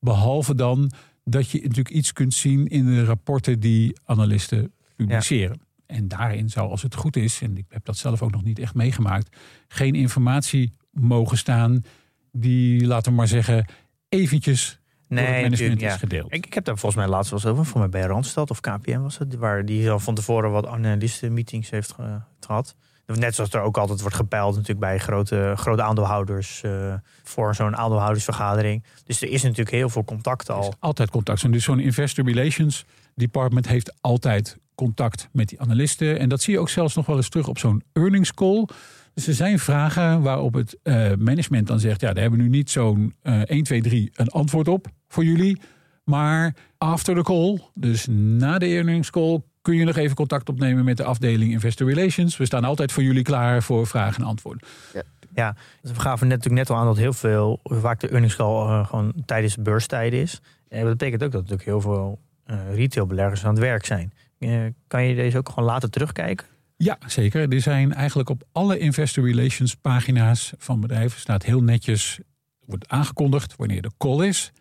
Behalve 0.00 0.54
dan 0.54 0.92
dat 1.24 1.50
je 1.50 1.60
natuurlijk 1.60 1.90
iets 1.90 2.12
kunt 2.12 2.34
zien 2.34 2.66
in 2.66 2.86
de 2.86 3.04
rapporten 3.04 3.60
die 3.60 3.96
analisten 4.04 4.72
publiceren. 4.96 5.56
Ja. 5.60 5.96
En 5.96 6.08
daarin 6.08 6.50
zou, 6.50 6.70
als 6.70 6.82
het 6.82 6.94
goed 6.94 7.16
is, 7.16 7.42
en 7.42 7.56
ik 7.56 7.64
heb 7.68 7.84
dat 7.84 7.96
zelf 7.96 8.22
ook 8.22 8.30
nog 8.30 8.44
niet 8.44 8.58
echt 8.58 8.74
meegemaakt, 8.74 9.36
geen 9.68 9.94
informatie 9.94 10.72
mogen 10.90 11.38
staan 11.38 11.84
die, 12.32 12.86
laten 12.86 13.10
we 13.10 13.18
maar 13.18 13.28
zeggen, 13.28 13.66
eventjes 14.08 14.80
Nee, 15.14 15.26
het 15.26 15.42
management 15.42 15.80
ja. 15.80 15.92
is 15.92 15.98
gedeeld. 15.98 16.34
Ik, 16.34 16.46
ik 16.46 16.54
heb 16.54 16.64
daar 16.64 16.78
volgens 16.78 17.00
mij 17.04 17.10
laatst 17.10 17.30
wel 17.30 17.40
eens 17.40 17.48
over, 17.48 17.64
voor 17.64 17.80
mij 17.80 17.88
bij 17.88 18.02
Randstad 18.02 18.50
of 18.50 18.60
KPN 18.60 19.00
was 19.00 19.18
het, 19.18 19.36
waar 19.36 19.64
die 19.64 19.90
al 19.90 19.98
van 19.98 20.14
tevoren 20.14 20.50
wat 20.50 20.66
analistenmeetings 20.66 21.70
heeft 21.70 21.92
ge, 21.92 22.20
gehad. 22.40 22.74
Net 23.06 23.34
zoals 23.34 23.52
er 23.52 23.60
ook 23.60 23.76
altijd 23.76 24.00
wordt 24.00 24.16
gepeild 24.16 24.52
natuurlijk 24.52 24.80
bij 24.80 24.98
grote, 24.98 25.52
grote 25.56 25.82
aandeelhouders 25.82 26.62
uh, 26.64 26.94
voor 27.22 27.54
zo'n 27.54 27.76
aandeelhoudersvergadering. 27.76 28.84
Dus 29.04 29.22
er 29.22 29.28
is 29.28 29.42
natuurlijk 29.42 29.70
heel 29.70 29.88
veel 29.88 30.04
contact 30.04 30.50
al. 30.50 30.74
Altijd 30.78 31.10
contact. 31.10 31.52
Dus 31.52 31.64
zo'n 31.64 31.80
investor 31.80 32.24
relations 32.24 32.84
department 33.14 33.68
heeft 33.68 33.94
altijd 34.00 34.58
contact 34.74 35.28
met 35.32 35.48
die 35.48 35.60
analisten. 35.60 36.18
En 36.18 36.28
dat 36.28 36.42
zie 36.42 36.52
je 36.52 36.60
ook 36.60 36.68
zelfs 36.68 36.94
nog 36.94 37.06
wel 37.06 37.16
eens 37.16 37.28
terug 37.28 37.48
op 37.48 37.58
zo'n 37.58 37.82
earnings 37.92 38.34
call. 38.34 38.66
Dus 39.14 39.26
er 39.26 39.34
zijn 39.34 39.58
vragen 39.58 40.22
waarop 40.22 40.54
het 40.54 40.76
uh, 40.82 41.12
management 41.18 41.66
dan 41.66 41.80
zegt: 41.80 42.00
ja, 42.00 42.12
daar 42.12 42.22
hebben 42.22 42.40
we 42.40 42.46
nu 42.46 42.50
niet 42.50 42.70
zo'n 42.70 43.14
uh, 43.22 43.40
1, 43.40 43.62
2, 43.62 43.82
3 43.82 44.10
een 44.14 44.28
antwoord 44.28 44.68
op 44.68 44.86
voor 45.14 45.24
jullie. 45.24 45.60
Maar 46.04 46.54
after 46.78 47.14
the 47.14 47.22
call, 47.22 47.60
dus 47.74 48.06
na 48.10 48.58
de 48.58 48.66
earnings 48.66 49.10
call, 49.10 49.42
kun 49.62 49.76
je 49.76 49.84
nog 49.84 49.96
even 49.96 50.16
contact 50.16 50.48
opnemen 50.48 50.84
met 50.84 50.96
de 50.96 51.04
afdeling 51.04 51.52
Investor 51.52 51.88
Relations. 51.88 52.36
We 52.36 52.44
staan 52.44 52.64
altijd 52.64 52.92
voor 52.92 53.02
jullie 53.02 53.22
klaar 53.22 53.62
voor 53.62 53.86
vragen 53.86 54.22
en 54.22 54.28
antwoorden. 54.28 54.68
Ja. 54.92 55.02
Ja, 55.34 55.56
we 55.80 55.94
gaven 55.94 56.28
net, 56.28 56.36
natuurlijk 56.36 56.68
net 56.68 56.76
al 56.76 56.82
aan 56.82 56.86
dat 56.86 56.96
heel 56.96 57.12
veel, 57.12 57.60
vaak 57.62 58.00
de 58.00 58.08
earnings 58.08 58.36
call 58.36 58.68
uh, 58.68 58.86
gewoon 58.86 59.12
tijdens 59.26 59.54
de 59.54 59.62
beurstijden 59.62 60.20
is. 60.20 60.40
En 60.68 60.80
dat 60.80 60.90
betekent 60.90 61.22
ook 61.22 61.32
dat 61.32 61.40
natuurlijk 61.40 61.68
heel 61.68 61.80
veel 61.80 62.18
uh, 62.46 62.74
retailbeleggers 62.74 63.44
aan 63.44 63.50
het 63.50 63.58
werk 63.58 63.86
zijn. 63.86 64.12
Uh, 64.38 64.64
kan 64.86 65.04
je 65.04 65.14
deze 65.14 65.38
ook 65.38 65.48
gewoon 65.48 65.64
later 65.64 65.90
terugkijken? 65.90 66.46
Ja, 66.76 66.98
zeker. 67.06 67.52
Er 67.52 67.60
zijn 67.60 67.92
eigenlijk 67.92 68.28
op 68.28 68.42
alle 68.52 68.78
investor 68.78 69.24
relations 69.24 69.74
pagina's 69.74 70.52
van 70.58 70.80
bedrijven 70.80 71.20
staat 71.20 71.42
heel 71.42 71.62
netjes, 71.62 72.20
wordt 72.66 72.88
aangekondigd 72.88 73.56
wanneer 73.56 73.82
de 73.82 73.90
call 73.98 74.26
is. 74.26 74.52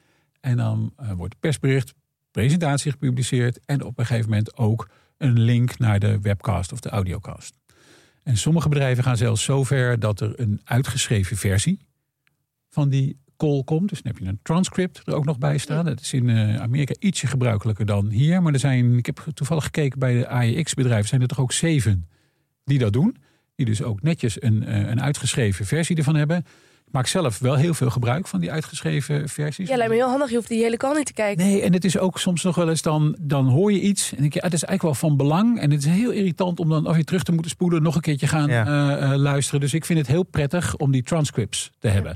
En 0.44 0.58
dan 0.58 0.94
uh, 1.02 1.12
wordt 1.12 1.40
persbericht, 1.40 1.94
presentatie 2.32 2.92
gepubliceerd 2.92 3.60
en 3.66 3.84
op 3.84 4.00
een 4.00 4.06
gegeven 4.06 4.30
moment 4.30 4.58
ook 4.58 4.90
een 5.18 5.40
link 5.40 5.78
naar 5.78 6.00
de 6.00 6.20
webcast 6.20 6.72
of 6.72 6.80
de 6.80 6.90
audiocast. 6.90 7.60
En 8.24 8.38
sommige 8.38 8.70
bedrijven 8.70 9.04
gaan 9.04 9.18
zelfs 9.18 9.44
zover 9.44 10.00
dat 10.00 10.20
er 10.20 10.40
een 10.40 10.62
uitgeschreven 10.64 11.38
versie 11.38 11.80
van 12.70 12.90
die 12.90 13.18
call 13.38 13.64
komt. 13.64 13.90
Dus 13.90 14.02
dan 14.02 14.12
heb 14.12 14.22
je 14.22 14.30
een 14.30 14.40
transcript 14.42 15.02
er 15.08 15.14
ook 15.14 15.26
nog 15.26 15.38
bij 15.38 15.58
staan. 15.58 15.86
Dat 15.86 16.00
is 16.00 16.14
in 16.14 16.28
uh, 16.28 16.56
Amerika 16.56 16.94
ietsje 17.00 17.28
gebruikelijker 17.28 17.86
dan 17.86 18.10
hier. 18.10 18.42
Maar 18.42 18.54
er 18.54 18.60
zijn, 18.60 18.98
ik 18.98 19.06
heb 19.06 19.26
toevallig 19.34 19.64
gekeken 19.64 20.00
bij 20.00 20.14
de 20.14 20.28
AEX-bedrijven, 20.28 21.08
zijn 21.08 21.22
er 21.22 21.28
toch 21.28 21.40
ook 21.40 21.52
zeven 21.52 22.10
die 22.64 22.80
dat 22.80 22.94
doen. 22.94 23.18
Die 23.56 23.66
dus 23.66 23.84
ook 23.84 24.02
netjes 24.02 24.42
een, 24.42 24.64
uh, 24.64 24.78
een 24.78 25.02
uitgeschreven 25.02 25.66
versie 25.66 25.96
ervan 25.96 26.16
hebben. 26.16 26.46
Maak 26.94 27.08
zelf 27.08 27.40
wel 27.40 27.56
heel 27.56 27.74
veel 27.74 27.90
gebruik 27.90 28.28
van 28.28 28.40
die 28.40 28.52
uitgeschreven 28.52 29.30
versies. 29.30 29.70
Ja, 29.70 29.76
lijkt 29.76 29.92
me 29.92 29.98
heel 29.98 30.10
handig. 30.10 30.30
Je 30.30 30.36
hoeft 30.36 30.48
die 30.48 30.64
hele 30.64 30.78
kant 30.78 30.98
niet 30.98 31.06
te 31.06 31.14
kijken. 31.14 31.46
Nee, 31.46 31.62
en 31.62 31.74
het 31.74 31.86
is 31.86 31.98
ook 31.98 32.20
soms 32.20 32.44
nog 32.44 32.56
wel 32.56 32.70
eens 32.70 32.82
dan, 32.82 33.18
dan 33.20 33.48
hoor 33.48 33.72
je 33.72 33.80
iets. 33.80 34.12
En 34.12 34.22
denk 34.22 34.34
je, 34.34 34.40
ah, 34.40 34.46
het 34.46 34.54
is 34.54 34.64
eigenlijk 34.64 35.00
wel 35.00 35.10
van 35.10 35.18
belang. 35.18 35.60
En 35.60 35.72
het 35.72 35.80
is 35.80 35.86
heel 35.86 36.12
irritant 36.12 36.60
om 36.60 36.70
dan, 36.70 36.86
als 36.86 36.98
je 36.98 37.04
terug 37.04 37.24
te 37.24 37.32
moeten 37.32 37.52
spoelen, 37.52 37.82
nog 37.82 37.96
een 37.96 38.02
keertje 38.02 38.28
gaan 38.28 38.50
ja. 38.50 38.98
uh, 39.02 39.12
uh, 39.12 39.18
luisteren. 39.18 39.60
Dus 39.60 39.74
ik 39.74 39.86
vind 39.86 40.00
het 40.00 40.08
heel 40.08 40.24
prettig 40.24 40.76
om 40.76 40.92
die 40.92 41.04
transcripts 41.04 41.72
te 41.80 41.88
ja. 41.88 41.94
hebben. 41.94 42.16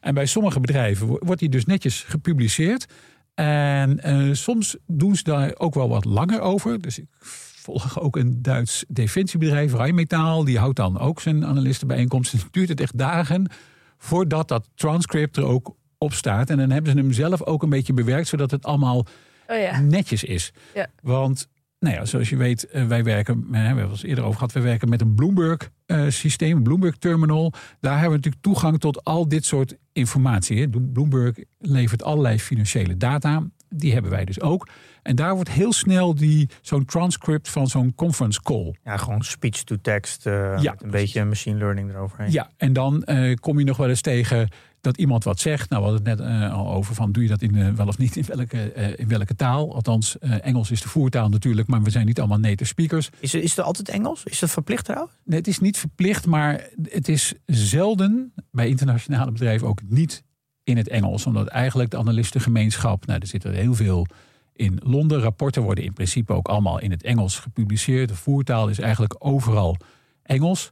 En 0.00 0.14
bij 0.14 0.26
sommige 0.26 0.60
bedrijven 0.60 1.06
wordt 1.06 1.40
die 1.40 1.48
dus 1.48 1.64
netjes 1.64 2.04
gepubliceerd. 2.08 2.86
En 3.34 4.00
uh, 4.06 4.34
soms 4.34 4.76
doen 4.86 5.16
ze 5.16 5.22
daar 5.22 5.52
ook 5.56 5.74
wel 5.74 5.88
wat 5.88 6.04
langer 6.04 6.40
over. 6.40 6.80
Dus 6.80 6.98
ik 6.98 7.06
volg 7.18 8.00
ook 8.00 8.16
een 8.16 8.42
Duits 8.42 8.84
defensiebedrijf, 8.88 9.74
Rijmetaal. 9.74 10.44
Die 10.44 10.58
houdt 10.58 10.76
dan 10.76 10.98
ook 10.98 11.20
zijn 11.20 11.44
analistenbijeenkomst. 11.44 12.32
En 12.32 12.38
het 12.38 12.52
duurt 12.52 12.68
het 12.68 12.80
echt 12.80 12.98
dagen 12.98 13.50
voordat 13.98 14.48
dat 14.48 14.68
transcript 14.74 15.36
er 15.36 15.44
ook 15.44 15.76
op 15.98 16.12
staat. 16.12 16.50
En 16.50 16.56
dan 16.56 16.70
hebben 16.70 16.92
ze 16.92 16.98
hem 16.98 17.12
zelf 17.12 17.42
ook 17.42 17.62
een 17.62 17.68
beetje 17.68 17.92
bewerkt, 17.92 18.28
zodat 18.28 18.50
het 18.50 18.64
allemaal 18.64 19.06
oh 19.46 19.58
ja. 19.58 19.80
netjes 19.80 20.24
is. 20.24 20.52
Ja. 20.74 20.86
Want, 21.02 21.48
nou 21.78 21.94
ja, 21.94 22.04
zoals 22.04 22.28
je 22.28 22.36
weet, 22.36 22.68
wij 22.88 23.04
werken, 23.04 23.50
we 23.50 23.56
hebben 23.56 23.90
het 23.90 24.04
eerder 24.04 24.24
over 24.24 24.38
gehad, 24.38 24.52
wij 24.52 24.62
werken 24.62 24.88
met 24.88 25.00
een 25.00 25.14
Bloomberg 25.14 25.70
uh, 25.86 26.04
systeem, 26.08 26.62
Bloomberg 26.62 26.96
terminal. 26.96 27.52
Daar 27.80 27.92
hebben 27.92 28.10
we 28.10 28.16
natuurlijk 28.16 28.42
toegang 28.42 28.80
tot 28.80 29.04
al 29.04 29.28
dit 29.28 29.44
soort 29.44 29.76
informatie. 29.92 30.60
Hè. 30.60 30.68
Bloomberg 30.68 31.36
levert 31.58 32.02
allerlei 32.02 32.38
financiële 32.38 32.96
data. 32.96 33.42
Die 33.78 33.92
hebben 33.92 34.10
wij 34.10 34.24
dus 34.24 34.40
ook. 34.40 34.68
En 35.02 35.16
daar 35.16 35.34
wordt 35.34 35.50
heel 35.50 35.72
snel 35.72 36.14
die, 36.14 36.48
zo'n 36.60 36.84
transcript 36.84 37.48
van 37.48 37.66
zo'n 37.66 37.94
conference 37.94 38.42
call. 38.42 38.74
Ja, 38.84 38.96
gewoon 38.96 39.22
speech 39.22 39.62
to 39.62 39.76
text. 39.82 40.26
Uh, 40.26 40.32
ja, 40.60 40.70
met 40.70 40.82
een 40.82 40.90
beetje 40.90 41.24
machine 41.24 41.58
learning 41.58 41.90
eroverheen. 41.90 42.32
Ja, 42.32 42.50
en 42.56 42.72
dan 42.72 43.02
uh, 43.06 43.34
kom 43.34 43.58
je 43.58 43.64
nog 43.64 43.76
wel 43.76 43.88
eens 43.88 44.00
tegen 44.00 44.48
dat 44.80 44.96
iemand 44.96 45.24
wat 45.24 45.40
zegt. 45.40 45.70
Nou, 45.70 45.82
we 45.82 45.88
hadden 45.88 46.10
het 46.10 46.18
net 46.18 46.28
uh, 46.28 46.52
al 46.52 46.72
over 46.72 46.94
van 46.94 47.12
doe 47.12 47.22
je 47.22 47.28
dat 47.28 47.42
in, 47.42 47.56
uh, 47.56 47.72
wel 47.72 47.86
of 47.86 47.98
niet 47.98 48.16
in 48.16 48.24
welke, 48.26 48.72
uh, 48.76 48.98
in 48.98 49.08
welke 49.08 49.34
taal. 49.34 49.74
Althans, 49.74 50.18
Engels 50.18 50.70
is 50.70 50.80
de 50.80 50.88
voertaal 50.88 51.28
natuurlijk, 51.28 51.68
maar 51.68 51.82
we 51.82 51.90
zijn 51.90 52.06
niet 52.06 52.18
allemaal 52.18 52.38
native 52.38 52.64
speakers. 52.64 53.10
Is, 53.20 53.34
is 53.34 53.56
het 53.56 53.64
altijd 53.64 53.88
Engels? 53.88 54.24
Is 54.24 54.38
dat 54.38 54.50
verplicht 54.50 54.84
trouwens? 54.84 55.12
Nee, 55.24 55.38
het 55.38 55.48
is 55.48 55.58
niet 55.58 55.78
verplicht, 55.78 56.26
maar 56.26 56.68
het 56.82 57.08
is 57.08 57.34
zelden 57.46 58.32
bij 58.50 58.68
internationale 58.68 59.32
bedrijven 59.32 59.68
ook 59.68 59.80
niet 59.88 60.24
in 60.66 60.76
het 60.76 60.88
Engels. 60.88 61.26
Omdat 61.26 61.46
eigenlijk 61.46 61.90
de 61.90 61.96
analistengemeenschap, 61.96 63.06
nou, 63.06 63.20
er 63.20 63.26
zitten 63.26 63.52
heel 63.52 63.74
veel 63.74 64.06
in 64.52 64.80
Londen. 64.82 65.20
Rapporten 65.20 65.62
worden 65.62 65.84
in 65.84 65.92
principe 65.92 66.32
ook 66.32 66.48
allemaal 66.48 66.80
in 66.80 66.90
het 66.90 67.02
Engels 67.02 67.38
gepubliceerd. 67.38 68.08
De 68.08 68.14
voertaal 68.14 68.68
is 68.68 68.78
eigenlijk 68.78 69.14
overal 69.18 69.76
Engels. 70.22 70.70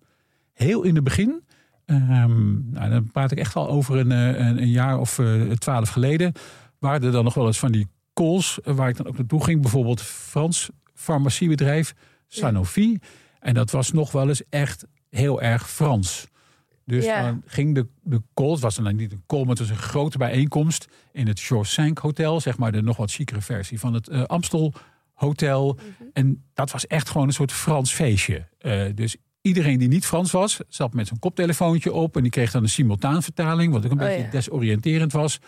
Heel 0.52 0.82
in 0.82 0.94
het 0.94 1.04
begin 1.04 1.42
Um, 1.86 2.68
nou, 2.70 2.90
dan 2.90 3.10
praat 3.10 3.30
ik 3.30 3.38
echt 3.38 3.56
al 3.56 3.68
over 3.68 3.96
een, 3.98 4.10
een, 4.10 4.62
een 4.62 4.70
jaar 4.70 4.98
of 4.98 5.14
twaalf 5.58 5.86
uh, 5.86 5.92
geleden. 5.92 6.32
Waren 6.78 7.02
er 7.02 7.12
dan 7.12 7.24
nog 7.24 7.34
wel 7.34 7.46
eens 7.46 7.58
van 7.58 7.72
die 7.72 7.88
calls 8.14 8.58
waar 8.62 8.88
ik 8.88 8.96
dan 8.96 9.06
ook 9.06 9.16
naartoe 9.16 9.44
ging. 9.44 9.60
Bijvoorbeeld 9.60 10.02
Frans 10.02 10.70
farmaciebedrijf 10.94 11.94
Sanofi. 12.28 12.90
Ja. 12.90 12.98
En 13.38 13.54
dat 13.54 13.70
was 13.70 13.92
nog 13.92 14.12
wel 14.12 14.28
eens 14.28 14.42
echt 14.48 14.86
heel 15.10 15.42
erg 15.42 15.70
Frans. 15.70 16.26
Dus 16.84 17.04
ja. 17.04 17.22
dan 17.22 17.42
ging 17.46 17.74
de, 17.74 17.86
de 18.02 18.22
call, 18.34 18.50
het 18.50 18.60
was 18.60 18.74
dan 18.74 18.96
niet 18.96 19.12
een 19.12 19.22
call, 19.26 19.40
maar 19.40 19.48
het 19.48 19.58
was 19.58 19.70
een 19.70 19.76
grote 19.76 20.18
bijeenkomst 20.18 20.86
in 21.12 21.26
het 21.26 21.38
Shore 21.38 21.64
Sank 21.64 21.98
Hotel. 21.98 22.40
Zeg 22.40 22.58
maar 22.58 22.72
de 22.72 22.82
nog 22.82 22.96
wat 22.96 23.12
chicere 23.12 23.40
versie 23.40 23.80
van 23.80 23.94
het 23.94 24.08
uh, 24.08 24.22
Amstel 24.22 24.72
Hotel. 25.14 25.72
Mm 25.72 25.94
-hmm. 25.98 26.10
En 26.12 26.44
dat 26.54 26.70
was 26.70 26.86
echt 26.86 27.08
gewoon 27.08 27.26
een 27.26 27.32
soort 27.32 27.52
Frans 27.52 27.92
feestje. 27.92 28.48
Uh, 28.60 28.84
dus 28.94 29.16
iedereen 29.40 29.78
die 29.78 29.88
niet 29.88 30.06
Frans 30.06 30.30
was, 30.30 30.60
zat 30.68 30.94
met 30.94 31.06
zijn 31.06 31.18
koptelefoontje 31.18 31.92
op. 31.92 32.16
En 32.16 32.22
die 32.22 32.30
kreeg 32.30 32.50
dan 32.50 32.62
een 32.62 32.68
simultaanvertaling, 32.68 33.72
wat 33.72 33.84
ook 33.84 33.90
een 33.90 34.00
Oh, 34.00 34.04
beetje 34.04 34.22
ja. 34.24 34.30
desoriënterend 34.30 35.12
was. 35.12 35.38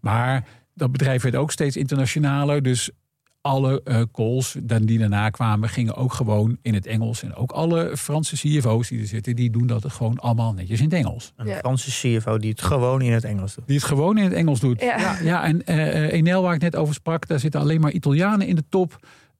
Maar 0.00 0.46
dat 0.74 0.92
bedrijf 0.92 1.22
werd 1.22 1.36
ook 1.36 1.50
steeds 1.50 1.76
internationaler. 1.76 2.62
Dus 2.62 2.90
alle 3.40 3.80
eh, 3.84 4.02
calls 4.12 4.56
dan 4.62 4.84
die 4.84 4.98
daarna 4.98 5.30
kwamen, 5.30 5.68
gingen 5.68 5.94
ook 5.94 6.12
gewoon 6.12 6.58
in 6.62 6.74
het 6.74 6.86
Engels. 6.86 7.22
En 7.22 7.34
ook 7.34 7.50
alle 7.50 7.96
Franse 7.96 8.36
CFO's 8.36 8.88
die 8.88 9.00
er 9.00 9.06
zitten, 9.06 9.36
die 9.36 9.50
doen 9.50 9.66
dat 9.66 9.92
gewoon 9.92 10.18
allemaal 10.18 10.52
netjes 10.52 10.78
in 10.78 10.84
het 10.84 10.94
Engels. 10.94 11.32
Een 11.36 11.46
Ja. 11.46 11.58
Franse 11.58 11.90
CFO 11.90 12.38
die 12.38 12.50
het 12.50 12.62
gewoon 12.62 13.02
in 13.02 13.12
het 13.12 13.24
Engels 13.24 13.54
doet. 13.54 13.66
Die 13.66 13.76
het 13.76 13.84
gewoon 13.84 14.18
in 14.18 14.24
het 14.24 14.32
Engels 14.32 14.60
doet. 14.60 14.80
Ja. 14.80 14.98
Ja, 14.98 15.18
ja 15.22 15.44
en 15.44 15.66
eh 15.66 16.04
eh, 16.04 16.12
Enel, 16.12 16.42
waar 16.42 16.54
ik 16.54 16.60
net 16.60 16.76
over 16.76 16.94
sprak, 16.94 17.26
daar 17.26 17.40
zitten 17.40 17.60
alleen 17.60 17.80
maar 17.80 17.92
Italianen 17.92 18.46
in 18.46 18.54
de 18.54 18.64
top. 18.68 18.98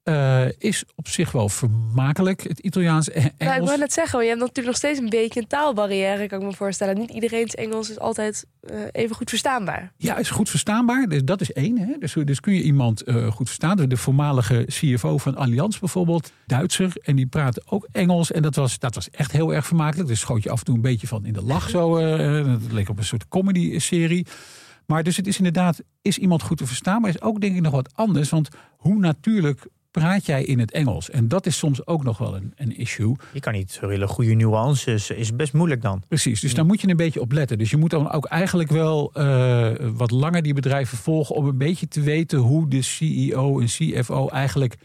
Eh, 0.09 0.45
is 0.57 0.83
op 0.95 1.07
zich 1.07 1.31
wel 1.31 1.49
vermakelijk, 1.49 2.43
het 2.43 2.59
Italiaans 2.59 3.09
en 3.09 3.21
Nou, 3.21 3.33
ik 3.37 3.41
Engels. 3.47 3.67
wou 3.67 3.79
net 3.79 3.93
zeggen, 3.93 4.13
maar 4.13 4.23
je 4.23 4.29
hebt 4.29 4.41
natuurlijk 4.41 4.67
nog 4.67 4.75
steeds 4.75 4.99
een 4.99 5.09
beetje 5.09 5.39
een 5.39 5.47
taalbarrière, 5.47 6.27
kan 6.27 6.39
ik 6.39 6.45
me 6.45 6.53
voorstellen. 6.53 6.97
Niet 6.97 7.09
iedereen's 7.09 7.53
Engels 7.53 7.89
is 7.89 7.99
altijd 7.99 8.45
eh, 8.61 8.79
even 8.91 9.15
goed 9.15 9.29
verstaanbaar. 9.29 9.91
Ja, 9.97 10.17
is 10.17 10.29
goed 10.29 10.49
verstaanbaar. 10.49 11.07
Dus 11.07 11.23
dat 11.23 11.41
is 11.41 11.51
één. 11.51 11.77
Hè? 11.77 11.97
Dus, 11.99 12.13
dus 12.23 12.39
kun 12.39 12.53
je 12.53 12.61
iemand 12.61 13.01
eh, 13.01 13.31
goed 13.31 13.47
verstaan. 13.47 13.77
De 13.77 13.97
voormalige 13.97 14.65
CFO 14.67 15.17
van 15.17 15.35
Allianz 15.35 15.79
bijvoorbeeld, 15.79 16.31
Duitser. 16.45 16.91
En 17.01 17.15
die 17.15 17.27
praatte 17.27 17.61
ook 17.65 17.87
Engels. 17.91 18.31
En 18.31 18.41
dat 18.41 18.55
was, 18.55 18.79
dat 18.79 18.95
was 18.95 19.09
echt 19.09 19.31
heel 19.31 19.53
erg 19.53 19.67
vermakelijk. 19.67 20.09
Dus 20.09 20.19
schoot 20.19 20.43
je 20.43 20.49
af 20.49 20.59
en 20.59 20.65
toe 20.65 20.75
een 20.75 20.81
beetje 20.81 21.07
van 21.07 21.25
in 21.25 21.33
de 21.33 21.43
lach. 21.43 21.69
Zo, 21.69 21.99
dat 22.43 22.71
leek 22.71 22.89
op 22.89 22.97
een 22.97 23.03
soort 23.03 23.27
comedy-serie. 23.27 24.25
Maar 24.85 25.03
dus 25.03 25.17
het 25.17 25.27
is 25.27 25.37
inderdaad, 25.37 25.81
is 26.01 26.17
iemand 26.17 26.41
goed 26.41 26.57
te 26.57 26.65
verstaan. 26.65 27.01
Maar 27.01 27.09
is 27.09 27.21
ook 27.21 27.41
denk 27.41 27.55
ik 27.55 27.61
nog 27.61 27.73
wat 27.73 27.95
anders. 27.95 28.29
Want 28.29 28.49
hoe 28.77 28.99
natuurlijk 28.99 29.67
praat 29.91 30.25
jij 30.25 30.43
in 30.43 30.59
het 30.59 30.71
Engels? 30.71 31.09
En 31.09 31.27
dat 31.27 31.45
is 31.45 31.57
soms 31.57 31.87
ook 31.87 32.03
nog 32.03 32.17
wel 32.17 32.35
een, 32.35 32.53
een 32.55 32.77
issue. 32.77 33.15
Je 33.33 33.39
kan 33.39 33.53
niet 33.53 33.79
hele 33.81 34.07
goede 34.07 34.33
nuances. 34.33 35.09
Is 35.09 35.35
best 35.35 35.53
moeilijk 35.53 35.81
dan. 35.81 36.03
Precies, 36.07 36.39
dus 36.39 36.53
daar 36.53 36.65
moet 36.65 36.81
je 36.81 36.89
een 36.89 36.97
beetje 36.97 37.21
op 37.21 37.31
letten. 37.31 37.57
Dus 37.57 37.69
je 37.69 37.77
moet 37.77 37.89
dan 37.89 38.11
ook 38.11 38.25
eigenlijk 38.25 38.69
wel 38.69 39.13
eh, 39.13 39.71
wat 39.79 40.11
langer 40.11 40.41
die 40.41 40.53
bedrijven 40.53 40.97
volgen 40.97 41.35
om 41.35 41.47
een 41.47 41.57
beetje 41.57 41.87
te 41.87 42.01
weten 42.01 42.39
hoe 42.39 42.67
de 42.67 42.81
CEO 42.81 43.59
en 43.59 43.65
CFO 43.65 44.27
eigenlijk 44.27 44.77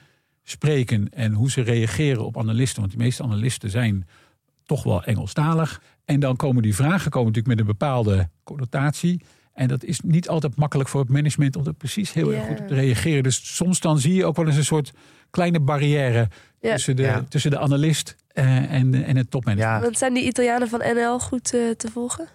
spreken 0.43 1.09
en 1.09 1.33
hoe 1.33 1.51
ze 1.51 1.61
reageren 1.61 2.25
op 2.25 2.39
analisten. 2.39 2.81
Want 2.81 2.93
de 2.93 2.99
meeste 2.99 3.23
analisten 3.23 3.71
zijn 3.71 4.07
toch 4.67 4.83
wel 4.83 5.05
Engelstalig. 5.05 5.83
En 6.05 6.21
dan 6.21 6.37
komen 6.37 6.63
die 6.63 6.75
vragen 6.75 7.11
komen 7.11 7.33
natuurlijk 7.33 7.57
met 7.57 7.59
een 7.59 7.73
bepaalde 7.79 8.29
connotatie. 8.45 9.23
En 9.55 9.69
dat 9.69 9.85
is 9.85 10.01
niet 10.01 10.29
altijd 10.29 10.57
makkelijk 10.57 10.89
voor 10.89 11.01
het 11.01 11.09
management 11.11 11.57
om 11.57 11.67
er 11.67 11.73
precies 11.75 12.13
heel 12.13 12.33
erg 12.33 12.47
goed 12.47 12.61
op 12.61 12.69
te 12.69 12.75
reageren. 12.75 13.23
Dus 13.23 13.57
soms 13.57 13.81
dan 13.81 13.99
zie 13.99 14.15
je 14.15 14.25
ook 14.25 14.37
wel 14.37 14.47
eens 14.47 14.57
een 14.57 14.65
soort 14.65 14.93
kleine 15.31 15.61
barrière 15.61 16.29
tussen, 16.61 16.97
de, 16.97 17.03
Ja. 17.03 17.25
tussen 17.29 17.51
de 17.51 17.59
analist 17.59 18.17
eh, 18.29 18.73
en, 18.73 18.91
de- 18.91 19.03
en 19.03 19.17
het 19.17 19.31
topmanagement. 19.31 19.77
Ja, 19.79 19.85
Want 19.85 19.99
zijn 19.99 20.15
die 20.15 20.25
Italianen 20.27 20.69
van 20.69 20.79
NL 20.95 21.19
goed 21.21 21.55
eh, 21.55 21.71
te 21.71 21.91
volgen? 21.91 22.29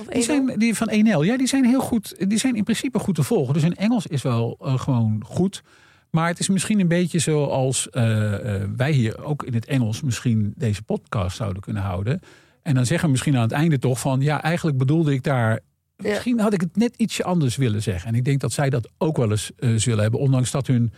Of 0.00 0.06
Die 0.10 0.22
zijn 0.22 0.46
die 0.58 0.74
van 0.74 0.90
1L, 0.90 1.24
ja, 1.24 1.36
die 1.36 1.46
zijn 1.46 1.64
heel 1.64 1.80
goed. 1.80 2.14
Die 2.28 2.38
zijn 2.38 2.56
in 2.56 2.64
principe 2.64 2.98
goed 2.98 3.14
te 3.14 3.22
volgen. 3.22 3.54
Dus 3.54 3.62
hun 3.62 3.76
Engels 3.76 4.06
is 4.06 4.22
wel 4.22 4.56
eh, 4.60 4.78
gewoon 4.78 5.22
goed. 5.26 5.62
Maar 6.10 6.28
het 6.28 6.38
is 6.38 6.48
misschien 6.48 6.80
een 6.80 6.88
beetje 6.88 7.18
zoals 7.18 7.90
eh, 7.90 8.54
eh, 8.62 8.68
wij 8.76 8.90
hier 8.92 9.24
ook 9.24 9.42
in 9.44 9.54
het 9.54 9.64
Engels 9.66 10.02
misschien 10.02 10.52
deze 10.56 10.82
podcast 10.82 11.36
zouden 11.36 11.62
kunnen 11.62 11.82
houden. 11.82 12.20
En 12.62 12.74
dan 12.74 12.86
zeggen 12.86 13.04
we 13.06 13.10
misschien 13.10 13.36
aan 13.36 13.42
het 13.42 13.52
einde 13.52 13.78
toch 13.78 14.00
van 14.00 14.20
ja, 14.20 14.42
eigenlijk 14.42 14.76
bedoelde 14.78 15.12
ik 15.12 15.22
daar. 15.22 15.60
Misschien 15.96 16.40
had 16.40 16.52
ik 16.52 16.60
het 16.60 16.76
net 16.76 16.96
ietsje 16.96 17.24
anders 17.24 17.56
willen 17.56 17.82
zeggen. 17.82 18.08
En 18.08 18.14
ik 18.14 18.24
denk 18.24 18.40
dat 18.40 18.52
zij 18.52 18.70
dat 18.70 18.90
ook 18.98 19.16
wel 19.16 19.30
eens 19.30 19.50
eh, 19.56 19.74
zullen 19.74 20.02
hebben. 20.02 20.20
Ondanks 20.20 20.50
dat 20.50 20.66
hun 20.66 20.92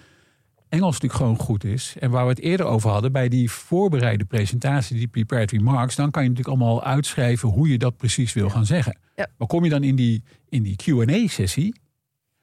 Engels 0.69 0.93
natuurlijk 0.93 1.21
gewoon 1.21 1.37
goed 1.37 1.65
is. 1.65 1.95
En 1.99 2.11
waar 2.11 2.23
we 2.25 2.31
het 2.31 2.41
eerder 2.41 2.67
over 2.67 2.91
hadden, 2.91 3.13
bij 3.13 3.29
die 3.29 3.51
voorbereide 3.51 4.25
presentatie, 4.25 4.97
die 4.97 5.09
prepared 5.09 5.51
remarks, 5.51 5.95
dan 5.97 6.11
kan 6.11 6.23
je 6.23 6.29
natuurlijk 6.29 6.57
allemaal 6.57 6.85
uitschrijven 6.85 7.49
hoe 7.49 7.69
je 7.69 7.79
dat 7.79 7.97
precies 7.97 8.33
wil 8.33 8.51
gaan 8.51 8.67
zeggen. 8.67 8.99
Ja. 9.17 9.29
Maar 9.39 9.49
kom 9.49 9.65
je 9.65 9.71
dan 9.71 9.83
in 9.83 9.97
die, 9.97 10.23
in 10.49 10.63
die 10.63 10.77
QA-sessie, 10.77 11.75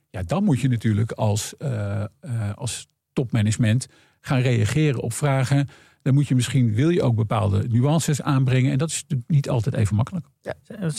ja, 0.09 0.23
dan 0.23 0.43
moet 0.43 0.59
je 0.59 0.67
natuurlijk 0.67 1.11
als, 1.11 1.57
eh, 1.57 2.01
eh, 2.01 2.07
als 2.55 2.87
topmanagement 3.13 3.87
gaan 4.21 4.41
reageren 4.41 5.01
op 5.01 5.13
vragen. 5.13 5.69
Dan 6.03 6.13
moet 6.13 6.27
je 6.27 6.35
misschien, 6.35 6.73
wil 6.73 6.89
je 6.89 7.01
ook 7.01 7.15
bepaalde 7.15 7.67
nuances 7.69 8.21
aanbrengen. 8.21 8.71
En 8.71 8.77
dat 8.77 8.89
is 8.89 9.01
natuurlijk 9.01 9.29
niet 9.29 9.49
altijd 9.49 9.75
even 9.75 9.95
makkelijk. 9.95 10.25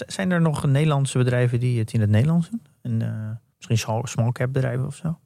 zijn 0.07 0.31
er 0.31 0.41
nog 0.41 0.67
Nederlandse 0.67 1.19
bedrijven 1.19 1.61
die 1.61 1.79
het 1.79 1.93
in 1.93 2.01
het 2.01 2.11
Nederlands 2.11 2.51
doen? 2.51 2.63
En, 2.83 3.03
eh, 3.03 3.37
misschien 3.57 4.03
small, 4.09 4.33
cap 4.33 4.53
bedrijven 4.53 4.87
of 4.87 4.97
zo? 4.97 5.19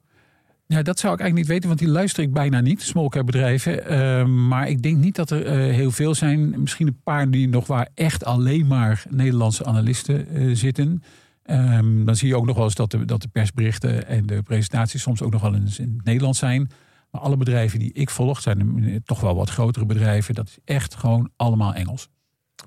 Ja, 0.73 0.81
dat 0.81 0.99
zou 0.99 1.13
ik 1.13 1.19
eigenlijk 1.19 1.35
niet 1.35 1.47
weten, 1.47 1.67
want 1.67 1.79
die 1.79 1.89
luister 1.89 2.23
ik 2.23 2.33
bijna 2.33 2.61
niet, 2.61 2.81
small 2.81 3.07
cap 3.07 3.25
bedrijven. 3.25 3.85
Eh, 3.85 4.25
maar 4.25 4.67
ik 4.67 4.81
denk 4.81 4.97
niet 4.97 5.15
dat 5.15 5.29
er 5.29 5.45
eh, 5.45 5.55
heel 5.55 5.91
veel 5.91 6.15
zijn. 6.15 6.61
Misschien 6.61 6.87
een 6.87 7.01
paar 7.03 7.29
die 7.29 7.47
nog 7.47 7.67
waar 7.67 7.87
echt 7.93 8.25
alleen 8.25 8.67
maar 8.67 9.03
Nederlandse 9.09 9.65
analisten 9.65 10.27
eh, 10.27 10.55
zitten. 10.55 11.03
Ehm, 11.43 12.05
dan 12.05 12.15
zie 12.15 12.27
je 12.27 12.35
ook 12.35 12.45
nog 12.45 12.55
wel 12.55 12.65
eens 12.65 12.75
dat 12.75 12.91
de, 12.91 13.05
dat 13.05 13.21
de 13.21 13.27
persberichten 13.27 14.07
en 14.07 14.25
de 14.25 14.41
presentaties 14.41 15.01
soms 15.01 15.21
ook 15.21 15.31
nog 15.31 15.41
wel 15.41 15.55
eens 15.55 15.79
in 15.79 15.93
het 15.97 16.05
Nederlands 16.05 16.39
zijn. 16.39 16.69
Alle 17.11 17.37
bedrijven 17.37 17.79
die 17.79 17.93
ik 17.93 18.09
volg 18.09 18.41
zijn 18.41 19.01
toch 19.05 19.19
wel 19.19 19.35
wat 19.35 19.49
grotere 19.49 19.85
bedrijven. 19.85 20.33
Dat 20.33 20.47
is 20.47 20.57
echt 20.65 20.95
gewoon 20.95 21.29
allemaal 21.35 21.73
Engels. 21.73 22.09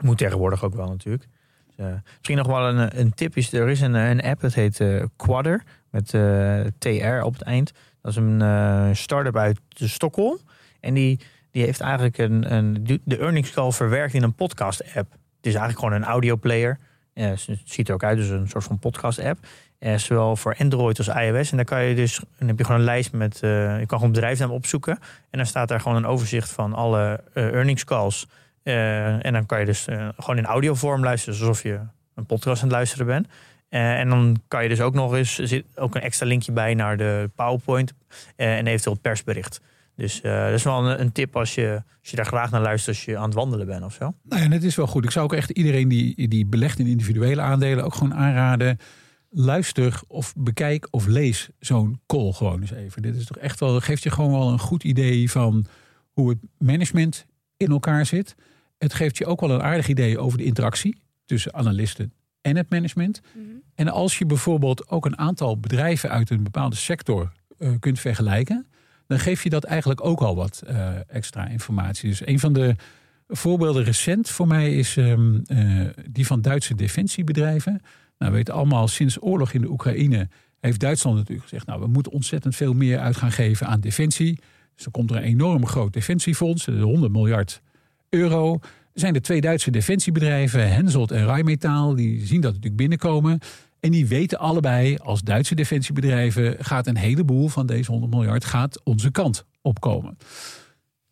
Moet 0.00 0.18
tegenwoordig 0.18 0.64
ook 0.64 0.74
wel 0.74 0.88
natuurlijk. 0.88 1.28
Dus, 1.66 1.86
eh, 1.86 1.94
misschien 2.16 2.36
nog 2.36 2.46
wel 2.46 2.68
een, 2.68 3.00
een 3.00 3.14
tip 3.14 3.36
is, 3.36 3.52
er 3.52 3.68
is 3.68 3.80
een, 3.80 3.94
een 3.94 4.22
app, 4.22 4.40
dat 4.40 4.54
heet 4.54 4.80
eh 4.80 5.04
Quadder, 5.16 5.62
met 5.90 6.14
eh, 6.14 6.60
TR 6.78 7.22
op 7.22 7.32
het 7.32 7.42
eind. 7.42 7.72
Dat 8.02 8.10
is 8.10 8.16
een 8.16 8.96
start-up 8.96 9.36
uit 9.36 9.60
Stockholm. 9.74 10.38
En 10.80 10.94
die, 10.94 11.20
die 11.50 11.64
heeft 11.64 11.80
eigenlijk 11.80 12.18
een, 12.18 12.54
een, 12.54 13.00
de 13.04 13.18
earnings 13.18 13.50
call 13.50 13.72
verwerkt 13.72 14.14
in 14.14 14.22
een 14.22 14.34
podcast 14.34 14.82
app. 14.84 15.12
Het 15.12 15.46
is 15.46 15.54
eigenlijk 15.54 15.78
gewoon 15.78 15.94
een 15.94 16.08
audio 16.08 16.36
player. 16.36 16.78
Het 17.14 17.48
ziet 17.64 17.88
er 17.88 17.94
ook 17.94 18.04
uit, 18.04 18.16
dus 18.16 18.28
een 18.28 18.48
soort 18.48 18.64
van 18.64 18.78
podcast 18.78 19.18
app. 19.18 19.46
Eh, 19.82 19.96
zowel 19.96 20.36
voor 20.36 20.56
Android 20.58 20.98
als 20.98 21.08
iOS. 21.08 21.50
En 21.50 21.56
dan 21.56 21.66
kan 21.66 21.84
je 21.84 21.94
dus, 21.94 22.20
dan 22.38 22.48
heb 22.48 22.58
je 22.58 22.64
gewoon 22.64 22.80
een 22.80 22.86
lijst 22.86 23.12
met, 23.12 23.42
eh, 23.42 23.78
je 23.78 23.86
kan 23.86 23.98
gewoon 23.98 24.12
bedrijfsnaam 24.12 24.50
opzoeken. 24.50 24.98
En 25.30 25.38
dan 25.38 25.46
staat 25.46 25.68
daar 25.68 25.80
gewoon 25.80 25.96
een 25.96 26.06
overzicht 26.06 26.50
van 26.50 26.72
alle 26.72 27.20
eh, 27.34 27.44
earnings 27.44 27.84
calls. 27.84 28.26
En 28.62 29.32
dan 29.32 29.46
kan 29.46 29.60
je 29.60 29.66
dus 29.66 29.86
gewoon 30.16 30.38
in 30.38 30.44
audiovorm 30.44 31.02
luisteren, 31.02 31.38
alsof 31.38 31.62
je 31.62 31.80
een 32.14 32.26
podcast 32.26 32.62
aan 32.62 32.68
het 32.68 32.76
luisteren 32.76 33.06
bent. 33.06 33.26
En 33.68 34.08
dan 34.08 34.42
kan 34.48 34.62
je 34.62 34.68
dus 34.68 34.80
ook 34.80 34.94
nog 34.94 35.14
eens, 35.14 35.38
er 35.38 35.48
zit 35.48 35.64
ook 35.74 35.94
een 35.94 36.00
extra 36.00 36.26
linkje 36.26 36.52
bij 36.52 36.74
naar 36.74 36.96
de 36.96 37.30
PowerPoint 37.34 37.92
en 38.36 38.66
eventueel 38.66 38.92
het 38.92 39.02
persbericht. 39.02 39.60
Dus 39.96 40.20
dat 40.20 40.52
is 40.52 40.62
wel 40.62 40.86
een, 40.86 41.00
een 41.00 41.12
tip 41.12 41.36
als 41.36 41.54
je, 41.54 41.82
als 42.00 42.10
je 42.10 42.16
daar 42.16 42.26
graag 42.26 42.50
naar 42.50 42.60
luistert 42.60 42.96
als 42.96 43.04
je 43.04 43.16
aan 43.16 43.24
het 43.24 43.34
wandelen 43.34 43.66
bent 43.66 43.84
of 43.84 43.92
zo. 43.92 44.14
Nou 44.22 44.42
ja, 44.42 44.48
dat 44.48 44.62
is 44.62 44.76
wel 44.76 44.86
goed. 44.86 45.04
Ik 45.04 45.10
zou 45.10 45.24
ook 45.24 45.32
echt 45.32 45.50
iedereen 45.50 45.88
die, 45.88 46.28
die 46.28 46.46
belegt 46.46 46.78
in 46.78 46.86
individuele 46.86 47.40
aandelen 47.40 47.84
ook 47.84 47.94
gewoon 47.94 48.14
aanraden. 48.14 48.78
Luister 49.34 50.00
of 50.06 50.34
bekijk 50.36 50.88
of 50.90 51.06
lees 51.06 51.48
zo'n 51.58 52.00
call 52.06 52.32
gewoon 52.32 52.60
eens 52.60 52.72
even. 52.72 53.02
Dit 53.02 53.16
is 53.16 53.26
toch 53.26 53.38
echt 53.38 53.60
wel, 53.60 53.80
geeft 53.80 54.02
je 54.02 54.10
gewoon 54.10 54.30
wel 54.30 54.48
een 54.48 54.58
goed 54.58 54.84
idee 54.84 55.30
van 55.30 55.66
hoe 56.10 56.28
het 56.28 56.38
management 56.58 57.26
in 57.56 57.70
elkaar 57.70 58.06
zit. 58.06 58.34
Het 58.78 58.94
geeft 58.94 59.18
je 59.18 59.26
ook 59.26 59.40
wel 59.40 59.50
een 59.50 59.62
aardig 59.62 59.88
idee 59.88 60.18
over 60.18 60.38
de 60.38 60.44
interactie 60.44 61.02
tussen 61.24 61.54
analisten 61.54 62.12
en 62.40 62.56
het 62.56 62.70
management. 62.70 63.20
Mhm. 63.32 63.44
En 63.74 63.88
als 63.88 64.18
je 64.18 64.26
bijvoorbeeld 64.26 64.88
ook 64.88 65.06
een 65.06 65.18
aantal 65.18 65.58
bedrijven 65.58 66.10
uit 66.10 66.30
een 66.30 66.42
bepaalde 66.42 66.76
sector 66.76 67.32
eh, 67.58 67.70
kunt 67.78 68.00
vergelijken, 68.00 68.66
dan 69.06 69.18
geef 69.18 69.42
je 69.42 69.50
dat 69.50 69.64
eigenlijk 69.64 70.04
ook 70.04 70.20
al 70.20 70.36
wat 70.36 70.62
eh, 70.66 70.90
extra 71.06 71.46
informatie. 71.46 72.08
Dus 72.08 72.26
een 72.26 72.38
van 72.38 72.52
de 72.52 72.76
voorbeelden 73.28 73.84
recent 73.84 74.30
voor 74.30 74.46
mij 74.46 74.74
is 74.74 74.96
ehm, 74.96 75.40
eh, 75.46 75.86
die 76.10 76.26
van 76.26 76.42
Duitse 76.42 76.74
defensiebedrijven. 76.74 77.80
Nou, 78.22 78.34
we 78.34 78.40
weten 78.40 78.54
allemaal, 78.54 78.88
sinds 78.88 79.22
oorlog 79.22 79.52
in 79.52 79.60
de 79.60 79.70
Oekraïne 79.70 80.28
heeft 80.60 80.80
Duitsland 80.80 81.16
natuurlijk 81.16 81.48
gezegd, 81.48 81.66
nou, 81.66 81.80
we 81.80 81.86
moeten 81.86 82.12
ontzettend 82.12 82.56
veel 82.56 82.72
meer 82.72 82.98
uit 82.98 83.16
gaan 83.16 83.32
geven 83.32 83.66
aan 83.66 83.80
defensie. 83.80 84.38
Dus 84.74 84.84
dan 84.84 84.92
komt 84.92 85.10
er 85.10 85.16
een 85.16 85.22
enorm 85.22 85.66
groot 85.66 85.92
defensiefonds, 85.92 86.64
de 86.64 86.80
100 86.80 87.12
miljard 87.12 87.62
euro. 88.08 88.58
Er 88.92 89.00
zijn 89.00 89.12
de 89.12 89.20
twee 89.20 89.40
Duitse 89.40 89.70
defensiebedrijven, 89.70 90.72
Hensoldt 90.72 91.10
en 91.10 91.24
Rheinmetall, 91.24 91.94
die 91.94 92.26
zien 92.26 92.40
dat 92.40 92.50
natuurlijk 92.50 92.76
binnenkomen. 92.76 93.38
En 93.80 93.90
die 93.90 94.06
weten 94.06 94.38
allebei, 94.38 94.96
als 94.96 95.22
Duitse 95.22 95.54
defensiebedrijven 95.54 96.56
gaat 96.64 96.86
een 96.86 96.96
heleboel 96.96 97.48
van 97.48 97.66
deze 97.66 97.90
100 97.90 98.12
miljard 98.12 98.44
gaat 98.44 98.84
onze 98.84 99.10
kant 99.10 99.44
opkomen. 99.62 100.16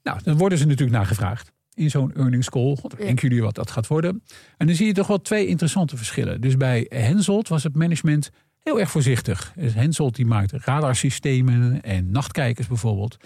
Nou, 0.03 0.19
dan 0.23 0.37
worden 0.37 0.59
ze 0.59 0.67
natuurlijk 0.67 0.97
naar 0.97 1.07
gevraagd 1.07 1.53
in 1.75 1.91
zo'n 1.91 2.15
earnings 2.15 2.51
call. 2.51 2.77
Ja. 2.83 2.97
denken 2.97 3.29
jullie 3.29 3.43
wat 3.43 3.55
dat 3.55 3.71
gaat 3.71 3.87
worden? 3.87 4.23
En 4.57 4.67
dan 4.67 4.77
zie 4.77 4.87
je 4.87 4.93
toch 4.93 5.07
wel 5.07 5.21
twee 5.21 5.47
interessante 5.47 5.97
verschillen. 5.97 6.41
Dus 6.41 6.57
bij 6.57 6.87
Hensoldt 6.89 7.49
was 7.49 7.63
het 7.63 7.77
management 7.77 8.31
heel 8.61 8.81
erg 8.81 8.91
voorzichtig. 8.91 9.53
Dus 9.57 9.75
Hensoldt 9.75 10.17
die 10.17 10.27
maakt 10.27 10.53
radarsystemen 10.53 11.83
en 11.83 12.11
nachtkijkers 12.11 12.67
bijvoorbeeld. 12.67 13.17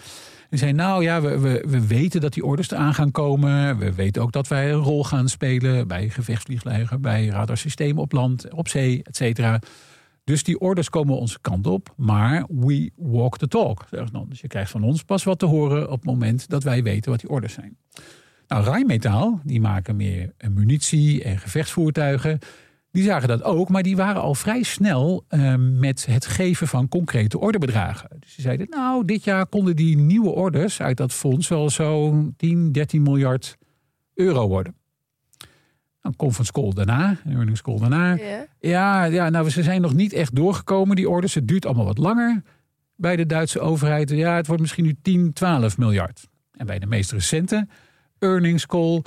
En 0.49 0.57
zei, 0.57 0.73
nou 0.73 1.03
ja, 1.03 1.21
we, 1.21 1.39
we, 1.39 1.65
we 1.67 1.87
weten 1.87 2.21
dat 2.21 2.33
die 2.33 2.45
orders 2.45 2.71
eraan 2.71 2.93
gaan 2.93 3.11
komen. 3.11 3.77
We 3.77 3.93
weten 3.93 4.21
ook 4.21 4.31
dat 4.31 4.47
wij 4.47 4.71
een 4.71 4.79
rol 4.79 5.03
gaan 5.03 5.29
spelen 5.29 5.87
bij 5.87 6.09
gevechtsvliegtuigen, 6.09 7.01
bij 7.01 7.25
radarsystemen 7.25 8.01
op 8.01 8.11
land, 8.11 8.53
op 8.53 8.67
zee, 8.67 9.03
et 9.03 9.15
cetera. 9.15 9.59
Dus 10.23 10.43
die 10.43 10.59
orders 10.59 10.89
komen 10.89 11.17
onze 11.17 11.37
kant 11.41 11.67
op, 11.67 11.93
maar 11.97 12.45
we 12.49 12.91
walk 12.95 13.37
the 13.37 13.47
talk. 13.47 13.85
Dus 14.27 14.41
je 14.41 14.47
krijgt 14.47 14.71
van 14.71 14.83
ons 14.83 15.03
pas 15.03 15.23
wat 15.23 15.39
te 15.39 15.45
horen 15.45 15.91
op 15.91 15.97
het 15.97 16.05
moment 16.05 16.49
dat 16.49 16.63
wij 16.63 16.83
weten 16.83 17.11
wat 17.11 17.19
die 17.19 17.29
orders 17.29 17.53
zijn. 17.53 17.77
Nou, 18.47 18.63
Rijnmetaal, 18.63 19.39
die 19.43 19.61
maken 19.61 19.95
meer 19.95 20.33
munitie 20.53 21.23
en 21.23 21.37
gevechtsvoertuigen. 21.37 22.39
Die 22.91 23.03
zagen 23.03 23.27
dat 23.27 23.43
ook, 23.43 23.69
maar 23.69 23.83
die 23.83 23.95
waren 23.95 24.21
al 24.21 24.35
vrij 24.35 24.63
snel 24.63 25.25
uh, 25.29 25.55
met 25.57 26.05
het 26.05 26.25
geven 26.25 26.67
van 26.67 26.87
concrete 26.87 27.39
orderbedragen. 27.39 28.09
Dus 28.19 28.35
die 28.35 28.43
zeiden, 28.43 28.67
nou, 28.69 29.05
dit 29.05 29.23
jaar 29.23 29.45
konden 29.45 29.75
die 29.75 29.97
nieuwe 29.97 30.29
orders 30.29 30.81
uit 30.81 30.97
dat 30.97 31.13
fonds 31.13 31.47
wel 31.47 31.69
zo'n 31.69 32.33
10, 32.37 32.71
13 32.71 33.01
miljard 33.01 33.57
euro 34.13 34.47
worden. 34.47 34.75
Een 36.01 36.15
conference 36.15 36.51
call 36.51 36.73
daarna, 36.73 37.17
earnings 37.25 37.61
call 37.61 37.79
daarna. 37.79 38.13
Ja. 38.13 38.45
Ja, 38.59 39.03
ja, 39.03 39.29
nou, 39.29 39.49
ze 39.49 39.63
zijn 39.63 39.81
nog 39.81 39.93
niet 39.93 40.13
echt 40.13 40.35
doorgekomen, 40.35 40.95
die 40.95 41.09
orders. 41.09 41.33
Het 41.33 41.47
duurt 41.47 41.65
allemaal 41.65 41.85
wat 41.85 41.97
langer 41.97 42.41
bij 42.95 43.15
de 43.15 43.25
Duitse 43.25 43.59
overheid. 43.59 44.09
Ja, 44.09 44.35
het 44.35 44.47
wordt 44.47 44.61
misschien 44.61 44.85
nu 44.85 44.95
10, 45.01 45.33
12 45.33 45.77
miljard. 45.77 46.27
En 46.51 46.65
bij 46.65 46.79
de 46.79 46.85
meest 46.85 47.11
recente 47.11 47.67
earnings 48.25 48.65
call, 48.65 49.01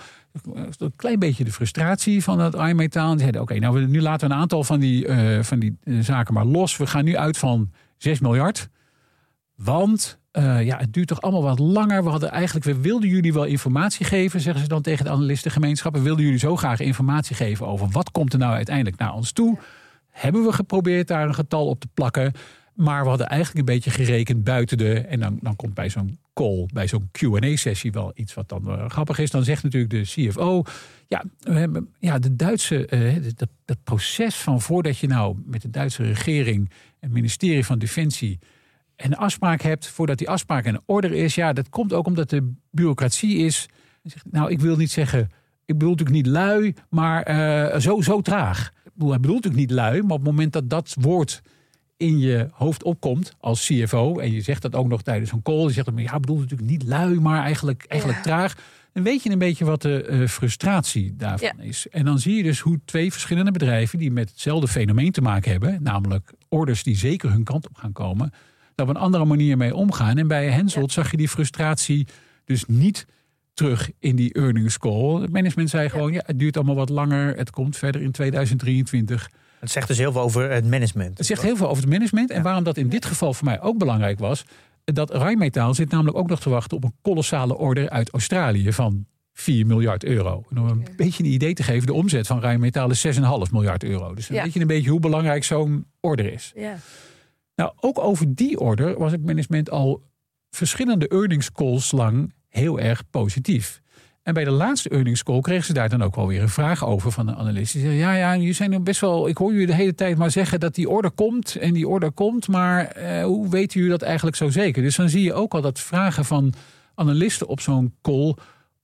een 0.78 0.92
klein 0.96 1.18
beetje 1.18 1.44
de 1.44 1.52
frustratie 1.52 2.22
van 2.22 2.40
het 2.40 2.54
iMetaal. 2.54 3.10
Die 3.10 3.18
zeiden, 3.18 3.40
oké, 3.40 3.58
nou, 3.58 3.86
nu 3.86 4.00
laten 4.00 4.28
we 4.28 4.34
een 4.34 4.40
aantal 4.40 4.64
van 4.64 4.80
die, 4.80 5.06
uh, 5.06 5.42
van 5.42 5.58
die 5.58 5.78
uh, 5.84 6.02
zaken 6.02 6.34
maar 6.34 6.44
los. 6.44 6.76
We 6.76 6.86
gaan 6.86 7.04
nu 7.04 7.16
uit 7.16 7.38
van 7.38 7.70
6 7.96 8.20
miljard. 8.20 8.68
Want 9.54 10.18
uh, 10.32 10.64
ja, 10.64 10.78
het 10.78 10.92
duurt 10.92 11.08
toch 11.08 11.20
allemaal 11.20 11.42
wat 11.42 11.58
langer. 11.58 12.02
We 12.04 12.08
hadden 12.08 12.30
eigenlijk, 12.30 12.66
we 12.66 12.80
wilden 12.80 13.08
jullie 13.08 13.32
wel 13.32 13.44
informatie 13.44 14.06
geven, 14.06 14.40
zeggen 14.40 14.62
ze 14.62 14.68
dan 14.68 14.82
tegen 14.82 15.04
de 15.04 15.10
analistengemeenschap. 15.10 15.94
We 15.94 16.02
wilden 16.02 16.24
jullie 16.24 16.38
zo 16.38 16.56
graag 16.56 16.80
informatie 16.80 17.36
geven 17.36 17.66
over 17.66 17.88
wat 17.88 18.10
komt 18.10 18.32
er 18.32 18.38
nou 18.38 18.54
uiteindelijk 18.54 18.96
naar 18.96 19.14
ons 19.14 19.32
toe. 19.32 19.58
Hebben 20.10 20.44
we 20.44 20.52
geprobeerd 20.52 21.08
daar 21.08 21.28
een 21.28 21.34
getal 21.34 21.66
op 21.66 21.80
te 21.80 21.88
plakken. 21.94 22.32
Maar 22.79 23.03
we 23.03 23.09
hadden 23.09 23.26
eigenlijk 23.26 23.59
een 23.59 23.74
beetje 23.74 23.91
gerekend 23.91 24.45
buiten 24.45 24.79
de. 24.79 24.95
En 24.95 25.20
dan, 25.20 25.39
dan 25.43 25.57
komt 25.57 25.74
bij 25.74 25.89
zo'n 25.89 26.18
call, 26.35 26.66
bij 26.72 26.89
zo'n 26.89 27.11
QA-sessie 27.12 27.93
wel 27.93 28.12
iets 28.14 28.35
wat 28.35 28.49
dan 28.49 28.62
uh, 28.68 28.89
grappig 28.89 29.18
is. 29.18 29.31
Dan 29.31 29.45
zegt 29.45 29.62
natuurlijk 29.62 29.93
de 29.93 30.03
CFO. 30.03 30.62
Ja, 31.07 31.24
we 31.39 31.53
hebben, 31.53 31.89
ja 31.99 32.18
de 32.18 32.37
Duitse. 32.37 32.87
Uh, 32.91 33.33
dat, 33.64 33.79
proces 33.85 34.35
van 34.35 34.61
voordat 34.61 34.99
je 34.99 35.07
nou 35.07 35.37
met 35.45 35.62
de 35.62 35.70
Duitse 35.70 36.03
regering 36.03 36.70
en 37.01 37.12
ministerie 37.12 37.64
van 37.64 37.79
Defensie 37.79 38.39
een 38.97 39.16
afspraak 39.16 39.62
hebt, 39.62 39.89
voordat 39.89 40.18
die 40.18 40.29
afspraak 40.29 40.64
in 40.64 40.81
orde 40.87 41.16
is, 41.16 41.35
ja, 41.35 41.53
dat 41.53 41.68
komt 41.68 41.93
ook 41.93 42.07
omdat 42.07 42.31
de 42.31 42.53
bureaucratie 42.70 43.37
is. 43.37 43.68
Nou, 44.31 44.51
ik 44.51 44.61
wil 44.61 44.76
niet 44.76 44.91
zeggen, 44.91 45.20
ik 45.64 45.79
bedoel 45.79 45.91
natuurlijk 45.91 46.16
niet 46.16 46.26
lui, 46.26 46.74
maar 46.91 47.31
uh, 47.31 47.81
zo, 47.81 48.01
zo 48.01 48.20
traag. 48.20 48.72
Ik 48.85 48.93
bedoel, 48.95 49.18
natuurlijk 49.18 49.55
niet 49.55 49.70
lui, 49.70 50.03
maar 50.03 50.16
op 50.16 50.24
het 50.24 50.31
moment 50.31 50.53
dat 50.53 50.70
dat 50.70 50.97
woord 51.01 51.43
in 51.99 52.18
je 52.18 52.49
hoofd 52.53 52.82
opkomt 52.82 53.36
als 53.40 53.66
CFO, 53.66 54.18
en 54.18 54.32
je 54.32 54.40
zegt 54.40 54.62
dat 54.62 54.74
ook 54.74 54.88
nog 54.88 55.03
tijdens 55.03 55.32
een 55.32 55.42
call, 55.42 55.62
je 55.62 55.70
zegt 55.70 55.86
dan, 55.86 55.96
ja, 55.96 56.20
bedoel 56.20 56.38
natuurlijk 56.38 56.70
niet 56.70 56.82
lui, 56.82 57.20
maar 57.20 57.42
eigenlijk, 57.42 57.84
eigenlijk 57.88 58.24
ja. 58.24 58.24
traag. 58.24 58.57
Dan 58.92 59.03
weet 59.03 59.22
je 59.22 59.30
een 59.30 59.38
beetje 59.38 59.64
wat 59.64 59.82
de 59.82 60.09
uh, 60.11 60.28
frustratie 60.28 61.16
daarvan 61.16 61.53
ja. 61.57 61.62
is. 61.64 61.86
En 61.90 62.05
dan 62.05 62.18
zie 62.18 62.36
je 62.36 62.42
dus 62.42 62.61
hoe 62.61 62.80
twee 62.84 63.12
verschillende 63.12 63.51
bedrijven 63.51 63.99
die 63.99 64.11
met 64.11 64.30
hetzelfde 64.30 64.68
fenomeen 64.68 65.12
te 65.12 65.20
maken 65.20 65.51
hebben, 65.51 65.82
namelijk 65.82 66.32
orders 66.49 66.82
die 66.82 66.96
zeker 66.96 67.30
hun 67.30 67.44
kant 67.44 67.68
op 67.68 67.76
gaan 67.76 67.92
komen, 67.92 68.32
daar 68.74 68.88
op 68.88 68.94
een 68.94 69.01
andere 69.01 69.24
manier 69.24 69.57
mee 69.57 69.74
omgaan. 69.74 70.18
En 70.18 70.28
bij 70.28 70.51
Henselt 70.51 70.94
ja. 70.94 71.03
zag 71.03 71.11
je 71.11 71.16
die 71.16 71.28
frustratie 71.28 72.07
dus 72.44 72.64
niet 72.66 73.07
terug 73.55 73.90
in 73.99 74.16
die 74.16 74.32
earnings 74.32 74.78
call. 74.78 75.20
Het 75.20 75.32
management 75.32 75.70
zei 75.70 75.88
gewoon, 75.88 76.12
ja. 76.12 76.22
het 76.26 76.38
duurt 76.38 76.57
allemaal 76.57 76.74
wat 76.74 76.88
langer. 76.88 77.36
Het 77.36 77.51
komt 77.51 77.76
verder 77.76 78.03
in 78.03 78.11
2023. 78.11 79.30
Het 79.61 79.70
zegt 79.70 79.88
dus 79.88 79.98
heel 79.98 80.12
veel 80.12 80.20
over 80.20 80.50
het 80.50 80.66
management. 80.66 81.18
Het 81.18 81.26
zegt 81.26 81.42
heel 81.42 81.56
veel 81.56 81.68
over 81.68 81.82
het 81.82 81.92
management. 81.92 82.30
En 82.30 82.42
waarom 82.42 82.64
dat 82.64 82.76
in 82.76 82.88
dit 82.88 83.04
geval 83.04 83.34
voor 83.34 83.44
mij 83.44 83.61
ook 83.61 83.78
belangrijk 83.78 84.18
was... 84.18 84.44
dat 84.84 85.14
Rijnmetaal 85.14 85.74
zit 85.74 85.90
namelijk 85.90 86.16
ook 86.16 86.28
nog 86.28 86.40
te 86.40 86.50
wachten 86.50 86.76
op 86.76 86.84
een 86.84 86.94
kolossale 87.02 87.56
order 87.56 87.90
uit 87.90 88.11
Australië 88.11 88.72
van 88.72 89.06
4 89.32 89.66
miljard 89.66 90.04
euro. 90.04 90.44
En 90.50 90.59
om 90.59 90.68
een 90.68 90.84
ja. 90.84 90.94
beetje 90.96 91.24
een 91.24 91.30
idee 91.30 91.54
te 91.54 91.62
geven, 91.62 91.86
de 91.86 91.92
omzet 91.92 92.26
van 92.26 92.40
Rijnmetaal 92.40 92.90
is 92.90 93.06
6,5 93.06 93.12
miljard 93.52 93.84
euro. 93.84 94.14
Dus 94.14 94.26
ja. 94.26 94.42
weet 94.42 94.52
je 94.52 94.61
een 94.61 94.66
beetje 94.66 94.90
hoe 94.90 95.00
belangrijk 95.00 95.44
zo'n 95.44 95.86
order 96.00 96.32
is. 96.32 96.52
Ja. 96.56 96.78
Nou, 97.54 97.72
ook 97.80 97.98
over 97.98 98.34
die 98.34 98.61
order 98.61 98.98
was 98.98 99.12
het 99.12 99.24
management 99.24 99.70
al 99.70 100.02
verschillende 100.50 101.09
earnings 101.09 101.52
calls 101.52 101.92
lang 101.92 102.32
heel 102.48 102.80
erg 102.80 103.11
positief. 103.11 103.80
En 104.29 104.35
bij 104.35 104.45
de 104.45 104.51
laatste 104.51 104.89
earnings 104.89 105.22
call 105.22 105.41
kregen 105.41 105.64
ze 105.64 105.72
daar 105.72 105.89
dan 105.89 106.03
ook 106.03 106.16
wel 106.16 106.26
weer 106.26 106.43
een 106.43 106.49
vraag 106.49 106.87
over 106.87 107.12
van 107.12 107.26
de 107.26 107.35
analist. 107.35 107.72
Die 107.72 107.83
zei, 107.83 107.95
ja, 107.95 108.14
ja, 108.14 108.37
jullie 108.37 108.53
zijn 108.53 108.85
best 108.85 109.01
wel, 109.01 109.29
ik 109.29 109.37
hoor 109.37 109.53
jullie 109.53 109.66
de 109.66 109.74
hele 109.74 109.95
tijd 109.95 110.16
maar 110.16 110.31
zeggen 110.31 110.61
dat 110.61 110.74
die 110.74 110.89
order 110.89 111.11
komt 111.11 111.57
en 111.57 111.72
die 111.72 111.89
order 111.89 112.12
komt, 112.12 112.49
maar 112.49 112.87
eh, 112.87 113.24
hoe 113.24 113.49
weten 113.49 113.81
jullie 113.81 113.99
dat 113.99 114.03
eigenlijk 114.03 114.37
zo 114.37 114.49
zeker? 114.49 114.83
Dus 114.83 114.97
dan 114.97 115.09
zie 115.09 115.22
je 115.22 115.33
ook 115.33 115.55
al 115.55 115.61
dat 115.61 115.81
vragen 115.81 116.24
van 116.24 116.53
analisten 116.95 117.47
op 117.47 117.61
zo'n 117.61 117.95
call 118.03 118.35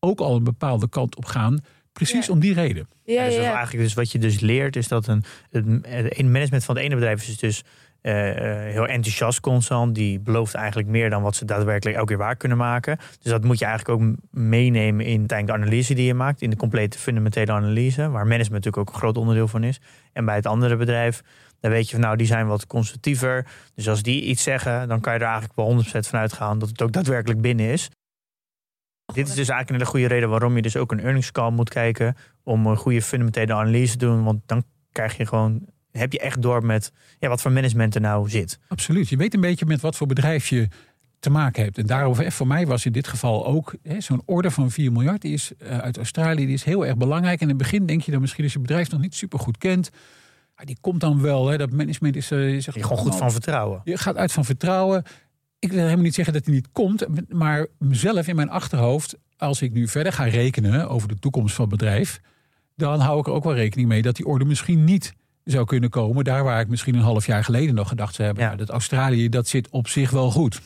ook 0.00 0.20
al 0.20 0.36
een 0.36 0.44
bepaalde 0.44 0.88
kant 0.88 1.16
op 1.16 1.24
gaan. 1.24 1.58
Precies 1.92 2.26
Ja. 2.26 2.32
om 2.32 2.40
die 2.40 2.54
reden. 2.54 2.88
Ja, 3.04 3.22
Ja, 3.22 3.28
dus 3.28 3.36
eigenlijk 3.36 3.84
dus 3.84 3.94
wat 3.94 4.12
je 4.12 4.18
dus 4.18 4.40
leert 4.40 4.76
is 4.76 4.88
dat 4.88 5.06
een, 5.06 5.24
het, 5.50 5.64
het 6.16 6.26
management 6.26 6.64
van 6.64 6.74
het 6.74 6.84
ene 6.84 6.94
bedrijf 6.94 7.28
is 7.28 7.38
dus 7.38 7.62
eh, 8.04 8.30
eh, 8.30 8.72
heel 8.72 8.86
enthousiast 8.86 9.40
constant. 9.40 9.94
Die 9.94 10.20
belooft 10.20 10.54
eigenlijk 10.54 10.88
meer 10.88 11.10
dan 11.10 11.22
wat 11.22 11.36
ze 11.36 11.44
daadwerkelijk 11.44 11.96
elke 11.96 12.08
keer 12.08 12.18
waar 12.18 12.36
kunnen 12.36 12.58
maken. 12.58 12.96
Dus 12.96 13.30
dat 13.30 13.44
moet 13.44 13.58
je 13.58 13.64
eigenlijk 13.64 14.00
ook 14.00 14.08
meenemen 14.30 15.06
in 15.06 15.26
de 15.26 15.52
analyse 15.52 15.94
die 15.94 16.06
je 16.06 16.14
maakt. 16.14 16.42
In 16.42 16.50
de 16.50 16.56
complete 16.56 16.98
fundamentele 16.98 17.52
analyse. 17.52 18.10
Waar 18.10 18.26
management 18.26 18.64
natuurlijk 18.64 18.76
ook 18.76 18.88
een 18.88 19.00
groot 19.00 19.16
onderdeel 19.16 19.48
van 19.48 19.64
is. 19.64 19.80
En 20.12 20.24
bij 20.24 20.34
het 20.34 20.46
andere 20.46 20.76
bedrijf, 20.76 21.22
dan 21.60 21.70
weet 21.70 21.86
je 21.86 21.92
van 21.92 22.00
nou 22.00 22.16
die 22.16 22.26
zijn 22.26 22.46
wat 22.46 22.66
conservatiever. 22.66 23.46
Dus 23.74 23.88
als 23.88 24.02
die 24.02 24.22
iets 24.22 24.42
zeggen, 24.42 24.88
dan 24.88 25.00
kan 25.00 25.12
je 25.12 25.18
er 25.18 25.24
eigenlijk 25.24 25.56
wel 25.56 25.82
100% 25.84 26.08
van 26.08 26.18
uitgaan 26.18 26.58
dat 26.58 26.68
het 26.68 26.82
ook 26.82 26.92
daadwerkelijk 26.92 27.40
binnen 27.40 27.66
is. 27.66 27.90
Dit 29.12 29.28
is 29.28 29.34
dus 29.34 29.48
eigenlijk 29.48 29.68
een 29.68 29.74
hele 29.74 29.90
goede 29.90 30.06
reden 30.06 30.28
waarom 30.28 30.56
je 30.56 30.62
dus 30.62 30.76
ook 30.76 30.92
een 30.92 31.00
earnings 31.00 31.32
call 31.32 31.50
moet 31.50 31.70
kijken. 31.70 32.16
Om 32.42 32.66
een 32.66 32.76
goede 32.76 33.02
fundamentele 33.02 33.54
analyse 33.54 33.96
te 33.96 34.06
doen. 34.06 34.24
Want 34.24 34.40
dan 34.46 34.64
krijg 34.92 35.16
je 35.16 35.26
gewoon, 35.26 35.66
heb 36.00 36.12
je 36.12 36.18
echt 36.18 36.42
door 36.42 36.64
met 36.64 36.92
ja, 37.18 37.28
wat 37.28 37.40
voor 37.40 37.52
management 37.52 37.94
er 37.94 38.00
nou 38.00 38.30
zit. 38.30 38.58
Absoluut. 38.68 39.08
Je 39.08 39.16
weet 39.16 39.34
een 39.34 39.40
beetje 39.40 39.66
met 39.66 39.80
wat 39.80 39.96
voor 39.96 40.06
bedrijf 40.06 40.48
je 40.48 40.68
te 41.24 41.30
maken 41.30 41.64
hebt. 41.64 41.78
En 41.78 41.86
daarover, 41.86 42.32
voor 42.32 42.46
mij 42.46 42.66
was 42.66 42.86
in 42.86 42.92
dit 42.92 43.08
geval 43.08 43.46
ook 43.46 43.74
zo'n 43.98 44.22
order 44.24 44.50
van 44.50 44.70
4 44.70 44.92
miljard. 44.92 45.22
Die 45.22 45.32
is 45.32 45.52
eh, 45.58 45.78
uit 45.78 45.96
Australië, 45.96 46.46
die 46.46 46.54
is 46.54 46.64
heel 46.64 46.86
erg 46.86 46.96
belangrijk. 46.96 47.40
En 47.40 47.42
in 47.42 47.48
het 47.48 47.62
begin 47.62 47.86
denk 47.86 48.02
je 48.02 48.10
dan 48.10 48.20
misschien 48.20 48.44
als 48.44 48.52
je 48.52 48.58
bedrijf 48.58 48.90
nog 48.90 49.00
niet 49.00 49.14
super 49.14 49.38
goed 49.38 49.58
kent. 49.58 49.90
Die 50.64 50.76
komt 50.80 51.00
dan 51.00 51.20
wel. 51.20 51.48
Hè, 51.48 51.56
dat 51.56 51.70
management 51.70 52.16
is, 52.16 52.26
zegt, 52.26 52.64
Je 52.64 52.82
gewoon 52.82 52.98
goed 52.98 53.16
van 53.16 53.32
vertrouwen. 53.32 53.80
Je 53.84 53.98
gaat 53.98 54.16
uit 54.16 54.32
van 54.32 54.44
vertrouwen. 54.44 55.02
Ik 55.58 55.70
wil 55.70 55.82
helemaal 55.82 56.04
niet 56.04 56.14
zeggen 56.14 56.34
dat 56.34 56.44
hij 56.44 56.54
niet 56.54 56.68
komt. 56.72 57.06
Maar 57.28 57.66
mezelf 57.78 58.28
in 58.28 58.36
mijn 58.36 58.50
achterhoofd, 58.50 59.16
als 59.36 59.62
ik 59.62 59.72
nu 59.72 59.88
verder 59.88 60.12
ga 60.12 60.24
rekenen 60.24 60.88
over 60.88 61.08
de 61.08 61.18
toekomst 61.18 61.54
van 61.54 61.68
het 61.68 61.78
bedrijf. 61.78 62.20
Dan 62.76 63.00
hou 63.00 63.20
ik 63.20 63.26
er 63.26 63.32
ook 63.32 63.44
wel 63.44 63.54
rekening 63.54 63.88
mee 63.88 64.02
dat 64.02 64.16
die 64.16 64.26
orde 64.26 64.44
misschien 64.44 64.84
niet 64.84 65.14
zou 65.44 65.64
kunnen 65.64 65.90
komen. 65.90 66.24
Daar 66.24 66.44
waar 66.44 66.60
ik 66.60 66.68
misschien 66.68 66.94
een 66.94 67.00
half 67.00 67.26
jaar 67.26 67.44
geleden 67.44 67.74
nog 67.74 67.88
gedacht 67.88 68.14
zou 68.14 68.26
hebben. 68.26 68.44
Ja. 68.44 68.56
Dat 68.56 68.68
Australië, 68.70 69.28
dat 69.28 69.48
zit 69.48 69.68
op 69.68 69.88
zich 69.88 70.10
wel 70.10 70.30
goed. 70.30 70.60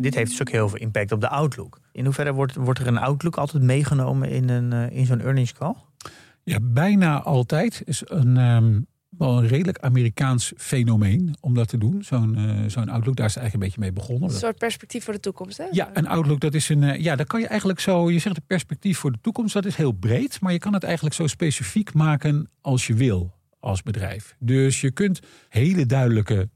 Dit 0.00 0.14
heeft 0.14 0.30
dus 0.30 0.40
ook 0.40 0.50
heel 0.50 0.68
veel 0.68 0.78
impact 0.78 1.12
op 1.12 1.20
de 1.20 1.28
outlook. 1.28 1.80
In 1.92 2.04
hoeverre 2.04 2.32
wordt, 2.32 2.54
wordt 2.54 2.80
er 2.80 2.86
een 2.86 2.98
outlook 2.98 3.36
altijd 3.36 3.62
meegenomen 3.62 4.30
in, 4.30 4.48
een, 4.48 4.72
eh, 4.72 4.96
in 4.96 5.06
zo'n 5.06 5.20
earnings 5.20 5.52
call? 5.52 5.74
Ja, 6.42 6.58
bijna 6.62 7.22
altijd 7.22 7.82
is 7.84 8.02
een, 8.06 8.36
ehm, 8.36 8.80
wel 9.18 9.38
een 9.38 9.46
redelijk 9.48 9.78
Amerikaans 9.78 10.52
fenomeen 10.56 11.36
om 11.40 11.54
dat 11.54 11.68
te 11.68 11.78
doen. 11.78 12.02
Zo'n 12.04 12.36
eh, 12.36 12.64
zo'n 12.66 12.88
outlook, 12.88 13.16
daar 13.16 13.26
is 13.26 13.34
het 13.34 13.42
eigenlijk 13.42 13.52
een 13.54 13.60
beetje 13.60 13.80
mee 13.80 13.92
begonnen. 13.92 14.28
Een 14.30 14.34
soort 14.36 14.58
perspectief 14.58 15.04
voor 15.04 15.12
de 15.14 15.20
toekomst, 15.20 15.58
hè? 15.58 15.64
Ja, 15.70 15.90
een 15.92 16.08
outlook, 16.08 16.40
dat 16.40 16.54
is 16.54 16.68
een. 16.68 16.82
eh, 16.82 17.00
Ja, 17.00 17.16
dat 17.16 17.26
kan 17.26 17.40
je 17.40 17.46
eigenlijk 17.46 17.80
zo. 17.80 18.10
Je 18.10 18.18
zegt 18.18 18.36
een 18.36 18.42
perspectief 18.46 18.98
voor 18.98 19.12
de 19.12 19.18
toekomst, 19.20 19.54
dat 19.54 19.64
is 19.64 19.76
heel 19.76 19.92
breed. 19.92 20.40
Maar 20.40 20.52
je 20.52 20.58
kan 20.58 20.72
het 20.72 20.82
eigenlijk 20.82 21.14
zo 21.14 21.26
specifiek 21.26 21.94
maken 21.94 22.50
als 22.60 22.86
je 22.86 22.94
wil 22.94 23.34
als 23.60 23.82
bedrijf. 23.82 24.36
Dus 24.38 24.80
je 24.80 24.90
kunt 24.90 25.20
hele 25.48 25.86
duidelijke 25.86 26.48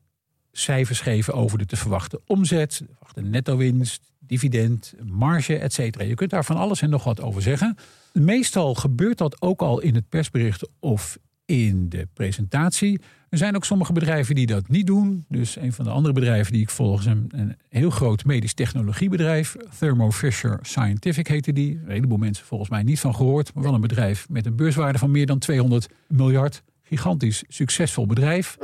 cijfers 0.52 1.00
geven 1.00 1.34
over 1.34 1.58
de 1.58 1.66
te 1.66 1.76
verwachten 1.76 2.20
omzet, 2.26 2.78
de 2.78 2.84
verwachte 2.88 3.20
netto-winst, 3.20 4.12
dividend, 4.18 4.94
marge, 5.04 5.58
et 5.58 5.72
cetera. 5.72 6.04
Je 6.04 6.14
kunt 6.14 6.30
daar 6.30 6.44
van 6.44 6.56
alles 6.56 6.82
en 6.82 6.90
nog 6.90 7.04
wat 7.04 7.20
over 7.20 7.42
zeggen. 7.42 7.76
Meestal 8.12 8.74
gebeurt 8.74 9.18
dat 9.18 9.42
ook 9.42 9.60
al 9.62 9.80
in 9.80 9.94
het 9.94 10.08
persbericht 10.08 10.68
of 10.80 11.18
in 11.60 11.88
de 11.88 12.08
presentatie. 12.14 13.00
Er 13.28 13.38
zijn 13.38 13.56
ook 13.56 13.64
sommige 13.64 13.92
bedrijven 13.92 14.34
die 14.34 14.46
dat 14.46 14.68
niet 14.68 14.86
doen. 14.86 15.24
Dus 15.28 15.56
een 15.56 15.72
van 15.72 15.84
de 15.84 15.90
andere 15.90 16.14
bedrijven 16.14 16.52
die 16.52 16.62
ik 16.62 16.70
volg 16.70 17.00
is 17.00 17.06
een, 17.06 17.56
heel 17.68 17.90
groot 17.90 18.24
medisch 18.24 18.54
technologiebedrijf. 18.54 19.56
Thermo 19.78 20.10
Fisher 20.10 20.58
Scientific 20.62 21.26
heette 21.26 21.52
die. 21.52 21.80
Een 21.84 21.90
heleboel 21.90 22.18
mensen 22.18 22.46
volgens 22.46 22.70
mij 22.70 22.82
niet 22.82 23.00
van 23.00 23.14
gehoord. 23.14 23.54
Maar 23.54 23.62
wel 23.62 23.74
een 23.74 23.80
bedrijf 23.80 24.28
met 24.28 24.46
een 24.46 24.56
beurswaarde 24.56 24.98
van 24.98 25.10
meer 25.10 25.26
dan 25.26 25.38
200 25.38 25.88
miljard. 26.08 26.62
Gigantisch 26.82 27.44
succesvol 27.48 28.06
bedrijf. 28.06 28.58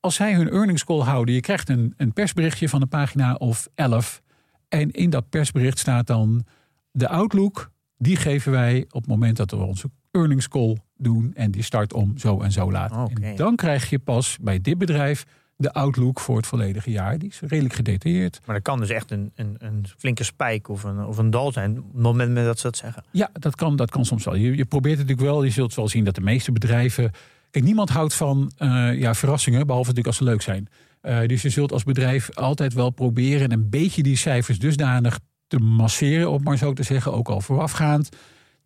Als 0.00 0.14
zij 0.14 0.34
hun 0.34 0.50
earnings 0.50 0.84
call 0.84 1.00
houden, 1.00 1.34
je 1.34 1.40
krijgt 1.40 1.68
een, 1.68 1.94
een 1.96 2.12
persberichtje 2.12 2.68
van 2.68 2.82
een 2.82 2.88
pagina 2.88 3.34
of 3.34 3.68
11. 3.74 4.22
En 4.68 4.90
in 4.90 5.10
dat 5.10 5.28
persbericht 5.28 5.78
staat 5.78 6.06
dan 6.06 6.44
de 6.90 7.08
outlook. 7.08 7.70
Die 7.96 8.16
geven 8.16 8.52
wij 8.52 8.84
op 8.88 9.00
het 9.00 9.06
moment 9.10 9.36
dat 9.36 9.50
we 9.50 9.56
onze 9.56 9.90
earnings 10.14 10.48
call 10.48 10.76
doen 10.96 11.32
en 11.34 11.50
die 11.50 11.62
start 11.62 11.92
om 11.92 12.18
zo 12.18 12.40
en 12.40 12.52
zo 12.52 12.72
laat. 12.72 13.10
En 13.20 13.36
dan 13.36 13.56
krijg 13.56 13.90
je 13.90 13.98
pas 13.98 14.38
bij 14.40 14.60
dit 14.60 14.78
bedrijf 14.78 15.24
de 15.56 15.72
outlook 15.72 16.20
voor 16.20 16.36
het 16.36 16.46
volledige 16.46 16.90
jaar. 16.90 17.18
Die 17.18 17.28
is 17.28 17.40
redelijk 17.40 17.74
gedetailleerd. 17.74 18.40
Maar 18.44 18.54
dat 18.54 18.64
kan 18.64 18.78
dus 18.78 18.88
echt 18.88 19.10
een, 19.10 19.32
een, 19.34 19.56
een 19.58 19.86
flinke 19.98 20.24
spijk 20.24 20.68
of 20.68 20.82
een, 20.82 21.04
of 21.04 21.18
een 21.18 21.30
dal 21.30 21.52
zijn. 21.52 21.78
Op 21.78 21.92
het 21.92 22.02
moment 22.02 22.34
dat 22.34 22.58
ze 22.58 22.62
dat 22.62 22.76
zeggen. 22.76 23.04
Ja, 23.10 23.30
dat 23.32 23.54
kan, 23.54 23.76
dat 23.76 23.90
kan 23.90 24.04
soms 24.04 24.24
wel. 24.24 24.34
Je, 24.34 24.56
je 24.56 24.64
probeert 24.64 24.98
het 24.98 25.08
natuurlijk 25.08 25.34
wel. 25.34 25.44
Je 25.44 25.50
zult 25.50 25.74
wel 25.74 25.88
zien 25.88 26.04
dat 26.04 26.14
de 26.14 26.20
meeste 26.20 26.52
bedrijven. 26.52 27.10
Kijk, 27.50 27.64
niemand 27.64 27.90
houdt 27.90 28.14
van 28.14 28.52
eh, 28.56 28.98
ja, 28.98 29.14
verrassingen, 29.14 29.66
behalve 29.66 29.88
natuurlijk 29.88 30.06
als 30.06 30.16
ze 30.16 30.24
leuk 30.24 30.42
zijn. 30.42 30.68
Eh, 31.00 31.28
dus 31.28 31.42
je 31.42 31.50
zult 31.50 31.72
als 31.72 31.84
bedrijf 31.84 32.36
altijd 32.36 32.72
wel 32.72 32.90
proberen 32.90 33.52
een 33.52 33.70
beetje 33.70 34.02
die 34.02 34.16
cijfers 34.16 34.58
dusdanig 34.58 35.18
te 35.46 35.58
masseren, 35.58 36.30
om 36.30 36.42
maar 36.42 36.58
zo 36.58 36.72
te 36.72 36.82
zeggen, 36.82 37.12
ook 37.12 37.28
al 37.28 37.40
voorafgaand, 37.40 38.08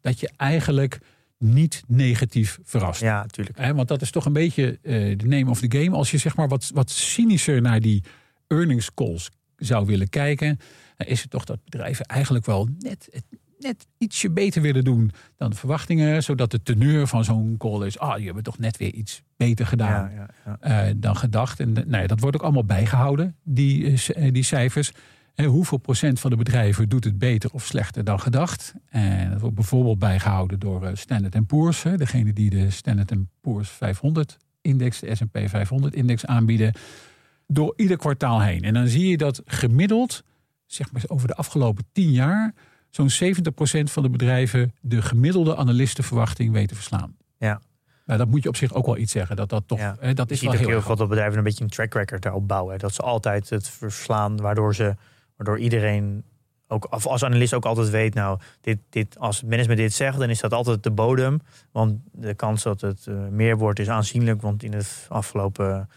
dat 0.00 0.20
je 0.20 0.30
eigenlijk 0.36 0.98
niet 1.38 1.82
negatief 1.86 2.58
verrast. 2.62 3.00
Ja, 3.00 3.20
natuurlijk. 3.22 3.58
Want 3.74 3.88
dat 3.88 4.02
is 4.02 4.10
toch 4.10 4.24
een 4.26 4.32
beetje 4.32 4.78
eh, 4.82 5.18
de 5.18 5.26
name 5.26 5.50
of 5.50 5.60
the 5.60 5.78
game. 5.78 5.96
Als 5.96 6.10
je 6.10 6.18
zeg 6.18 6.36
maar 6.36 6.48
wat, 6.48 6.70
wat 6.74 6.90
cynischer 6.90 7.60
naar 7.60 7.80
die 7.80 8.02
earnings 8.46 8.94
calls 8.94 9.30
zou 9.56 9.86
willen 9.86 10.08
kijken, 10.08 10.58
dan 10.96 11.06
is 11.06 11.22
het 11.22 11.30
toch 11.30 11.44
dat 11.44 11.64
bedrijven 11.64 12.04
eigenlijk 12.04 12.46
wel 12.46 12.68
net, 12.78 13.22
net 13.58 13.86
ietsje 13.98 14.30
beter 14.30 14.62
willen 14.62 14.84
doen 14.84 15.10
dan 15.36 15.50
de 15.50 15.56
verwachtingen. 15.56 16.22
Zodat 16.22 16.50
de 16.50 16.62
teneur 16.62 17.06
van 17.06 17.24
zo'n 17.24 17.54
call 17.58 17.86
is, 17.86 17.98
ah, 17.98 18.18
je 18.18 18.32
hebt 18.32 18.44
toch 18.44 18.58
net 18.58 18.76
weer 18.76 18.94
iets 18.94 19.22
beter 19.36 19.66
gedaan 19.66 20.10
Ja, 20.10 20.28
ja, 20.44 20.56
ja. 20.60 20.86
eh, 20.88 20.94
dan 20.96 21.16
gedacht. 21.16 21.60
En 21.60 21.72
nou 21.86 22.06
dat 22.06 22.20
wordt 22.20 22.36
ook 22.36 22.42
allemaal 22.42 22.64
bijgehouden, 22.64 23.36
die, 23.42 23.96
eh, 24.14 24.32
die 24.32 24.42
cijfers. 24.42 24.92
Hoeveel 25.46 25.78
procent 25.78 26.20
van 26.20 26.30
de 26.30 26.36
bedrijven 26.36 26.88
doet 26.88 27.04
het 27.04 27.18
beter 27.18 27.50
of 27.52 27.64
slechter 27.64 28.04
dan 28.04 28.20
gedacht? 28.20 28.74
En 28.88 29.30
dat 29.30 29.40
wordt 29.40 29.54
bijvoorbeeld 29.54 29.98
bijgehouden 29.98 30.58
door 30.58 30.84
eh, 30.84 30.94
Standard 30.94 31.46
Poor's. 31.46 31.82
Degene 31.82 32.32
die 32.32 32.50
de 32.50 32.70
Standard 32.70 33.12
Poor's 33.40 33.72
500-index, 33.74 34.98
de 35.00 35.14
S&P 35.14 35.38
500-index 35.38 36.24
aanbieden. 36.24 36.72
Door 37.46 37.72
ieder 37.76 37.96
kwartaal 37.96 38.42
heen. 38.42 38.62
En 38.62 38.74
dan 38.74 38.88
zie 38.88 39.08
je 39.08 39.16
dat 39.16 39.42
gemiddeld, 39.44 40.22
zeg 40.66 40.92
maar 40.92 41.02
over 41.06 41.28
de 41.28 41.34
afgelopen 41.34 41.84
10 41.92 42.10
jaar... 42.10 42.54
zo'n 42.90 43.10
70% 43.10 43.12
van 43.84 44.02
de 44.02 44.10
bedrijven 44.10 44.74
de 44.80 45.02
gemiddelde 45.02 45.56
analistenverwachting 45.56 46.52
weten 46.52 46.76
verslaan. 46.76 47.16
Ja. 47.38 47.60
Nou, 48.06 48.18
dat 48.18 48.28
moet 48.28 48.42
je 48.42 48.48
op 48.48 48.56
zich 48.56 48.74
ook 48.74 48.86
wel 48.86 48.96
iets 48.96 49.12
zeggen. 49.12 49.36
Dat, 49.36 49.48
dat, 49.48 49.62
toch, 49.66 49.78
Ja. 49.78 49.96
hè, 50.00 50.14
dat 50.14 50.28
Je 50.28 50.34
is 50.34 50.40
ziet 50.40 50.48
wel 50.50 50.58
heel 50.58 50.68
heel 50.68 50.82
veel 50.82 50.96
dat 50.96 51.08
bedrijven 51.08 51.38
een 51.38 51.44
beetje 51.44 51.64
een 51.64 51.70
track 51.70 51.94
record 51.94 52.22
daarop 52.22 52.48
bouwen. 52.48 52.78
Dat 52.78 52.94
ze 52.94 53.02
altijd 53.02 53.50
het 53.50 53.68
verslaan, 53.68 54.36
waardoor, 54.36 54.74
ze, 54.74 54.94
waardoor 55.38 55.58
iedereen, 55.58 56.24
ook, 56.66 56.92
of 56.92 57.06
als 57.06 57.24
analist 57.24 57.54
ook 57.54 57.64
altijd 57.64 57.90
weet... 57.90 58.14
nou, 58.14 58.38
dit, 58.60 58.78
dit, 58.90 59.18
als 59.18 59.40
het 59.40 59.50
management 59.50 59.78
dit 59.78 59.92
zegt, 59.92 60.18
dan 60.18 60.30
is 60.30 60.40
dat 60.40 60.52
altijd 60.52 60.82
de 60.82 60.90
bodem. 60.90 61.40
Want 61.72 62.00
de 62.12 62.34
kans 62.34 62.62
dat 62.62 62.80
het 62.80 63.06
eh, 63.06 63.14
meer 63.30 63.56
wordt 63.58 63.78
is 63.78 63.88
aanzienlijk. 63.88 64.42
Want 64.42 64.62
in 64.62 64.72
het 64.72 65.06
afgelopen 65.08 65.88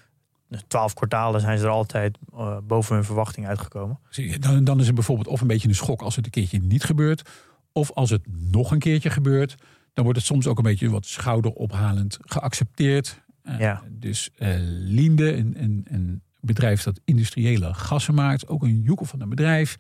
twaalf 0.67 0.93
kwartalen 0.93 1.41
zijn 1.41 1.57
ze 1.57 1.63
er 1.65 1.69
altijd 1.71 2.17
eh, 2.33 2.57
boven 2.63 2.95
hun 2.95 3.03
verwachting 3.03 3.47
uitgekomen. 3.47 3.99
Dan, 4.39 4.63
dan 4.63 4.79
is 4.79 4.85
het 4.85 4.95
bijvoorbeeld 4.95 5.27
of 5.27 5.41
een 5.41 5.47
beetje 5.47 5.67
een 5.67 5.75
schok 5.75 6.01
als 6.01 6.15
het 6.15 6.25
een 6.25 6.31
keertje 6.31 6.59
niet 6.59 6.83
gebeurt. 6.83 7.29
Of 7.71 7.91
als 7.91 8.09
het 8.09 8.21
nog 8.51 8.71
een 8.71 8.79
keertje 8.79 9.09
gebeurt. 9.09 9.55
Dan 9.93 10.03
wordt 10.03 10.19
het 10.19 10.27
soms 10.27 10.47
ook 10.47 10.57
een 10.57 10.63
beetje 10.63 10.89
wat 10.89 11.05
schouderophalend 11.05 12.17
geaccepteerd. 12.21 13.21
Eh, 13.43 13.59
Ja. 13.59 13.81
Dus 13.89 14.29
eh 14.35 14.55
Linde, 14.59 15.35
een, 15.35 15.53
een, 15.57 15.85
een 15.89 16.21
bedrijf 16.41 16.83
dat 16.83 16.99
industriële 17.05 17.73
gassen 17.73 18.13
maakt. 18.13 18.47
Ook 18.47 18.63
een 18.63 18.81
joekel 18.81 19.05
van 19.05 19.21
een 19.21 19.29
bedrijf. 19.29 19.77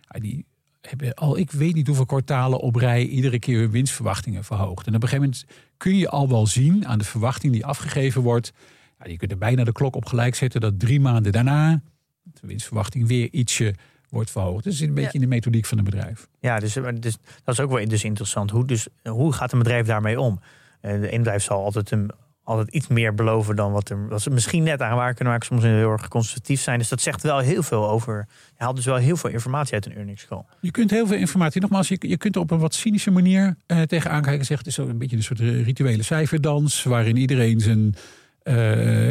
Ja, 0.00 0.20
die 0.20 0.46
hebben 0.80 1.14
al, 1.14 1.38
ik 1.38 1.50
weet 1.50 1.74
niet 1.74 1.86
hoeveel 1.86 2.06
kwartalen 2.06 2.60
op 2.60 2.74
rij... 2.74 3.04
iedere 3.06 3.38
keer 3.38 3.58
hun 3.60 3.70
winstverwachtingen 3.70 4.44
verhoogd. 4.44 4.86
En 4.86 4.94
op 4.94 5.02
een 5.02 5.08
gegeven 5.08 5.30
moment 5.30 5.44
kun 5.76 5.96
je 5.96 6.08
al 6.08 6.28
wel 6.28 6.46
zien 6.46 6.86
aan 6.86 6.98
de 6.98 7.04
verwachting 7.04 7.52
die 7.52 7.66
afgegeven 7.66 8.22
wordt... 8.22 8.52
Ja, 8.98 9.10
je 9.10 9.16
kunt 9.16 9.30
er 9.30 9.38
bijna 9.38 9.64
de 9.64 9.72
klok 9.72 9.96
op 9.96 10.04
gelijk 10.06 10.34
zetten 10.34 10.60
dat 10.60 10.78
drie 10.80 11.00
maanden 11.00 11.32
daarna 11.32 11.82
de 12.22 12.46
winstverwachting 12.46 13.06
weer 13.08 13.28
ietsje 13.30 13.74
wordt 14.08 14.30
verhoogd. 14.30 14.64
Dus 14.64 14.80
een 14.80 14.88
beetje 14.88 15.02
Ja. 15.02 15.12
in 15.12 15.20
de 15.20 15.26
methodiek 15.26 15.66
van 15.66 15.78
een 15.78 15.84
bedrijf. 15.84 16.28
Ja, 16.40 16.58
dus, 16.58 16.72
dus 16.72 17.16
dat 17.44 17.54
is 17.54 17.60
ook 17.60 17.70
wel 17.70 17.88
dus 17.88 18.04
interessant. 18.04 18.50
Hoe, 18.50 18.66
dus, 18.66 18.88
hoe 19.02 19.32
gaat 19.32 19.52
een 19.52 19.58
bedrijf 19.58 19.86
daarmee 19.86 20.20
om? 20.20 20.40
Eh, 20.80 21.00
de 21.00 21.08
ene 21.08 21.18
bedrijf 21.18 21.42
zal 21.42 21.64
altijd, 21.64 21.90
een, 21.90 22.10
altijd 22.48 22.68
iets 22.68 22.86
meer 22.86 23.14
beloven 23.14 23.56
dan 23.56 23.72
wat, 23.72 23.88
er, 23.90 24.08
wat 24.08 24.22
ze 24.22 24.30
misschien 24.30 24.62
net 24.62 24.82
aan 24.82 24.96
waar 24.96 25.14
kunnen 25.14 25.32
maken. 25.32 25.46
Soms 25.46 25.62
heel 25.62 25.90
erg 25.90 26.08
conservatief 26.08 26.60
zijn. 26.60 26.78
Dus 26.78 26.88
dat 26.88 27.00
zegt 27.00 27.22
wel 27.22 27.38
heel 27.38 27.62
veel 27.62 27.90
over. 27.90 28.26
Je 28.56 28.64
haalt 28.64 28.76
dus 28.76 28.84
wel 28.84 28.96
heel 28.96 29.16
veel 29.16 29.30
informatie 29.30 29.74
uit 29.74 29.86
een 29.86 29.94
earnings 29.94 30.26
call. 30.26 30.42
Je 30.60 30.70
kunt 30.70 30.90
heel 30.90 31.06
veel 31.06 31.16
informatie, 31.16 31.60
nogmaals, 31.60 31.88
je, 31.88 31.96
je 32.00 32.16
kunt 32.16 32.34
er 32.34 32.40
op 32.40 32.50
een 32.50 32.58
wat 32.58 32.74
cynische 32.74 33.10
manier 33.10 33.56
eh, 33.66 33.82
tegenaan 33.82 34.22
kijken. 34.22 34.56
Het 34.56 34.66
is 34.66 34.74
zo 34.74 34.88
een 34.88 34.98
beetje 34.98 35.16
een 35.16 35.22
soort 35.22 35.38
rituele 35.38 36.02
cijferdans, 36.02 36.82
waarin 36.82 37.16
iedereen 37.16 37.60
zijn, 37.60 37.94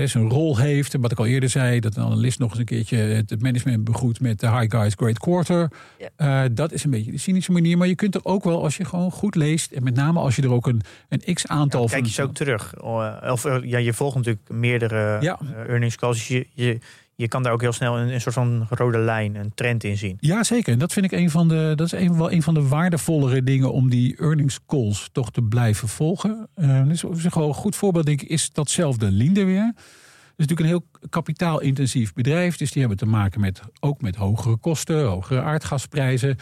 zijn 0.08 0.30
rol 0.30 0.58
heeft. 0.58 0.94
En 0.94 1.02
wat 1.02 1.12
ik 1.12 1.18
al 1.20 1.26
eerder 1.26 1.50
zei, 1.50 1.80
dat 1.80 1.96
een 1.96 2.04
analist 2.04 2.40
nog 2.40 2.50
eens 2.50 2.60
een 2.60 2.66
keertje 2.66 2.98
het 2.98 3.42
management 3.42 3.84
begroet 3.84 4.20
met 4.20 4.40
de 4.40 4.52
high 4.52 4.76
guys 4.78 4.94
great 4.96 5.20
quarter. 5.20 5.70
Ja. 6.00 6.44
Eh, 6.44 6.50
dat 6.52 6.72
is 6.72 6.84
een 6.84 6.90
beetje 6.92 7.12
de 7.12 7.18
cynische 7.18 7.52
manier. 7.52 7.78
Maar 7.78 7.88
je 7.88 7.96
kunt 7.96 8.16
er 8.16 8.26
ook 8.26 8.44
wel, 8.44 8.64
als 8.64 8.78
je 8.78 8.86
gewoon 8.86 9.12
goed 9.12 9.36
leest, 9.36 9.72
en 9.72 9.84
met 9.84 9.96
name 9.96 10.20
als 10.20 10.36
je 10.36 10.42
er 10.42 10.52
ook 10.52 10.68
een, 10.68 10.82
een 11.10 11.34
x 11.34 11.48
aantal 11.48 11.82
Ja, 11.82 11.88
van... 11.88 11.96
kijk 11.98 12.06
je 12.10 12.14
ze 12.14 12.24
ook 12.24 12.34
terug. 12.34 12.74
Eh, 12.74 13.32
Of 13.32 13.46
eh, 13.46 13.58
ja, 13.64 13.78
je 13.78 13.94
volgt 13.94 14.16
natuurlijk 14.16 14.50
meerdere 14.50 15.18
Ja. 15.22 15.40
eh, 15.42 15.70
earnings 15.70 15.96
calls. 15.96 16.18
Dus 16.18 16.28
je, 16.28 16.48
je, 16.54 16.80
je 17.18 17.28
kan 17.28 17.44
daar 17.44 17.54
ook 17.54 17.62
heel 17.62 17.72
snel 17.72 17.98
een, 17.98 18.14
een 18.14 18.22
soort 18.22 18.36
van 18.36 18.68
rode 18.70 18.98
lijn, 18.98 19.36
een 19.36 19.52
trend 19.56 19.84
in 19.84 19.98
zien. 19.98 20.18
Ja, 20.20 20.44
zeker. 20.44 20.74
En 20.74 20.80
dat 20.80 20.94
vind 20.94 21.06
ik 21.06 21.12
een 21.12 21.30
van 21.30 21.48
de, 21.48 21.74
dat 21.76 21.86
is 21.86 21.92
een, 21.92 22.18
wel 22.18 22.32
een 22.32 22.44
van 22.44 22.54
de 22.54 22.68
waardevollere 22.68 23.44
dingen 23.44 23.72
om 23.72 23.90
die 23.90 24.18
earnings 24.18 24.60
calls 24.68 25.10
toch 25.12 25.32
te 25.32 25.42
blijven 25.42 25.88
volgen. 25.88 26.48
Eh 26.56 26.88
dus 26.88 27.04
een 27.04 27.54
goed 27.54 27.76
voorbeeld, 27.76 28.06
denk 28.06 28.22
ik, 28.22 28.30
is 28.30 28.52
datzelfde 28.52 29.12
Linde 29.12 29.44
weer. 29.44 29.66
Het 29.66 30.46
is 30.46 30.46
natuurlijk 30.46 30.60
een 30.60 30.82
heel 31.00 31.10
kapitaalintensief 31.10 32.14
bedrijf. 32.14 32.58
Dus 32.58 32.72
die 32.72 32.80
hebben 32.80 32.98
te 32.98 33.06
maken 33.06 33.42
met, 33.42 33.62
ook 33.80 34.02
met 34.02 34.16
hogere 34.16 34.58
kosten, 34.58 35.06
hogere 35.06 35.42
aardgasprijzen. 35.42 36.38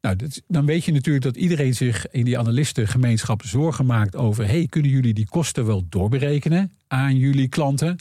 Nou, 0.00 0.16
dat, 0.16 0.42
dan 0.48 0.66
weet 0.66 0.84
je 0.84 0.92
natuurlijk 0.92 1.24
dat 1.24 1.36
iedereen 1.36 1.74
zich 1.74 2.10
in 2.10 2.24
die 2.24 2.38
analistengemeenschap 2.38 3.42
zorgen 3.44 3.86
maakt 3.86 4.16
over... 4.16 4.46
hey, 4.46 4.66
kunnen 4.68 4.90
jullie 4.90 5.14
die 5.14 5.28
kosten 5.28 5.66
wel 5.66 5.86
doorberekenen 5.88 6.72
aan 6.88 7.16
jullie 7.16 7.48
klanten? 7.48 7.96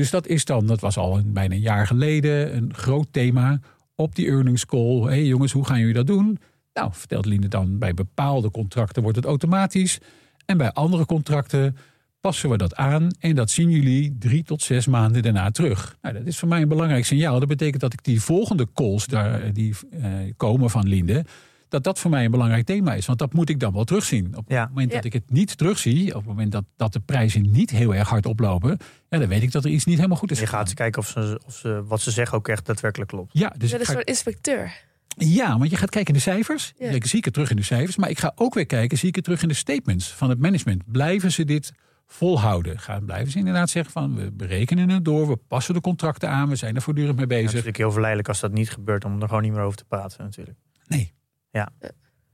Dus 0.00 0.10
dat 0.10 0.26
is 0.26 0.44
dan, 0.44 0.66
dat 0.66 0.80
was 0.80 0.96
al 0.96 1.18
een, 1.18 1.32
bijna 1.32 1.54
een 1.54 1.60
jaar 1.60 1.86
geleden, 1.86 2.56
een 2.56 2.74
groot 2.74 3.06
thema 3.10 3.60
op 3.94 4.14
die 4.14 4.26
earnings 4.26 4.66
call. 4.66 5.00
Hé 5.00 5.08
hey 5.08 5.24
jongens, 5.24 5.52
hoe 5.52 5.64
gaan 5.64 5.78
jullie 5.78 5.94
dat 5.94 6.06
doen? 6.06 6.38
Nou, 6.72 6.90
vertelt 6.92 7.26
Linde 7.26 7.48
dan, 7.48 7.78
bij 7.78 7.94
bepaalde 7.94 8.50
contracten 8.50 9.02
wordt 9.02 9.16
het 9.16 9.26
automatisch. 9.26 9.98
En 10.46 10.56
bij 10.56 10.72
andere 10.72 11.06
contracten 11.06 11.76
passen 12.20 12.50
we 12.50 12.56
dat 12.56 12.74
aan. 12.74 13.08
En 13.18 13.34
dat 13.34 13.50
zien 13.50 13.70
jullie 13.70 14.16
drie 14.18 14.42
tot 14.42 14.62
zes 14.62 14.86
maanden 14.86 15.22
daarna 15.22 15.50
terug. 15.50 15.96
Nou, 16.02 16.14
dat 16.14 16.26
is 16.26 16.38
voor 16.38 16.48
mij 16.48 16.62
een 16.62 16.68
belangrijk 16.68 17.04
signaal. 17.04 17.38
Dat 17.38 17.48
betekent 17.48 17.80
dat 17.80 17.92
ik 17.92 18.04
die 18.04 18.20
volgende 18.20 18.68
calls 18.74 19.06
daar, 19.06 19.52
die 19.52 19.74
eh, 19.90 20.12
komen 20.36 20.70
van 20.70 20.88
Linde... 20.88 21.24
dat 21.70 21.84
dat 21.84 21.98
voor 21.98 22.10
mij 22.10 22.24
een 22.24 22.30
belangrijk 22.30 22.66
thema 22.66 22.94
is. 22.94 23.06
Want 23.06 23.18
dat 23.18 23.32
moet 23.32 23.48
ik 23.48 23.60
dan 23.60 23.72
wel 23.72 23.84
terugzien. 23.84 24.36
Op 24.36 24.50
Ja. 24.50 24.60
het 24.60 24.68
moment 24.68 24.88
Ja. 24.90 24.96
dat 24.96 25.04
ik 25.04 25.12
het 25.12 25.30
niet 25.30 25.56
terugzie... 25.58 26.08
op 26.08 26.14
het 26.20 26.26
moment 26.26 26.52
dat, 26.52 26.64
dat 26.76 26.92
de 26.92 27.00
prijzen 27.00 27.50
niet 27.50 27.70
heel 27.70 27.94
erg 27.94 28.08
hard 28.08 28.26
oplopen... 28.26 28.78
Ja, 29.08 29.18
dan 29.18 29.28
weet 29.28 29.42
ik 29.42 29.52
dat 29.52 29.64
er 29.64 29.70
iets 29.70 29.84
niet 29.84 29.96
helemaal 29.96 30.16
goed 30.18 30.30
is 30.30 30.40
Je 30.40 30.46
gaat 30.46 30.74
kijken 30.74 31.00
of, 31.02 31.08
ze, 31.08 31.40
of 31.46 31.54
ze, 31.56 31.82
wat 31.84 32.00
ze 32.00 32.10
zeggen 32.10 32.38
ook 32.38 32.48
echt 32.48 32.66
daadwerkelijk 32.66 33.10
klopt. 33.10 33.30
Ja, 33.38 33.52
dus 33.58 33.70
dat 33.70 33.80
is 33.80 33.86
ga- 33.86 33.92
een 33.92 33.98
soort 33.98 34.08
inspecteur. 34.08 34.72
ja, 35.16 35.58
want 35.58 35.70
je 35.70 35.76
gaat 35.76 35.90
kijken 35.90 36.12
in 36.14 36.18
de 36.20 36.24
cijfers. 36.30 36.72
Ja. 36.78 36.90
Ik 36.90 37.06
zie 37.06 37.18
ik 37.18 37.24
het 37.24 37.32
terug 37.34 37.50
in 37.50 37.56
de 37.56 37.62
cijfers. 37.62 37.96
Maar 37.96 38.10
ik 38.10 38.18
ga 38.18 38.32
ook 38.34 38.54
weer 38.54 38.66
kijken, 38.66 38.98
zie 38.98 39.08
ik 39.08 39.14
het 39.14 39.24
terug 39.24 39.42
in 39.42 39.48
de 39.48 39.54
statements 39.54 40.08
van 40.12 40.28
het 40.30 40.38
management. 40.38 40.82
Blijven 40.86 41.32
ze 41.32 41.44
dit 41.44 41.72
volhouden? 42.06 42.78
Gaan, 42.78 43.04
blijven 43.04 43.32
ze 43.32 43.38
inderdaad 43.38 43.70
zeggen 43.70 43.92
van 43.92 44.14
we 44.14 44.30
berekenen 44.32 44.88
het 44.88 45.04
door, 45.04 45.28
we 45.28 45.36
passen 45.36 45.74
de 45.74 45.80
contracten 45.80 46.28
aan, 46.28 46.48
we 46.48 46.56
zijn 46.56 46.74
er 46.76 46.82
voortdurend 46.82 47.16
mee 47.16 47.26
Ja, 47.26 47.32
het 47.34 47.38
is 47.38 47.44
bezig. 47.44 47.52
natuurlijk 47.64 47.82
heel 47.82 47.90
verleidelijk 47.92 48.28
als 48.28 48.40
dat 48.40 48.52
niet 48.52 48.70
gebeurt 48.70 49.04
om 49.04 49.20
er 49.22 49.28
gewoon 49.28 49.42
niet 49.42 49.52
meer 49.52 49.60
over 49.62 49.78
te 49.78 49.84
praten 49.84 50.24
natuurlijk. 50.24 50.56
Nee. 50.86 51.12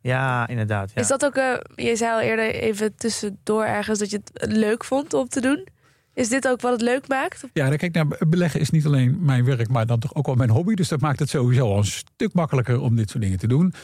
Ja, 0.06 0.48
inderdaad. 0.48 0.92
Ja. 0.94 1.00
Is 1.00 1.08
dat 1.08 1.24
ook, 1.24 1.34
eh, 1.34 1.54
je 1.74 1.96
zei 1.96 2.12
al 2.12 2.20
eerder 2.20 2.54
even 2.54 2.96
tussendoor 2.96 3.64
ergens 3.64 3.98
dat 3.98 4.10
je 4.10 4.20
het 4.32 4.52
leuk 4.52 4.84
vond 4.84 5.14
om 5.14 5.28
te 5.28 5.40
doen. 5.40 5.66
Is 6.14 6.28
dit 6.28 6.48
ook 6.48 6.60
wat 6.60 6.72
het 6.72 6.80
leuk 6.80 7.08
maakt? 7.08 7.44
Ja, 7.52 7.68
dan 7.68 7.76
kijk 7.76 7.94
naar 7.94 8.06
beleggen 8.28 8.60
is 8.60 8.70
niet 8.70 8.86
alleen 8.86 9.18
mijn 9.20 9.44
werk, 9.44 9.68
maar 9.68 9.86
dan 9.86 9.98
toch 9.98 10.14
ook 10.14 10.26
wel 10.26 10.34
mijn 10.34 10.50
hobby. 10.50 10.74
Dus 10.74 10.88
dat 10.88 11.00
maakt 11.00 11.18
het 11.18 11.28
sowieso 11.28 11.66
al 11.66 11.78
een 11.78 11.84
stuk 11.84 12.32
makkelijker 12.32 12.80
om 12.80 12.96
dit 12.96 13.10
soort 13.10 13.22
dingen 13.22 13.38
te 13.38 13.46
doen. 13.46 13.74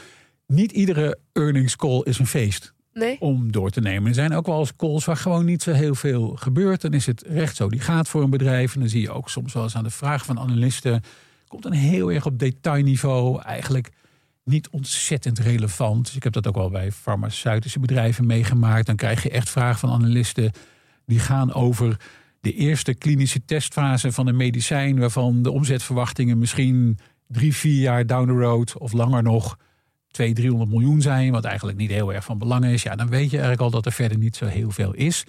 Niet 0.47 0.73
iedere 0.73 1.19
earnings 1.33 1.77
call 1.77 2.01
is 2.05 2.19
een 2.19 2.27
feest. 2.27 2.73
Nee? 2.95 3.17
om 3.21 3.53
door 3.53 3.71
te 3.71 3.81
nemen. 3.81 4.09
Er 4.09 4.15
zijn 4.15 4.35
ook 4.35 4.47
wel 4.47 4.59
eens 4.59 4.77
calls 4.77 5.05
waar 5.05 5.17
gewoon 5.17 5.45
niet 5.45 5.63
zo 5.63 5.73
heel 5.73 5.95
veel 5.95 6.37
gebeurt. 6.37 6.81
Dan 6.81 6.93
is 6.93 7.07
het 7.07 7.25
recht 7.27 7.57
zo. 7.57 7.69
Die 7.69 7.81
gaat 7.81 8.09
voor 8.09 8.23
een 8.23 8.31
bedrijf. 8.31 8.75
En 8.75 8.81
dan 8.81 8.89
zie 8.89 9.01
je 9.01 9.11
ook 9.11 9.29
soms 9.29 9.53
wel 9.53 9.63
eens 9.63 9.77
aan 9.77 9.85
de 9.85 9.91
vraag 9.91 10.25
van 10.25 10.39
analisten. 10.39 11.03
Komt 11.49 11.63
dan 11.63 11.73
heel 11.73 12.13
erg 12.13 12.27
op 12.27 12.39
detailniveau. 12.39 13.43
Eigenlijk 13.43 13.91
niet 14.45 14.69
ontzettend 14.69 15.39
relevant. 15.39 16.13
Ik 16.15 16.23
heb 16.23 16.33
dat 16.33 16.47
ook 16.47 16.55
wel 16.55 16.71
bij 16.71 16.93
farmaceutische 16.93 17.81
bedrijven 17.81 18.27
meegemaakt. 18.27 18.87
Dan 18.87 18.97
krijg 18.97 19.23
je 19.23 19.31
echt 19.31 19.51
vragen 19.51 19.79
van 19.79 19.91
analisten. 19.91 20.53
Die 21.07 21.19
gaan 21.19 21.53
over 21.53 22.01
de 22.41 22.53
eerste 22.53 22.95
klinische 22.95 23.45
testfase 23.45 24.13
van 24.13 24.27
een 24.27 24.37
medicijn. 24.37 24.99
Waarvan 24.99 25.43
de 25.43 25.51
omzetverwachtingen 25.51 26.39
misschien 26.39 26.99
drie, 27.29 27.55
vier 27.55 27.81
jaar 27.81 28.07
down 28.07 28.27
the 28.27 28.33
road 28.33 28.79
of 28.79 28.93
langer 28.93 29.23
nog 29.23 29.59
200, 30.13 30.47
300 30.47 30.71
miljoen 30.71 31.01
zijn, 31.01 31.33
wat 31.33 31.45
eigenlijk 31.45 31.79
niet 31.79 31.91
heel 31.91 32.15
erg 32.15 32.25
van 32.25 32.39
belang 32.39 32.65
is, 32.65 32.83
ja, 32.83 32.97
dan 32.97 33.09
weet 33.09 33.31
je 33.31 33.37
eigenlijk 33.37 33.61
al 33.61 33.71
dat 33.71 33.87
er 33.87 33.93
verder 33.93 34.19
niet 34.19 34.37
zo 34.37 34.47
heel 34.47 34.71
veel 34.71 34.93
is. 34.93 35.25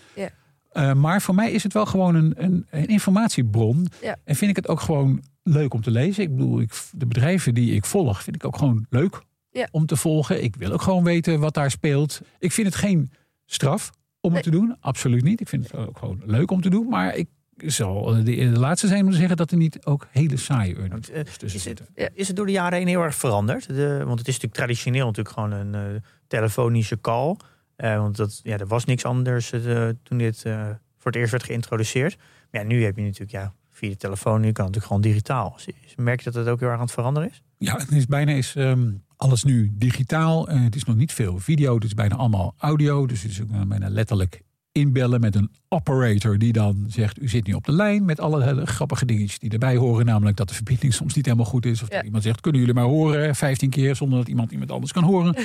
Eh, 0.73 0.93
maar 0.93 1.21
voor 1.21 1.35
mij 1.35 1.51
is 1.51 1.63
het 1.63 1.73
wel 1.73 1.85
gewoon 1.85 2.15
een, 2.15 2.33
een, 2.35 2.65
een 2.69 2.87
informatiebron. 2.87 3.87
Ja. 4.01 4.15
En 4.23 4.35
vind 4.35 4.49
ik 4.49 4.55
het 4.55 4.67
ook 4.67 4.79
gewoon 4.79 5.23
leuk 5.43 5.73
om 5.73 5.81
te 5.81 5.91
lezen. 5.91 6.23
Ik 6.23 6.35
bedoel, 6.35 6.59
ik, 6.59 6.73
de 6.91 7.05
bedrijven 7.05 7.53
die 7.53 7.73
ik 7.73 7.85
volg, 7.85 8.23
vind 8.23 8.35
ik 8.35 8.45
ook 8.45 8.57
gewoon 8.57 8.85
leuk 8.89 9.21
Ja. 9.51 9.67
om 9.71 9.85
te 9.85 9.95
volgen. 9.95 10.43
Ik 10.43 10.55
wil 10.55 10.71
ook 10.71 10.81
gewoon 10.81 11.03
weten 11.03 11.39
wat 11.39 11.53
daar 11.53 11.71
speelt. 11.71 12.21
Ik 12.39 12.51
vind 12.51 12.67
het 12.67 12.75
geen 12.75 13.11
straf 13.45 13.91
om 14.21 14.33
het 14.33 14.43
te 14.43 14.49
doen. 14.51 14.75
Absoluut 14.79 15.23
niet. 15.23 15.41
Ik 15.41 15.47
vind 15.47 15.63
het 15.63 15.75
ook 15.75 15.97
gewoon 15.97 16.21
leuk 16.25 16.51
om 16.51 16.61
te 16.61 16.69
doen. 16.69 16.87
Maar 16.89 17.15
ik 17.15 17.27
zal 17.57 18.03
de, 18.05 18.23
de 18.23 18.59
laatste 18.59 18.87
zijn 18.87 19.05
om 19.05 19.11
te 19.11 19.17
zeggen 19.17 19.37
dat 19.37 19.51
er 19.51 19.57
niet 19.57 19.85
ook 19.85 20.07
hele 20.11 20.37
saaie 20.37 20.75
earnings 20.75 21.09
Eh, 21.09 21.21
tussen 21.21 21.45
Is 21.47 21.53
het, 21.53 21.61
zitten. 21.61 21.87
Is 22.13 22.27
het 22.27 22.35
door 22.35 22.45
de 22.45 22.51
jaren 22.51 22.77
heen 22.77 22.87
heel 22.87 23.01
erg 23.01 23.15
veranderd? 23.15 23.67
De, 23.67 23.97
want 24.05 24.19
het 24.19 24.27
is 24.27 24.33
natuurlijk 24.33 24.53
traditioneel 24.53 25.05
natuurlijk 25.05 25.35
gewoon 25.35 25.51
een 25.51 25.75
eh, 25.75 26.01
telefonische 26.27 27.01
call. 27.01 27.35
Eh, 27.75 27.97
want 27.97 28.17
dat, 28.17 28.39
ja, 28.43 28.57
er 28.57 28.67
was 28.67 28.85
niks 28.85 29.05
anders 29.05 29.51
eh, 29.51 29.89
toen 30.03 30.17
dit 30.17 30.45
eh, 30.45 30.65
voor 30.97 31.11
het 31.11 31.15
eerst 31.15 31.31
werd 31.31 31.43
geïntroduceerd. 31.43 32.17
Maar 32.51 32.61
ja, 32.61 32.67
nu 32.67 32.83
heb 32.83 32.95
je 32.95 33.03
natuurlijk 33.03 33.31
ja, 33.31 33.53
via 33.71 33.89
de 33.89 33.97
telefoon, 33.97 34.41
nu 34.41 34.51
kan 34.51 34.65
het 34.65 34.75
natuurlijk 34.75 34.85
gewoon 34.85 35.01
digitaal. 35.01 35.59
Merk 35.95 36.19
je 36.19 36.31
dat 36.31 36.33
het 36.33 36.47
ook 36.47 36.59
heel 36.59 36.69
erg 36.69 36.77
aan 36.77 36.83
het 36.83 36.93
veranderen 36.93 37.29
is? 37.29 37.43
Ja, 37.57 37.77
het 37.77 37.91
is 37.91 38.05
bijna 38.05 38.31
is, 38.31 38.55
ehm, 38.55 38.91
alles 39.15 39.43
nu 39.43 39.71
digitaal. 39.73 40.47
Het 40.47 40.75
is 40.75 40.83
nog 40.83 40.95
niet 40.95 41.11
veel 41.11 41.39
video. 41.39 41.75
Het 41.75 41.83
is 41.83 41.93
bijna 41.93 42.15
allemaal 42.15 42.55
audio. 42.57 43.05
Dus 43.05 43.21
het 43.21 43.31
is 43.31 43.41
ook 43.41 43.67
bijna 43.67 43.89
letterlijk 43.89 44.43
inbellen 44.73 45.19
met 45.21 45.35
een 45.35 45.51
operator 45.69 46.37
die 46.37 46.53
dan 46.53 46.85
zegt: 46.87 47.21
U 47.21 47.27
zit 47.29 47.47
nu 47.47 47.53
op 47.53 47.65
de 47.65 47.71
lijn. 47.71 48.05
Met 48.05 48.19
alle 48.19 48.43
hele 48.43 48.65
grappige 48.65 49.05
dingetjes 49.05 49.39
die 49.39 49.49
erbij 49.51 49.75
horen. 49.75 50.05
Namelijk 50.05 50.37
dat 50.37 50.47
de 50.47 50.53
verbinding 50.53 50.93
soms 50.93 51.13
niet 51.13 51.25
helemaal 51.25 51.45
goed 51.45 51.65
is. 51.65 51.81
Of 51.81 51.89
Ja. 51.89 51.95
dat 51.95 52.05
iemand 52.05 52.23
zegt: 52.23 52.41
Kunnen 52.41 52.59
jullie 52.61 52.75
maar 52.75 52.83
horen? 52.85 53.35
15 53.35 53.69
keer 53.69 53.95
zonder 53.95 54.17
dat 54.19 54.27
iemand 54.27 54.51
iemand 54.51 54.71
anders 54.71 54.91
kan 54.91 55.03
horen. 55.03 55.35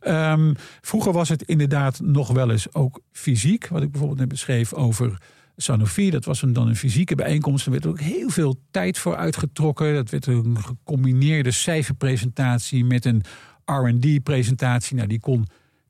Ehm, 0.00 0.54
vroeger 0.80 1.12
was 1.12 1.28
het 1.28 1.42
inderdaad 1.42 2.00
nog 2.00 2.28
wel 2.28 2.50
eens 2.50 2.74
ook 2.74 3.00
fysiek. 3.12 3.68
Wat 3.68 3.82
ik 3.82 3.90
bijvoorbeeld 3.90 4.20
net 4.20 4.28
beschreef 4.28 4.72
over 4.72 5.20
Sanofi. 5.56 6.10
Dat 6.10 6.24
was 6.24 6.42
een, 6.42 6.52
dan 6.52 6.68
een 6.68 6.76
fysieke 6.76 7.14
bijeenkomst. 7.14 7.66
Er 7.66 7.72
werd 7.72 7.86
ook 7.86 8.00
heel 8.00 8.28
veel 8.30 8.60
tijd 8.70 8.98
voor 8.98 9.16
uitgetrokken. 9.16 9.94
Dat 9.94 10.10
werd 10.10 10.26
een 10.26 10.56
gecombineerde 10.60 11.50
cijferpresentatie 11.50 12.84
met 12.84 13.04
een 13.04 13.22
R&D-presentatie. 13.64 14.96
Nou, 14.96 15.08
die 15.08 15.20
kon 15.20 15.46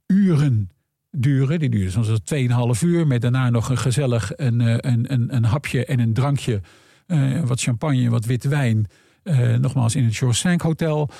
uren 0.07 0.71
duren. 1.17 1.59
Die 1.59 1.69
duurde 1.69 1.91
soms 1.91 2.09
2,5 2.79 2.83
uur. 2.83 3.07
Met 3.07 3.21
daarna 3.21 3.51
nog 3.51 3.69
een 3.69 3.79
gezellig 3.79 4.33
een, 4.37 4.61
eh, 4.61 4.93
een, 4.93 5.13
een, 5.13 5.35
een 5.35 5.45
hapje 5.45 5.85
en 5.85 5.99
een 6.01 6.13
drankje. 6.13 6.61
eh, 7.07 7.41
wat 7.45 7.61
champagne, 7.61 8.11
wat 8.11 8.25
witte 8.25 8.49
wijn. 8.49 8.87
Eh, 9.23 9.55
nogmaals 9.55 9.95
in 9.95 10.05
het 10.05 10.17
George 10.17 10.37
Sank 10.39 10.61
Hotel. 10.61 11.11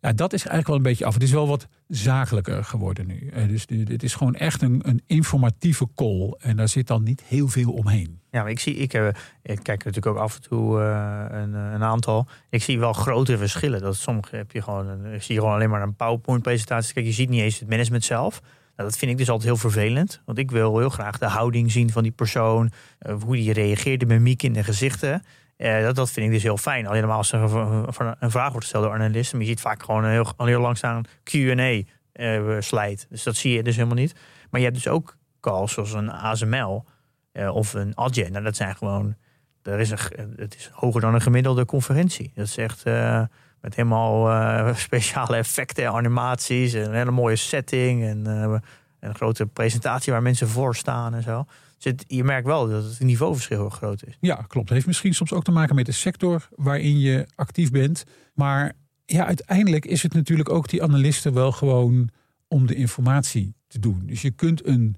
Ja, 0.00 0.12
dat 0.12 0.32
is 0.32 0.40
eigenlijk 0.40 0.66
wel 0.66 0.76
een 0.76 0.82
beetje 0.82 1.04
af. 1.04 1.14
Het 1.14 1.22
is 1.22 1.30
wel 1.30 1.48
wat 1.48 1.68
zakelijker 1.88 2.64
geworden 2.64 3.06
nu. 3.06 3.28
Eh, 3.28 3.48
dus 3.48 3.66
het 3.68 4.02
is 4.02 4.14
gewoon 4.14 4.34
echt 4.34 4.62
een, 4.62 4.80
een 4.84 5.02
informatieve 5.06 5.88
call. 5.94 6.34
En 6.38 6.56
daar 6.56 6.68
zit 6.68 6.86
dan 6.86 7.02
niet 7.02 7.22
heel 7.22 7.48
veel 7.48 7.72
omheen. 7.72 8.20
Ja, 8.30 8.42
maar 8.42 8.50
ik 8.50 8.60
zie, 8.60 8.76
ik, 8.76 8.92
heb, 8.92 9.16
kijk 9.42 9.66
natuurlijk 9.66 10.06
ook 10.06 10.16
af 10.16 10.34
en 10.34 10.42
toe 10.42 10.80
een, 10.80 11.82
aantal. 11.82 12.26
Ik 12.50 12.62
zie 12.62 12.78
wel 12.78 12.92
grote 12.92 13.38
verschillen. 13.38 13.80
Dat 13.80 13.96
sommige 13.96 14.36
heb 14.36 14.52
je 14.52 14.62
gewoon, 14.62 15.06
ik 15.06 15.22
zie 15.22 15.36
gewoon 15.36 15.54
alleen 15.54 15.70
maar 15.70 15.82
een 15.82 15.96
PowerPoint-presentatie. 15.96 16.94
Kijk, 16.94 17.06
je 17.06 17.12
ziet 17.12 17.28
niet 17.28 17.40
eens 17.40 17.58
het 17.58 17.68
management 17.68 18.04
zelf. 18.04 18.42
Nou, 18.76 18.88
dat 18.88 18.98
vind 18.98 19.10
ik 19.10 19.18
dus 19.18 19.28
altijd 19.30 19.48
heel 19.48 19.56
vervelend. 19.70 20.22
Want 20.24 20.38
ik 20.38 20.50
wil 20.50 20.78
heel 20.78 20.88
graag 20.88 21.18
de 21.18 21.26
houding 21.26 21.72
zien 21.72 21.90
van 21.90 22.02
die 22.02 22.12
persoon. 22.12 22.70
eh, 22.98 23.14
hoe 23.24 23.36
die 23.36 23.52
reageert, 23.52 24.00
de 24.00 24.06
mimiek 24.06 24.42
in 24.42 24.52
de 24.52 24.64
gezichten. 24.64 25.22
Eh, 25.56 25.82
dat, 25.82 25.94
dat 25.94 26.10
vind 26.10 26.26
ik 26.26 26.32
dus 26.32 26.42
heel 26.42 26.56
fijn. 26.56 26.86
Alleen 26.86 27.04
als 27.04 27.32
er 27.32 27.40
een, 27.40 27.56
een- 27.98 28.16
een 28.18 28.30
vraag 28.30 28.48
wordt 28.50 28.62
gesteld 28.64 28.84
door 28.84 28.94
analisten. 28.94 29.36
Maar 29.36 29.46
je 29.46 29.52
ziet 29.52 29.60
vaak 29.60 29.82
gewoon 29.82 30.04
een 30.04 30.10
heel, 30.10 30.32
heel 30.36 30.60
langzaam 30.60 31.02
Q&A 31.22 31.82
eh 32.12 32.56
slide. 32.60 32.98
Dus 33.08 33.22
dat 33.22 33.36
zie 33.36 33.52
je 33.52 33.62
dus 33.62 33.74
helemaal 33.76 33.96
niet. 33.96 34.14
Maar 34.50 34.60
je 34.60 34.66
hebt 34.66 34.78
dus 34.82 34.88
ook 34.88 35.16
calls 35.40 35.72
zoals 35.72 35.92
een 35.92 36.10
ASML 36.12 36.84
eh, 37.32 37.54
of 37.54 37.74
een 37.74 37.96
Adyen. 37.96 38.32
Nou, 38.32 38.44
dat 38.44 38.56
zijn 38.56 38.76
gewoon... 38.76 39.14
Er 39.62 39.80
is 39.80 39.90
een, 39.90 39.98
ge- 39.98 40.28
het 40.36 40.54
is 40.54 40.70
hoger 40.72 41.00
dan 41.00 41.14
een 41.14 41.20
gemiddelde 41.22 41.64
conferentie. 41.64 42.32
Dat 42.34 42.46
is 42.46 42.56
echt 42.56 42.82
eh, 42.82 43.22
met 43.66 43.74
helemaal 43.74 44.30
eh, 44.30 44.74
speciale 44.86 45.36
effecten 45.36 45.84
en 45.84 45.90
animaties. 45.92 46.72
En 46.74 46.84
een 46.88 46.94
hele 46.94 47.10
mooie 47.10 47.36
setting. 47.36 48.04
En 48.04 48.26
eh, 48.26 48.58
een 49.00 49.14
grote 49.14 49.46
presentatie 49.46 50.12
waar 50.12 50.22
mensen 50.22 50.48
voor 50.48 50.76
staan 50.76 51.14
en 51.14 51.22
zo. 51.22 51.44
Dus 51.76 51.84
het- 51.92 52.04
je 52.06 52.24
merkt 52.24 52.46
wel 52.46 52.68
dat 52.68 52.84
het 52.84 53.00
niveauverschil 53.00 53.58
heel 53.58 53.68
groot 53.68 54.06
is. 54.06 54.16
Ja, 54.20 54.34
klopt. 54.48 54.70
Heeft 54.70 54.86
misschien 54.86 55.14
soms 55.14 55.32
ook 55.32 55.44
te 55.44 55.50
maken 55.50 55.74
met 55.74 55.86
de 55.86 55.92
sector 55.92 56.48
waarin 56.56 56.98
je 56.98 57.26
actief 57.34 57.70
bent. 57.70 58.04
Maar 58.34 58.72
ja, 59.04 59.26
uiteindelijk 59.26 59.84
is 59.84 60.02
het 60.02 60.14
natuurlijk 60.14 60.48
ook 60.50 60.68
die 60.68 60.82
analisten 60.82 61.32
wel 61.34 61.52
gewoon 61.52 62.08
om 62.48 62.66
de 62.66 62.74
informatie 62.74 63.54
te 63.66 63.78
doen. 63.78 64.02
Dus 64.06 64.22
je 64.22 64.30
kunt 64.30 64.66
een 64.66 64.96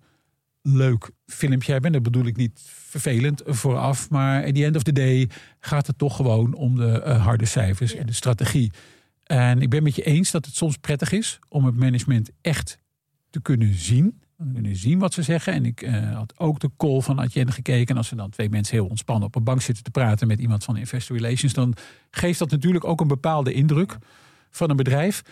leuk 0.63 1.11
filmpje 1.27 1.73
hebben. 1.73 1.93
Dat 1.93 2.03
bedoel 2.03 2.27
ik 2.27 2.37
niet 2.37 2.61
vervelend 2.65 3.43
vooraf. 3.45 4.11
Maar 4.11 4.45
at 4.45 4.55
the 4.55 4.65
end 4.65 4.77
of 4.77 4.83
the 4.83 4.93
day 4.93 5.31
gaat 5.61 5.87
het 5.87 5.99
toch 5.99 6.17
gewoon 6.17 6.55
om 6.55 6.77
de 6.77 7.03
eh, 7.03 7.25
harde 7.25 7.45
cijfers 7.45 7.93
Ja. 7.93 7.99
en 7.99 8.07
de 8.07 8.13
strategie. 8.13 8.73
En 9.25 9.63
ik 9.63 9.71
ben 9.71 9.83
met 9.83 9.95
je 9.95 10.03
eens 10.03 10.31
dat 10.31 10.47
het 10.47 10.55
soms 10.55 10.77
prettig 10.77 11.13
is 11.13 11.39
om 11.49 11.65
het 11.65 11.77
management 11.77 12.31
echt 12.41 12.79
te 13.31 13.41
kunnen 13.43 13.75
zien. 13.75 14.21
Te 14.37 14.45
kunnen 14.53 14.77
zien 14.77 14.99
wat 14.99 15.15
ze 15.15 15.23
zeggen. 15.23 15.53
En 15.53 15.65
ik 15.65 15.83
eh, 15.83 16.15
had 16.15 16.39
ook 16.39 16.61
de 16.61 16.71
call 16.77 17.01
van 17.01 17.21
Adyen 17.21 17.53
gekeken. 17.53 17.87
En 17.87 17.97
als 17.97 18.11
er 18.11 18.17
dan 18.17 18.31
twee 18.31 18.49
mensen 18.51 18.77
heel 18.77 18.87
ontspannen 18.87 19.27
op 19.27 19.35
een 19.35 19.45
bank 19.45 19.61
zitten 19.63 19.85
te 19.85 19.91
praten 19.91 20.27
met 20.27 20.41
iemand 20.41 20.65
van 20.65 20.77
Investor 20.77 21.17
Relations, 21.17 21.53
dan 21.53 21.75
geeft 22.11 22.39
dat 22.39 22.51
natuurlijk 22.51 22.85
ook 22.85 23.01
een 23.01 23.09
bepaalde 23.09 23.53
indruk 23.53 23.97
van 24.51 24.71
een 24.71 24.77
bedrijf. 24.77 25.23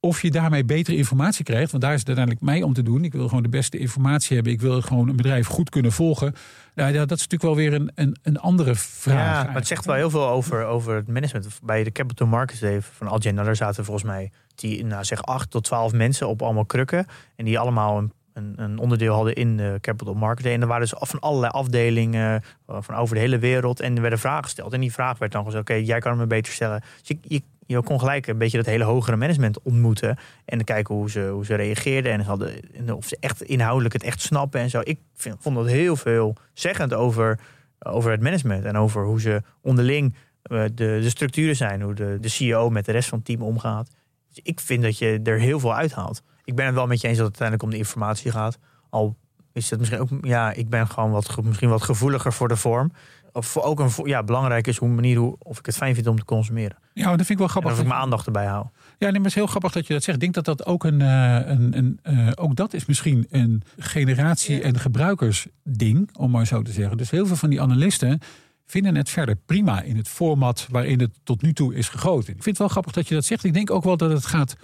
Of 0.00 0.22
je 0.22 0.30
daarmee 0.30 0.64
betere 0.64 0.96
informatie 0.96 1.44
krijgt, 1.44 1.70
want 1.70 1.82
daar 1.82 1.92
is 1.92 1.98
het 1.98 2.08
uiteindelijk 2.08 2.46
mij 2.46 2.62
om 2.62 2.72
te 2.72 2.82
doen. 2.82 3.04
Ik 3.04 3.12
wil 3.12 3.28
gewoon 3.28 3.42
de 3.42 3.48
beste 3.48 3.78
informatie 3.78 4.34
hebben. 4.34 4.52
Ik 4.52 4.60
wil 4.60 4.80
gewoon 4.80 5.08
een 5.08 5.16
bedrijf 5.16 5.46
goed 5.46 5.70
kunnen 5.70 5.92
volgen. 5.92 6.34
Nou, 6.74 6.92
ja, 6.92 7.06
dat 7.06 7.18
is 7.18 7.26
natuurlijk 7.28 7.42
wel 7.42 7.56
weer 7.56 7.72
een, 7.72 7.90
een, 7.94 8.16
een 8.22 8.38
andere 8.38 8.74
vraag. 8.74 9.42
Ja, 9.42 9.44
maar 9.44 9.54
het 9.54 9.66
zegt 9.66 9.84
wel 9.84 9.94
heel 9.94 10.10
veel 10.10 10.28
over, 10.28 10.64
over 10.64 10.94
het 10.94 11.08
management. 11.08 11.58
Bij 11.62 11.84
de 11.84 11.92
Capital 11.92 12.26
Markets 12.26 12.60
Day 12.60 12.82
van 12.82 13.06
nou, 13.06 13.34
daar 13.34 13.56
zaten 13.56 13.84
volgens 13.84 14.06
mij 14.06 14.30
die, 14.54 14.84
nou, 14.84 15.04
zeg 15.04 15.22
8 15.22 15.50
tot 15.50 15.64
12 15.64 15.92
mensen 15.92 16.28
op 16.28 16.42
allemaal 16.42 16.64
krukken. 16.66 17.06
En 17.36 17.44
die 17.44 17.58
allemaal 17.58 17.98
een, 17.98 18.12
een, 18.32 18.52
een 18.56 18.78
onderdeel 18.78 19.14
hadden 19.14 19.34
in 19.34 19.56
de 19.56 19.78
Capital 19.80 20.14
Market 20.14 20.44
Day. 20.44 20.54
En 20.54 20.60
er 20.60 20.66
waren 20.66 20.88
dus 20.88 20.94
van 20.98 21.20
allerlei 21.20 21.52
afdelingen 21.52 22.42
eh, 22.66 22.76
van 22.80 22.94
over 22.94 23.14
de 23.14 23.20
hele 23.20 23.38
wereld. 23.38 23.80
En 23.80 23.94
er 23.94 24.00
werden 24.00 24.18
vragen 24.18 24.44
gesteld. 24.44 24.72
En 24.72 24.80
die 24.80 24.92
vraag 24.92 25.18
werd 25.18 25.32
dan 25.32 25.44
gezegd, 25.44 25.62
oké, 25.62 25.74
jij 25.74 25.98
kan 25.98 26.16
me 26.16 26.26
beter 26.26 26.52
stellen. 26.52 26.80
Dus 26.80 27.08
je, 27.08 27.18
je, 27.22 27.42
je 27.68 27.82
kon 27.82 27.98
gelijk 27.98 28.26
een 28.26 28.38
beetje 28.38 28.56
dat 28.56 28.66
hele 28.66 28.84
hogere 28.84 29.16
management 29.16 29.62
ontmoeten. 29.62 30.18
En 30.44 30.64
kijken 30.64 30.94
hoe 30.94 31.10
ze, 31.10 31.28
hoe 31.28 31.44
ze 31.44 31.54
reageerden. 31.54 32.12
En, 32.12 32.94
of 32.94 33.06
ze 33.06 33.16
echt 33.20 33.42
inhoudelijk 33.42 33.92
het 33.94 34.02
echt 34.02 34.20
snappen 34.20 34.60
en 34.60 34.70
zo. 34.70 34.80
Ik 34.84 34.98
vond 35.14 35.56
dat 35.56 35.66
heel 35.66 35.96
veel 35.96 36.36
zeggend 36.52 36.94
over 36.94 37.38
over 37.78 38.10
het 38.10 38.20
management 38.20 38.64
en 38.64 38.76
over 38.76 39.04
hoe 39.04 39.20
ze 39.20 39.42
onderling 39.60 40.14
eh, 40.42 40.62
de, 40.62 40.70
de 40.74 41.08
structuren 41.08 41.56
zijn, 41.56 41.82
hoe 41.82 41.94
de, 41.94 42.18
de 42.20 42.28
CEO 42.28 42.70
met 42.70 42.84
de 42.84 42.92
rest 42.92 43.08
van 43.08 43.18
het 43.18 43.26
team 43.26 43.42
omgaat. 43.42 43.90
Dus 44.28 44.40
ik 44.42 44.60
vind 44.60 44.82
dat 44.82 44.98
je 44.98 45.20
er 45.24 45.38
heel 45.38 45.60
veel 45.60 45.74
uithaalt. 45.74 46.22
Ik 46.44 46.54
ben 46.54 46.66
het 46.66 46.74
wel 46.74 46.86
met 46.86 47.00
je 47.00 47.08
eens 47.08 47.18
dat 47.18 47.26
het 47.26 47.40
uiteindelijk 47.40 47.62
om 47.62 47.70
de 47.70 47.86
informatie 47.86 48.30
gaat. 48.30 48.58
Al 48.90 49.16
is 49.52 49.70
het 49.70 49.78
misschien 49.78 50.00
ook, 50.00 50.08
ja, 50.20 50.52
ik 50.52 50.68
ben 50.68 50.86
gewoon 50.86 51.10
wat, 51.10 51.42
misschien 51.42 51.68
wat 51.68 51.82
gevoeliger 51.82 52.32
voor 52.32 52.48
de 52.48 52.56
vorm. 52.56 52.92
Of 53.32 53.46
voor 53.46 53.62
ook 53.62 53.80
een, 53.80 53.90
ja, 54.04 54.22
belangrijk 54.22 54.66
is 54.66 54.76
hoe 54.76 54.88
manier 54.88 55.16
hoe, 55.18 55.36
of 55.38 55.58
ik 55.58 55.66
het 55.66 55.76
fijn 55.76 55.94
vind 55.94 56.06
om 56.06 56.18
te 56.18 56.24
consumeren. 56.24 56.76
Ja, 56.94 57.04
dat 57.04 57.16
vind 57.16 57.30
ik 57.30 57.36
wel 57.38 57.46
En 57.46 57.52
grappig. 57.52 57.72
of 57.72 57.78
ik 57.80 57.86
mijn 57.86 58.00
aandacht 58.00 58.26
erbij 58.26 58.46
hou. 58.46 58.64
Ja, 58.64 58.70
nee, 58.98 59.10
maar 59.10 59.14
het 59.20 59.26
is 59.26 59.34
heel 59.34 59.46
grappig 59.46 59.72
dat 59.72 59.86
je 59.86 59.92
dat 59.92 60.02
zegt. 60.02 60.16
Ik 60.16 60.22
denk 60.22 60.44
dat 60.44 60.44
dat 60.44 60.66
ook 60.66 60.84
een, 60.84 61.00
eh, 61.00 61.34
een, 61.44 61.76
een 61.76 61.98
eh, 62.02 62.28
ook 62.34 62.56
dat 62.56 62.74
is 62.74 62.86
misschien 62.86 63.26
een 63.30 63.62
generatie- 63.78 64.60
en 64.62 64.78
gebruikersding, 64.78 66.10
om 66.16 66.30
maar 66.30 66.46
zo 66.46 66.62
te 66.62 66.72
zeggen. 66.72 66.96
Dus 66.96 67.10
heel 67.10 67.26
veel 67.26 67.36
van 67.36 67.50
die 67.50 67.60
analisten 67.60 68.18
vinden 68.66 68.94
het 68.94 69.10
verder 69.10 69.36
prima 69.46 69.82
in 69.82 69.96
het 69.96 70.08
format 70.08 70.66
waarin 70.70 71.00
het 71.00 71.10
tot 71.24 71.42
nu 71.42 71.52
toe 71.52 71.74
is 71.74 71.88
gegoten. 71.88 72.28
Ik 72.28 72.42
vind 72.42 72.44
het 72.44 72.58
wel 72.58 72.68
grappig 72.68 72.92
dat 72.92 73.08
je 73.08 73.14
dat 73.14 73.24
zegt. 73.24 73.44
Ik 73.44 73.54
denk 73.54 73.70
ook 73.70 73.84
wel 73.84 73.96
dat 73.96 74.10
het 74.10 74.26
gaat 74.26 74.56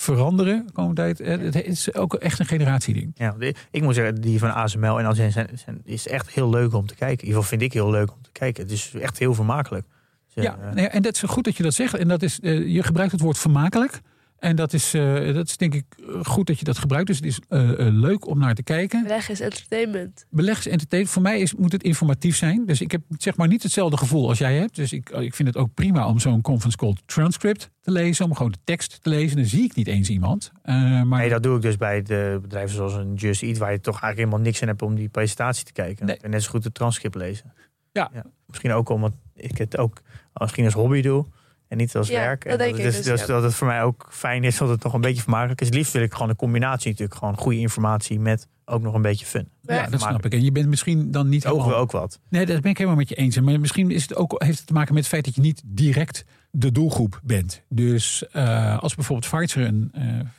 veranderen 0.00 0.66
de 0.66 0.72
komende 0.72 1.00
tijd. 1.02 1.20
Eh, 1.20 1.38
Het 1.38 1.64
is 1.64 1.94
ook 1.94 2.14
echt 2.14 2.38
een 2.38 2.46
generatieding. 2.46 3.12
Ja, 3.14 3.34
ik 3.70 3.82
moet 3.82 3.94
zeggen, 3.94 4.20
die 4.20 4.38
van 4.38 4.54
ASML 4.54 4.98
en 4.98 5.06
Alzen 5.06 5.32
zijn, 5.32 5.48
zijn, 5.54 5.80
is 5.84 6.08
echt 6.08 6.30
heel 6.30 6.50
leuk 6.50 6.72
om 6.74 6.86
te 6.86 6.94
kijken. 6.94 7.18
In 7.18 7.26
ieder 7.28 7.42
geval 7.42 7.58
vind 7.58 7.62
ik 7.62 7.72
heel 7.72 7.90
leuk 7.90 8.12
om 8.12 8.22
te 8.22 8.30
kijken. 8.32 8.62
Het 8.62 8.72
is 8.72 8.92
echt 9.00 9.18
heel 9.18 9.34
vermakelijk. 9.34 9.86
Dus, 10.34 10.44
Ja, 10.44 10.58
eh, 10.62 10.72
nee, 10.72 10.86
en 10.88 11.02
dat 11.02 11.14
is 11.14 11.22
goed 11.22 11.44
dat 11.44 11.56
je 11.56 11.62
dat 11.62 11.74
zegt. 11.74 11.94
En 11.94 12.08
dat 12.08 12.22
is, 12.22 12.40
eh, 12.40 12.66
je 12.66 12.82
gebruikt 12.82 13.12
het 13.12 13.20
woord 13.20 13.38
vermakelijk. 13.38 14.00
En 14.38 14.56
dat 14.56 14.72
is, 14.72 14.94
eh, 14.94 15.34
dat 15.34 15.48
is 15.48 15.56
denk 15.56 15.74
ik 15.74 15.84
eh, 15.98 16.24
goed 16.24 16.46
dat 16.46 16.58
je 16.58 16.64
dat 16.64 16.78
gebruikt. 16.78 17.06
Dus 17.06 17.16
het 17.16 17.26
is 17.26 17.40
eh, 17.48 17.70
leuk 17.78 18.26
om 18.26 18.38
naar 18.38 18.54
te 18.54 18.62
kijken. 18.62 19.02
Beleg 19.02 19.28
is 19.28 19.40
entertainment. 19.40 20.26
Beleggers 20.30 20.66
entertainment. 20.66 21.12
Voor 21.12 21.22
mij 21.22 21.40
is, 21.40 21.54
moet 21.54 21.72
het 21.72 21.82
informatief 21.82 22.36
zijn. 22.36 22.66
Dus 22.66 22.80
ik 22.80 22.90
heb 22.90 23.02
zeg 23.18 23.36
maar 23.36 23.48
niet 23.48 23.62
hetzelfde 23.62 23.96
gevoel 23.96 24.28
als 24.28 24.38
jij 24.38 24.56
hebt. 24.56 24.76
Dus 24.76 24.92
ik, 24.92 25.10
ik 25.10 25.34
vind 25.34 25.48
het 25.48 25.56
ook 25.56 25.74
prima 25.74 26.08
om 26.08 26.18
zo'n 26.18 26.40
conference 26.40 26.76
call 26.76 26.96
transcript 27.06 27.70
te 27.80 27.90
lezen. 27.90 28.24
Om 28.24 28.34
gewoon 28.34 28.52
de 28.52 28.58
tekst 28.64 29.02
te 29.02 29.08
lezen. 29.08 29.36
Dan 29.36 29.46
zie 29.46 29.64
ik 29.64 29.74
niet 29.74 29.86
eens 29.86 30.08
iemand. 30.08 30.52
Eh, 30.62 31.02
maar 31.02 31.20
Nee, 31.20 31.28
dat 31.28 31.42
doe 31.42 31.56
ik 31.56 31.62
dus 31.62 31.76
bij 31.76 32.02
de 32.02 32.38
bedrijven 32.42 32.76
zoals 32.76 32.94
een 32.94 33.14
Just 33.14 33.42
Eat, 33.42 33.58
waar 33.58 33.72
je 33.72 33.80
toch 33.80 34.00
eigenlijk 34.00 34.18
helemaal 34.18 34.40
niks 34.40 34.60
in 34.60 34.68
hebt 34.68 34.82
om 34.82 34.94
die 34.94 35.08
presentatie 35.08 35.64
te 35.64 35.72
kijken. 35.72 36.06
Nee. 36.06 36.16
En 36.16 36.30
net 36.30 36.42
zo 36.42 36.50
goed 36.50 36.64
het 36.64 36.74
transcript 36.74 37.14
lezen. 37.14 37.52
Ja. 37.92 38.10
Misschien 38.46 38.72
ook 38.72 38.88
omdat 38.88 39.12
ik 39.34 39.58
het 39.58 39.78
ook 39.78 40.02
misschien 40.32 40.64
als 40.64 40.74
hobby 40.74 41.00
doe. 41.00 41.26
En 41.68 41.76
niet 41.76 41.96
als 41.96 42.08
Ja, 42.08 42.20
werk. 42.20 42.48
dat 42.48 42.60
En 42.60 42.68
ik 42.68 42.76
is, 42.76 42.94
dus, 42.94 43.04
dus 43.04 43.20
ja. 43.20 43.26
dat 43.26 43.42
het 43.42 43.54
voor 43.54 43.66
mij 43.66 43.82
ook 43.82 44.06
fijn 44.10 44.44
is 44.44 44.56
dat 44.56 44.68
het 44.68 44.82
nog 44.82 44.92
een 44.92 45.00
beetje 45.00 45.22
vermakelijk 45.22 45.60
is. 45.60 45.66
Het 45.66 45.76
liefst 45.76 45.92
wil 45.92 46.02
ik 46.02 46.12
gewoon 46.12 46.28
een 46.28 46.36
combinatie 46.36 46.90
natuurlijk. 46.90 47.18
Gewoon 47.18 47.36
goede 47.36 47.58
informatie 47.58 48.20
met 48.20 48.46
ook 48.64 48.82
nog 48.82 48.94
een 48.94 49.02
beetje 49.02 49.26
fun. 49.26 49.48
Ja, 49.62 49.86
dat 49.86 50.00
snap 50.00 50.24
ik. 50.24 50.32
En 50.32 50.44
je 50.44 50.52
bent 50.52 50.68
misschien 50.68 51.10
dan 51.10 51.28
niet 51.28 51.46
Ogen 51.46 51.56
we 51.56 51.62
helemaal... 51.62 51.82
ook 51.82 51.92
wat. 51.92 52.20
Nee, 52.28 52.46
dat 52.46 52.60
ben 52.60 52.70
ik 52.70 52.76
helemaal 52.76 52.98
met 52.98 53.08
je 53.08 53.14
eens. 53.14 53.40
Maar 53.40 53.60
misschien 53.60 53.90
is 53.90 54.02
het 54.02 54.14
ook, 54.14 54.42
heeft 54.42 54.58
het 54.58 54.66
te 54.66 54.72
maken 54.72 54.94
met 54.94 55.02
het 55.02 55.12
feit 55.12 55.24
dat 55.24 55.34
je 55.34 55.40
niet 55.40 55.62
direct 55.64 56.24
de 56.50 56.72
doelgroep 56.72 57.20
bent. 57.24 57.62
Dus 57.68 58.28
eh, 58.28 58.78
als 58.78 58.94
bijvoorbeeld 58.94 59.30
Pfizer, 59.30 59.66
een 59.66 59.92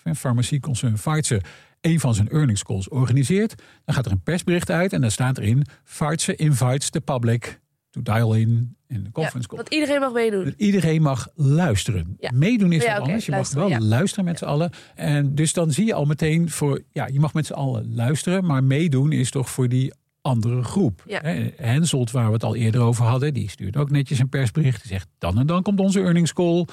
uh, 0.04 0.14
farmacieconcern 0.16 0.94
Pfizer, 0.94 1.46
een 1.82 2.00
van 2.00 2.16
zijn 2.16 2.30
earnings 2.30 2.64
calls 2.64 2.90
organiseert, 2.90 3.56
dan 3.86 3.96
gaat 3.96 4.06
er 4.06 4.12
een 4.12 4.24
persbericht 4.24 4.72
uit 4.72 4.94
en 4.94 5.02
dan 5.02 5.12
staat 5.12 5.38
erin: 5.38 5.66
Pfizer 5.84 6.40
invites 6.40 6.90
the 6.90 7.02
public 7.02 7.60
to 7.90 8.02
dial 8.02 8.34
in 8.34 8.78
in 8.90 9.04
de 9.04 9.12
conference 9.12 9.48
call. 9.48 9.58
Want 9.58 9.74
iedereen 9.74 10.00
mag 10.00 10.14
meedoen. 10.14 10.44
Dat 10.44 10.54
iedereen 10.58 11.02
mag 11.02 11.28
luisteren. 11.36 12.18
Meedoen 12.34 12.72
is 12.72 12.86
wat 12.86 12.92
oké, 12.92 13.02
anders. 13.02 13.26
Je 13.26 13.32
luisteren, 13.32 13.70
mag 13.70 13.80
wel 13.80 13.88
luisteren 13.88 14.26
met 14.26 14.38
z'n 14.38 14.46
allen. 14.46 14.72
En 14.96 15.36
dus 15.36 15.54
dan 15.54 15.72
zie 15.72 15.86
je 15.86 15.94
al 15.94 16.06
meteen 16.06 16.50
voor, 16.50 16.82
ja, 16.92 17.08
je 17.08 17.20
mag 17.20 17.34
met 17.34 17.46
z'n 17.46 17.54
allen 17.54 17.96
luisteren, 17.96 18.46
maar 18.46 18.64
meedoen 18.64 19.12
is 19.12 19.32
toch 19.32 19.50
voor 19.50 19.70
die 19.70 19.94
andere 20.22 20.64
groep. 20.64 21.04
Ja. 21.08 21.22
Henselt, 21.56 22.12
waar 22.12 22.28
we 22.28 22.34
het 22.34 22.44
al 22.44 22.56
eerder 22.56 22.82
over 22.82 23.06
hadden, 23.06 23.34
die 23.34 23.50
stuurt 23.50 23.78
ook 23.78 23.90
netjes 23.90 24.20
een 24.20 24.30
persbericht. 24.30 24.82
Die 24.82 24.92
zegt, 24.92 25.08
dan 25.18 25.40
en 25.40 25.48
dan 25.48 25.64
komt 25.64 25.80
onze 25.80 26.00
earnings 26.00 26.34
call. 26.34 26.66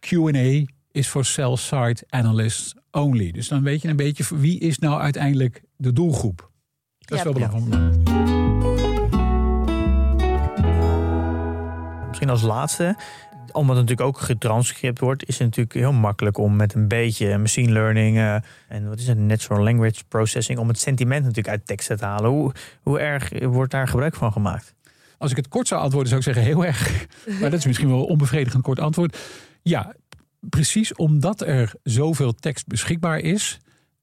Q&A 0.00 0.64
is 0.90 1.08
voor 1.08 1.24
sell-side 1.24 1.96
analysts 2.08 2.74
only. 2.90 3.30
Dus 3.30 3.48
dan 3.48 3.62
weet 3.62 3.82
je 3.82 3.88
een 3.88 3.96
beetje 3.96 4.24
voor 4.24 4.40
wie 4.40 4.58
is 4.58 4.78
nou 4.78 5.00
uiteindelijk 5.00 5.62
de 5.76 5.92
doelgroep. 5.92 6.50
Dat 6.98 7.18
is 7.18 7.24
Ja, 7.24 7.32
wel 7.32 7.40
ja. 7.40 8.45
Misschien 12.18 12.36
als 12.36 12.56
laatste, 12.56 12.96
omdat 13.52 13.76
het 13.76 13.88
natuurlijk 13.88 14.16
ook 14.16 14.18
getranscript 14.18 15.00
wordt, 15.00 15.28
is 15.28 15.38
het 15.38 15.46
natuurlijk 15.46 15.74
heel 15.74 15.92
makkelijk 15.92 16.38
om 16.38 16.56
met 16.56 16.74
een 16.74 16.88
beetje 16.88 17.38
machine 17.38 17.72
learning 17.72 18.16
eh, 18.16 18.34
en 18.68 18.88
wat 18.88 18.98
is 18.98 19.06
het, 19.06 19.18
natural 19.18 19.62
language 19.62 20.04
processing, 20.08 20.58
om 20.58 20.68
het 20.68 20.78
sentiment 20.78 21.20
natuurlijk 21.20 21.48
uit 21.48 21.66
teksten 21.66 21.96
te 21.96 22.04
halen. 22.04 22.30
Hoe, 22.30 22.52
hoe 22.82 22.98
erg 22.98 23.44
wordt 23.44 23.72
daar 23.72 23.88
gebruik 23.88 24.14
van 24.14 24.32
gemaakt? 24.32 24.74
Als 25.18 25.30
ik 25.30 25.36
het 25.36 25.48
kort 25.48 25.68
zou 25.68 25.80
antwoorden, 25.80 26.08
zou 26.08 26.20
ik 26.20 26.26
zeggen 26.26 26.44
heel 26.44 26.64
erg. 26.64 27.06
Maar 27.40 27.50
dat 27.50 27.58
is 27.58 27.66
misschien 27.66 27.88
wel 27.88 27.98
een 27.98 28.04
onbevredigend 28.04 28.62
kort 28.62 28.80
antwoord. 28.80 29.18
Ja, 29.62 29.94
precies 30.40 30.94
omdat 30.94 31.40
er 31.40 31.72
zoveel 31.82 32.34
tekst 32.34 32.66
beschikbaar 32.66 33.18
is, 33.18 33.58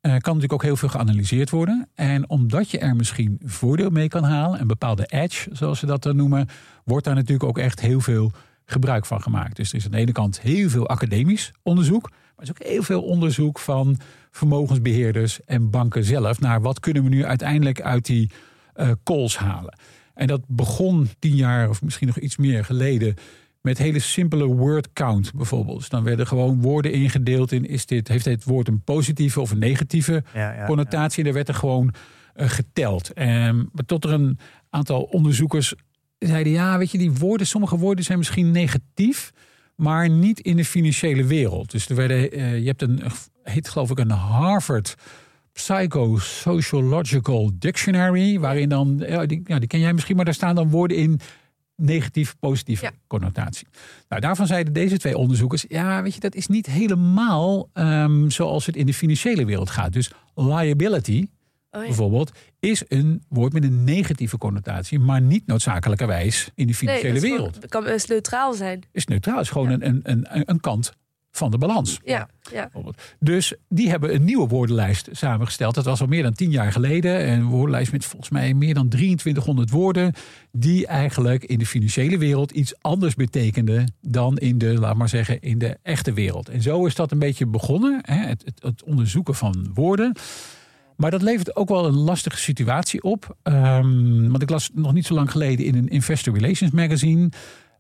kan 0.10 0.20
natuurlijk 0.22 0.54
ook 0.54 0.64
heel 0.64 0.76
veel 0.76 0.90
geanalyseerd 0.90 1.50
worden. 1.50 1.90
En 1.96 2.30
omdat 2.30 2.72
je 2.72 2.80
er 2.80 2.96
misschien 2.96 3.40
voordeel 3.46 3.90
mee 3.90 4.08
kan 4.08 4.24
halen, 4.24 4.62
een 4.62 4.68
bepaalde 4.68 5.06
edge, 5.06 5.50
zoals 5.52 5.80
ze 5.80 5.86
dat 5.86 6.04
dan 6.04 6.16
noemen, 6.16 6.48
wordt 6.86 7.06
daar 7.06 7.16
natuurlijk 7.16 7.44
ook 7.44 7.58
echt 7.58 7.80
heel 7.80 8.02
veel 8.02 8.32
gebruik 8.66 9.06
van 9.06 9.22
gemaakt. 9.22 9.56
Dus 9.56 9.70
er 9.70 9.76
is 9.76 9.86
aan 9.86 9.92
de 9.92 9.98
ene 9.98 10.12
kant 10.12 10.42
heel 10.42 10.70
veel 10.70 10.88
academisch 10.88 11.52
onderzoek, 11.62 12.10
maar 12.10 12.20
er 12.36 12.44
is 12.44 12.50
ook 12.50 12.68
heel 12.68 12.84
veel 12.84 13.02
onderzoek 13.04 13.60
van 13.60 13.98
vermogensbeheerders 14.32 15.44
en 15.46 15.70
banken 15.70 16.04
zelf 16.04 16.40
naar 16.40 16.62
wat 16.62 16.80
kunnen 16.80 17.04
we 17.04 17.10
nu 17.10 17.26
uiteindelijk 17.26 17.82
uit 17.82 18.06
die 18.06 18.32
eh, 18.74 18.92
calls 19.04 19.38
halen. 19.38 19.78
En 20.14 20.28
dat 20.28 20.42
begon 20.48 21.10
tien 21.20 21.36
jaar 21.36 21.70
of 21.70 21.82
misschien 21.82 22.08
nog 22.08 22.20
iets 22.20 22.38
meer 22.38 22.66
geleden 22.66 23.16
met 23.64 23.78
hele 23.78 24.00
simpele 24.00 24.46
word 24.46 24.94
count 24.94 25.34
bijvoorbeeld. 25.34 25.78
Dus 25.78 25.90
dan 25.90 26.04
werden 26.04 26.28
gewoon 26.28 26.62
woorden 26.62 26.92
ingedeeld 26.92 27.52
in 27.52 27.66
is 27.66 27.86
dit, 27.86 28.08
heeft 28.08 28.24
dit 28.24 28.44
woord 28.44 28.68
een 28.68 28.84
positieve 28.84 29.42
of 29.42 29.52
een 29.52 29.60
negatieve 29.60 30.24
Ja, 30.34 30.54
ja, 30.54 30.66
connotatie. 30.66 31.18
En 31.18 31.24
daar 31.24 31.34
werd 31.34 31.48
er 31.48 31.54
gewoon 31.54 31.94
eh, 32.34 32.50
geteld. 32.50 33.14
En, 33.14 33.70
maar 33.72 33.86
tot 33.86 34.04
er 34.04 34.12
een 34.12 34.40
aantal 34.70 35.02
onderzoekers 35.02 35.74
zeiden: 36.20 36.52
ja, 36.52 36.78
weet 36.78 36.92
je, 36.92 36.98
die 36.98 37.14
woorden, 37.14 37.48
sommige 37.48 37.78
woorden 37.78 38.06
zijn 38.06 38.18
misschien 38.18 38.52
negatief, 38.52 39.32
maar 39.76 40.10
niet 40.10 40.40
in 40.40 40.56
de 40.56 40.66
financiële 40.66 41.24
wereld. 41.24 41.72
Dus 41.72 41.90
er 41.90 41.96
werden, 41.96 42.32
eh, 42.32 42.60
je 42.60 42.66
hebt 42.66 42.82
een, 42.82 43.02
heet 43.44 43.70
geloof 43.70 43.90
ik, 43.90 44.00
een 44.00 44.12
Harvard 44.12 44.96
Psychosociological 45.54 47.52
Dictionary, 47.60 48.40
waarin 48.40 48.70
dan, 48.70 49.04
ja, 49.08 49.26
die, 49.26 49.44
die 49.60 49.68
ken 49.68 49.80
jij 49.80 49.94
misschien, 49.94 50.16
maar 50.16 50.26
daar 50.26 50.34
staan 50.34 50.56
dan 50.56 50.70
woorden 50.70 50.98
in 50.98 51.20
negatief, 51.76 52.36
positieve 52.40 52.84
Ja. 52.86 52.92
connotatie. 53.08 53.68
Nou, 54.10 54.22
daarvan 54.22 54.48
zeiden 54.48 54.74
deze 54.74 54.98
twee 54.98 55.18
onderzoekers, 55.18 55.66
ja, 55.68 56.02
weet 56.02 56.14
je, 56.14 56.20
dat 56.20 56.36
is 56.36 56.48
niet 56.48 56.66
helemaal 56.66 57.70
ehm, 57.74 58.30
zoals 58.30 58.66
het 58.66 58.76
in 58.76 58.86
de 58.86 58.94
financiële 58.94 59.46
wereld 59.46 59.70
gaat. 59.70 59.94
Dus 59.94 60.12
liability, 60.36 61.28
Oh, 61.72 61.82
ja. 61.82 61.88
bijvoorbeeld, 61.88 62.32
is 62.60 62.84
een 62.88 63.24
woord 63.30 63.54
met 63.54 63.64
een 63.64 63.84
negatieve 63.84 64.38
connotatie, 64.38 65.00
maar 65.00 65.22
niet 65.22 65.46
noodzakelijkerwijs 65.48 66.50
in 66.56 66.68
de 66.68 66.74
financiële 66.74 67.16
is 67.16 67.22
wereld. 67.22 67.56
Het 67.56 67.70
kan 67.70 67.84
best 67.84 68.10
neutraal 68.10 68.54
zijn. 68.54 68.82
Is 68.92 69.06
neutraal, 69.06 69.40
is 69.40 69.50
gewoon 69.50 69.70
een, 69.70 69.88
een, 69.88 70.00
een, 70.04 70.26
een 70.50 70.60
kant 70.60 70.94
van 71.36 71.52
de 71.52 71.58
balans. 71.58 72.00
Ja, 72.04 72.30
ja. 72.52 72.70
Dus 73.20 73.54
die 73.70 73.90
hebben 73.90 74.14
een 74.16 74.24
nieuwe 74.24 74.48
woordenlijst 74.48 75.10
samengesteld. 75.12 75.76
Dat 75.76 75.86
was 75.86 76.02
al 76.02 76.08
meer 76.08 76.24
dan 76.24 76.34
tien 76.34 76.52
jaar 76.52 76.72
geleden. 76.72 77.30
Een 77.32 77.46
woordenlijst 77.46 77.92
met 77.92 78.06
volgens 78.06 78.30
mij 78.30 78.54
meer 78.54 78.74
dan 78.74 78.90
2300 78.90 79.70
woorden. 79.70 80.14
Die 80.52 80.88
eigenlijk 80.88 81.44
in 81.44 81.60
de 81.60 81.66
financiële 81.66 82.18
wereld 82.18 82.52
iets 82.52 82.74
anders 82.82 83.16
betekenden 83.16 83.94
dan 84.02 84.38
in 84.38 84.58
de, 84.58 84.80
laat 84.80 84.96
maar 84.96 85.10
zeggen, 85.10 85.42
in 85.42 85.58
de 85.58 85.78
echte 85.84 86.14
wereld. 86.14 86.50
En 86.50 86.62
zo 86.62 86.86
is 86.86 86.96
dat 86.96 87.12
een 87.12 87.20
beetje 87.20 87.46
begonnen. 87.46 88.00
Hè? 88.02 88.28
Het, 88.28 88.42
het, 88.46 88.64
het 88.64 88.84
onderzoeken 88.84 89.36
van 89.36 89.70
woorden. 89.74 90.16
Maar 90.96 91.12
dat 91.12 91.22
levert 91.22 91.56
ook 91.56 91.70
wel 91.70 91.86
een 91.86 91.98
lastige 91.98 92.38
situatie 92.38 93.04
op. 93.04 93.36
Ehm, 93.44 94.30
want 94.30 94.42
ik 94.42 94.50
las 94.50 94.70
nog 94.74 94.94
niet 94.94 95.06
zo 95.06 95.14
lang 95.14 95.32
geleden 95.32 95.66
in 95.66 95.76
een 95.76 95.90
Investor 95.90 96.34
Relations 96.34 96.72
magazine. 96.72 97.30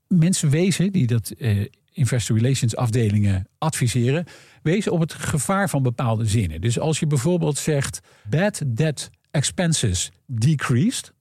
Mensen 0.07 0.49
wezen 0.49 0.91
die 0.91 1.07
dat 1.07 1.29
eh, 1.29 1.65
Investor 1.93 2.37
Relations 2.37 2.75
afdelingen 2.75 3.47
adviseren. 3.57 4.25
Wezen 4.63 4.91
op 4.91 4.99
het 4.99 5.13
gevaar 5.13 5.69
van 5.69 5.83
bepaalde 5.83 6.25
zinnen. 6.25 6.61
Dus 6.61 6.79
als 6.79 6.99
je 6.99 7.07
bijvoorbeeld 7.07 7.57
zegt 7.57 7.99
bad 8.29 8.61
debt 8.67 9.09
expenses 9.31 10.11
decreased. 10.25 11.13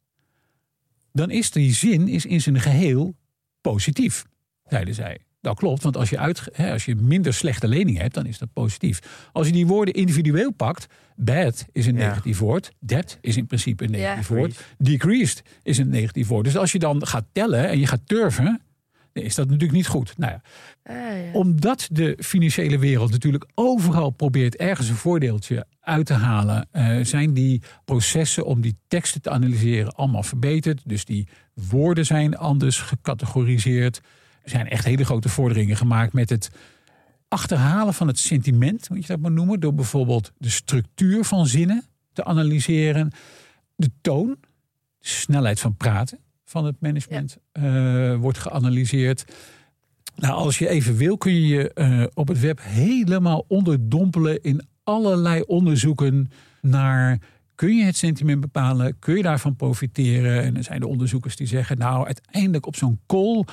Dan 1.13 1.31
is 1.31 1.51
die 1.51 1.73
zin 1.75 2.09
is 2.09 2.27
in 2.27 2.41
zijn 2.41 2.61
geheel 2.61 3.15
positief, 3.61 4.25
zeiden 4.67 4.95
zij. 4.95 5.19
Dat 5.41 5.57
klopt, 5.57 5.83
want 5.83 5.97
als 5.97 6.11
je, 6.11 6.19
uit, 6.19 6.49
hè, 6.53 6.73
als 6.73 6.85
je 6.85 6.95
minder 6.95 7.35
slechte 7.35 7.69
leningen 7.69 8.01
hebt, 8.03 8.15
dan 8.15 8.27
is 8.27 8.39
dat 8.39 8.53
positief. 8.53 9.29
Als 9.33 9.47
je 9.47 9.53
die 9.53 9.67
woorden 9.67 9.95
individueel 9.95 10.53
pakt, 10.53 10.87
bad 11.17 11.67
is 11.73 11.87
een 11.87 11.97
Ja. 11.97 12.09
negatief 12.09 12.39
woord, 12.39 12.73
debt 12.79 13.19
is 13.21 13.37
in 13.37 13.47
principe 13.47 13.85
een 13.85 13.91
Ja. 13.91 13.97
negatief 13.99 14.29
woord, 14.29 14.65
decreased 14.79 15.43
is 15.63 15.79
een 15.79 15.89
negatief 15.89 16.29
woord. 16.29 16.45
Dus 16.45 16.57
als 16.57 16.73
je 16.73 16.79
dan 16.79 17.07
gaat 17.07 17.25
tellen 17.33 17.69
en 17.69 17.79
je 17.79 17.87
gaat 17.87 18.07
turven, 18.07 18.61
is 19.13 19.35
dat 19.35 19.47
natuurlijk 19.47 19.73
niet 19.73 19.87
goed. 19.87 20.19
Nou 20.19 20.33
ja, 20.33 20.43
Ah, 20.85 20.95
ja. 20.95 21.33
omdat 21.33 21.89
de 21.93 22.19
financiële 22.21 22.79
wereld 22.79 23.11
natuurlijk 23.11 23.47
overal 23.55 24.11
probeert 24.11 24.57
ergens 24.57 24.89
een 24.89 24.95
voordeeltje 24.95 25.67
uit 25.81 26.07
te 26.07 26.13
halen, 26.13 26.69
eh, 26.71 26.99
zijn 27.03 27.35
die 27.35 27.63
processen 27.85 28.45
om 28.47 28.61
die 28.61 28.77
teksten 28.89 29.23
te 29.23 29.31
analyseren 29.31 29.95
allemaal 29.95 30.23
verbeterd. 30.23 30.81
Dus 30.85 31.05
die 31.05 31.29
woorden 31.55 32.07
zijn 32.07 32.37
anders 32.37 32.79
gecategoriseerd. 32.81 34.01
Er 34.43 34.51
zijn 34.51 34.69
echt 34.69 34.85
hele 34.85 35.05
grote 35.05 35.29
vorderingen 35.29 35.77
gemaakt 35.77 36.13
met 36.13 36.31
het 36.31 36.51
achterhalen 37.29 37.95
van 37.95 38.07
het 38.07 38.19
sentiment, 38.19 38.91
moet 38.91 39.01
je 39.01 39.07
dat 39.07 39.21
maar 39.21 39.31
noemen, 39.33 39.61
door 39.61 39.75
bijvoorbeeld 39.75 40.33
de 40.39 40.51
structuur 40.51 41.25
van 41.25 41.47
zinnen 41.47 41.85
te 42.13 42.25
analyseren, 42.25 43.11
de 43.77 43.91
toon, 44.01 44.37
de 44.99 45.09
snelheid 45.09 45.61
van 45.61 45.77
praten 45.77 46.19
van 46.53 46.65
het 46.65 46.77
management 46.81 47.37
eh, 47.53 48.15
wordt 48.15 48.39
geanalyseerd. 48.39 49.25
Nou, 50.17 50.35
als 50.35 50.59
je 50.59 50.69
even 50.69 50.97
wil, 50.97 51.17
kun 51.17 51.33
je 51.33 51.47
je 51.47 51.73
eh, 51.73 52.05
op 52.15 52.29
het 52.29 52.41
web 52.41 52.61
helemaal 52.63 53.45
onderdompelen 53.49 54.43
in 54.43 54.67
allerlei 54.85 55.43
onderzoeken 55.43 56.31
naar. 56.61 57.19
Kun 57.55 57.77
je 57.77 57.85
het 57.85 57.97
sentiment 57.97 58.41
bepalen? 58.41 58.99
Kun 58.99 59.17
je 59.17 59.23
daarvan 59.23 59.57
profiteren? 59.57 60.43
En 60.43 60.57
er 60.57 60.65
zijn 60.65 60.81
de 60.81 60.87
onderzoekers 60.87 61.37
die 61.37 61.47
zeggen, 61.47 61.79
nou, 61.79 62.07
uiteindelijk 62.07 62.67
op 62.67 62.77
zo'n 62.77 63.01
call 63.07 63.45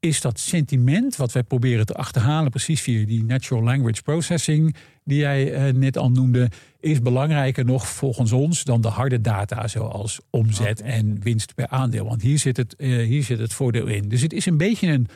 is 0.00 0.20
dat 0.20 0.40
sentiment 0.40 1.16
wat 1.16 1.32
wij 1.32 1.42
proberen 1.42 1.86
te 1.86 1.94
achterhalen, 1.94 2.50
precies 2.50 2.80
via 2.80 3.06
die 3.06 3.24
natural 3.24 3.62
language 3.62 4.02
processing 4.02 4.76
die 5.04 5.18
jij 5.18 5.52
eh, 5.52 5.74
net 5.74 5.98
al 5.98 6.10
noemde, 6.10 6.50
is 6.80 7.00
belangrijker 7.00 7.64
nog 7.64 7.88
volgens 7.88 8.32
ons 8.32 8.64
dan 8.64 8.80
de 8.80 8.88
harde 8.88 9.20
data 9.20 9.68
zoals 9.68 10.20
omzet 10.30 10.80
en 10.80 11.20
winst 11.22 11.54
per 11.54 11.68
aandeel. 11.68 12.04
Want 12.04 12.22
hier 12.22 12.38
zit 12.38 12.56
het, 12.56 12.76
eh, 12.76 12.88
hier 12.88 13.22
zit 13.22 13.38
het 13.38 13.52
voordeel 13.52 13.86
in. 13.86 14.08
Dus 14.08 14.20
het 14.20 14.32
is 14.32 14.46
een 14.46 14.56
beetje 14.56 14.88
een 14.88 15.08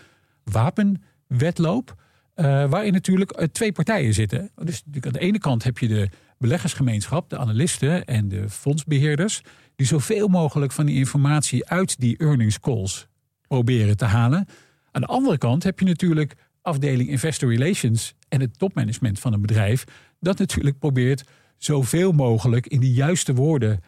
wapenwedloop. 0.45 1.95
eh, 2.35 2.71
waarin 2.71 2.93
natuurlijk 2.93 3.49
twee 3.53 3.73
partijen 3.73 4.15
zitten. 4.15 4.51
Dus 4.55 4.77
natuurlijk 4.77 5.07
aan 5.07 5.13
de 5.13 5.19
ene 5.27 5.39
kant 5.39 5.65
heb 5.65 5.79
je 5.79 5.89
de 5.89 6.09
beleggersgemeenschap, 6.39 7.31
de 7.31 7.39
analisten 7.39 8.05
en 8.05 8.29
de 8.29 8.49
fondsbeheerders. 8.49 9.41
Die 9.77 9.87
zoveel 9.87 10.29
mogelijk 10.29 10.73
van 10.73 10.87
die 10.87 10.97
informatie 10.97 11.69
uit 11.69 12.01
die 12.01 12.17
earnings 12.19 12.61
calls 12.61 13.09
proberen 13.49 13.97
te 13.97 14.05
halen. 14.05 14.47
Aan 14.93 15.01
de 15.01 15.07
andere 15.07 15.39
kant 15.39 15.63
heb 15.63 15.79
je 15.79 15.85
natuurlijk 15.85 16.35
afdeling 16.63 17.09
Investor 17.09 17.55
Relations 17.55 18.15
en 18.29 18.41
het 18.41 18.59
topmanagement 18.59 19.19
van 19.19 19.33
een 19.33 19.41
bedrijf. 19.41 19.85
Dat 20.21 20.39
natuurlijk 20.39 20.79
probeert 20.79 21.25
zoveel 21.57 22.13
mogelijk 22.13 22.67
in 22.67 22.81
de 22.81 22.93
juiste 22.93 23.35
woorden 23.35 23.81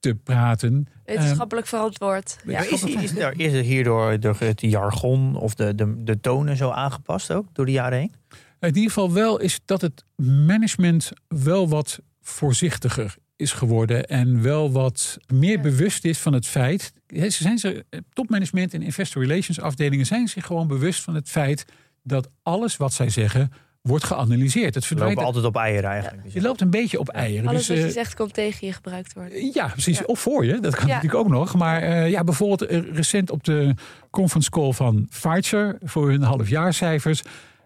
te 0.00 0.14
praten. 0.14 0.86
Wetenschappelijk 1.04 1.66
verantwoord. 1.66 2.38
Ja. 2.46 2.60
Is, 2.60 2.82
er, 3.16 3.40
is 3.40 3.52
er 3.52 3.62
hierdoor 3.72 4.20
door 4.20 4.36
het 4.38 4.60
jargon 4.60 5.36
of 5.36 5.54
de, 5.54 5.74
de, 5.74 6.02
de 6.02 6.20
tonen 6.20 6.56
zo 6.56 6.70
aangepast 6.70 7.32
ook 7.32 7.46
door 7.52 7.66
de 7.66 7.72
jaren 7.72 7.98
heen? 7.98 8.14
In 8.60 8.68
ieder 8.68 8.82
geval 8.82 9.12
wel 9.12 9.40
is 9.40 9.60
dat 9.64 9.80
het 9.80 10.04
management 10.46 11.12
wel 11.28 11.68
wat 11.68 11.98
voorzichtiger 12.20 13.16
is 13.36 13.52
geworden 13.52 14.06
en 14.06 14.42
wel 14.42 14.72
wat 14.72 15.18
meer 15.32 15.56
Ja. 15.56 15.60
bewust 15.60 16.04
is 16.04 16.18
van 16.18 16.32
het 16.32 16.46
feit. 16.46 16.92
Ze 17.06 17.30
zijn 17.30 17.58
ze, 17.58 17.84
topmanagement 18.12 18.74
en 18.74 18.82
investor 18.82 19.22
relations 19.22 19.60
afdelingen 19.60 20.06
zijn 20.06 20.28
zich 20.28 20.46
gewoon 20.46 20.66
bewust 20.68 21.02
van 21.02 21.14
het 21.14 21.28
feit 21.28 21.64
dat 22.02 22.28
alles 22.42 22.76
wat 22.76 22.92
zij 22.92 23.10
zeggen 23.10 23.52
wordt 23.82 24.04
geanalyseerd. 24.04 24.74
Het 24.74 24.86
verdwijnt. 24.86 25.14
lopen 25.14 25.26
altijd 25.28 25.46
op 25.46 25.56
eieren 25.56 25.90
eigenlijk. 25.90 26.22
Je 26.32 26.40
loopt 26.40 26.60
een 26.60 26.70
beetje 26.70 26.98
op 26.98 27.08
eieren. 27.08 27.48
Alles 27.48 27.66
dus, 27.66 27.68
wat 27.68 27.78
je 27.78 27.84
eh, 27.84 27.92
zegt 27.92 28.14
kan 28.14 28.30
tegen 28.30 28.66
je 28.66 28.72
gebruikt 28.72 29.12
worden. 29.12 29.50
ja, 29.52 29.66
precies. 29.66 29.98
Ja. 29.98 30.04
Of 30.06 30.20
voor 30.20 30.44
je. 30.44 30.60
Dat 30.60 30.74
kan 30.74 30.86
Ja. 30.86 30.94
natuurlijk 30.94 31.20
ook 31.24 31.28
nog. 31.30 31.54
Maar 31.54 31.82
eh, 31.82 32.10
ja, 32.10 32.24
bijvoorbeeld 32.24 32.62
eh, 32.70 32.80
recent 32.92 33.30
op 33.30 33.44
de 33.44 33.74
conference 34.10 34.50
call 34.50 34.72
van 34.72 35.08
Pfizer 35.08 35.78
voor 35.82 36.10
hun 36.10 36.22
halfjaarcijfers. 36.22 37.22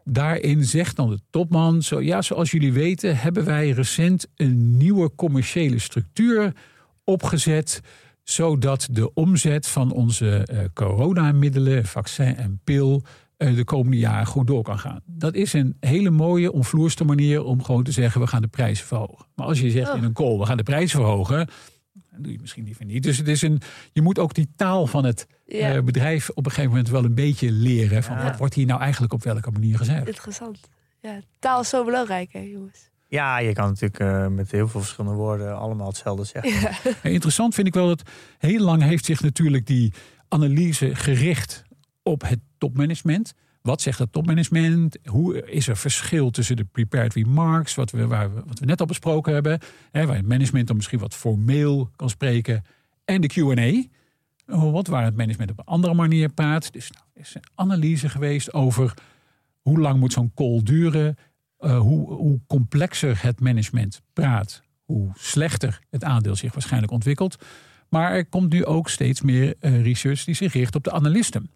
Daarin 0.09 0.65
zegt 0.65 0.97
dan 0.97 1.11
de 1.11 1.21
topman: 1.31 1.83
zo, 1.83 2.01
ja, 2.03 2.23
zoals 2.23 2.51
jullie 2.51 2.73
weten, 2.73 3.17
hebben 3.17 3.45
wij 3.45 3.71
recent 3.71 4.27
een 4.37 4.77
nieuwe 4.77 5.15
commerciële 5.15 5.79
structuur 5.79 6.53
opgezet. 7.05 7.81
Zodat 8.23 8.89
de 8.91 9.15
omzet 9.15 9.67
van 9.69 9.93
onze 9.93 10.37
eh, 10.37 10.59
coronamiddelen, 10.75 11.85
vaccin 11.85 12.37
en 12.37 12.61
pil. 12.65 13.03
eh, 13.37 13.55
de 13.55 13.65
komende 13.65 13.97
jaren 13.99 14.27
goed 14.27 14.47
door 14.47 14.63
kan 14.63 14.79
gaan. 14.79 15.01
Dat 15.07 15.35
is 15.35 15.53
een 15.53 15.77
hele 15.81 16.11
mooie, 16.11 16.53
omvloerste 16.53 17.05
manier 17.05 17.45
om 17.45 17.63
gewoon 17.63 17.83
te 17.83 17.93
zeggen: 17.93 18.21
we 18.21 18.27
gaan 18.27 18.43
de 18.43 18.49
prijzen 18.49 18.87
verhogen. 18.87 19.27
Maar 19.35 19.47
als 19.47 19.61
je 19.61 19.71
zegt 19.71 19.91
Oh. 19.91 19.97
in 19.97 20.05
een 20.05 20.13
call: 20.13 20.39
we 20.39 20.47
gaan 20.47 20.57
de 20.57 20.63
prijzen 20.63 20.99
verhogen. 20.99 21.49
Dan 22.17 22.25
doe 22.25 22.33
je 22.33 22.39
misschien 22.41 22.65
liever 22.65 22.85
niet. 22.85 23.03
Dus 23.03 23.19
het 23.19 23.29
is 23.29 23.43
een, 23.43 23.61
je 23.93 24.03
moet 24.03 24.19
ook 24.19 24.35
die 24.35 24.49
taal 24.57 24.87
van 24.87 25.05
het 25.05 25.27
Ja, 25.47 25.75
eh, 25.75 25.83
bedrijf 25.83 26.31
op 26.31 26.45
een 26.45 26.51
gegeven 26.51 26.71
moment 26.71 26.89
wel 26.89 27.05
een 27.05 27.15
beetje 27.15 27.53
leren. 27.53 28.03
Van 28.03 28.17
Ja. 28.17 28.23
wat 28.25 28.37
wordt 28.39 28.55
hier 28.55 28.67
nou 28.67 28.81
eigenlijk 28.81 29.13
op 29.13 29.23
welke 29.23 29.51
manier 29.51 29.77
gezegd? 29.77 30.07
interessant. 30.09 30.61
Ja, 31.01 31.21
taal 31.39 31.61
is 31.61 31.69
zo 31.69 31.85
belangrijk, 31.85 32.33
hè, 32.33 32.39
jongens. 32.41 32.91
Ja, 33.09 33.39
je 33.39 33.53
kan 33.53 33.69
natuurlijk 33.69 34.01
eh, 34.01 34.27
met 34.27 34.51
heel 34.51 34.69
veel 34.69 34.81
verschillende 34.81 35.17
woorden 35.17 35.59
allemaal 35.59 35.87
hetzelfde 35.87 36.25
zeggen. 36.25 36.61
Ja. 36.61 36.95
Interessant 37.11 37.55
vind 37.55 37.67
ik 37.67 37.75
wel 37.75 37.87
dat 37.87 38.03
heel 38.39 38.61
lang 38.61 38.83
heeft 38.83 39.05
zich 39.05 39.21
natuurlijk 39.21 39.67
die 39.67 39.93
analyse 40.29 40.95
gericht 40.95 41.65
op 42.03 42.23
het 42.23 42.39
topmanagement. 42.59 43.35
Wat 43.67 43.83
zegt 43.83 43.99
het 43.99 44.13
topmanagement? 44.13 44.99
Hoe 45.05 45.51
is 45.51 45.69
er 45.69 45.77
verschil 45.77 46.31
tussen 46.31 46.57
de 46.57 46.65
prepared 46.65 47.15
remarks, 47.15 47.75
wat 47.75 47.91
we, 47.91 48.07
waar 48.07 48.35
we, 48.35 48.43
wat 48.47 48.59
we 48.59 48.67
net 48.67 48.81
al 48.81 48.87
besproken 48.87 49.33
hebben, 49.33 49.59
hè, 49.91 50.07
waar 50.07 50.17
het 50.17 50.29
management 50.29 50.67
dan 50.67 50.77
misschien 50.77 50.99
wat 50.99 51.15
formeel 51.15 51.91
kan 51.97 52.11
spreken, 52.11 52.65
en 53.05 53.21
de 53.21 53.29
QA? 53.29 53.89
Oh, 54.57 54.73
Wat 54.73 54.87
waar 54.87 55.05
het 55.05 55.17
management 55.17 55.51
op 55.51 55.59
een 55.59 55.65
andere 55.65 55.95
manier 55.95 56.29
praat. 56.29 56.73
Dus 56.73 56.91
nou, 56.91 57.05
er 57.15 57.21
is 57.21 57.35
een 57.35 57.45
analyse 57.55 58.09
geweest 58.09 58.53
over 58.53 58.95
hoe 59.61 59.79
lang 59.79 60.01
moet 60.01 60.13
zo'n 60.13 60.33
call 60.35 60.61
duren, 60.63 61.17
eh, 61.59 61.79
hoe, 61.79 62.13
hoe 62.13 62.41
complexer 62.47 63.23
het 63.23 63.41
management 63.41 64.03
praat, 64.13 64.63
hoe 64.85 65.11
slechter 65.15 65.81
het 65.91 66.05
aandeel 66.05 66.37
zich 66.37 66.53
waarschijnlijk 66.53 66.93
ontwikkelt. 66.93 67.37
Maar 67.89 68.13
er 68.13 68.27
komt 68.27 68.53
nu 68.53 68.65
ook 68.65 68.89
steeds 68.89 69.21
meer 69.21 69.55
eh, 69.61 69.83
research 69.83 70.25
die 70.25 70.35
zich 70.35 70.53
richt 70.53 70.75
op 70.75 70.85
de 70.85 70.93
analisten. 70.93 71.51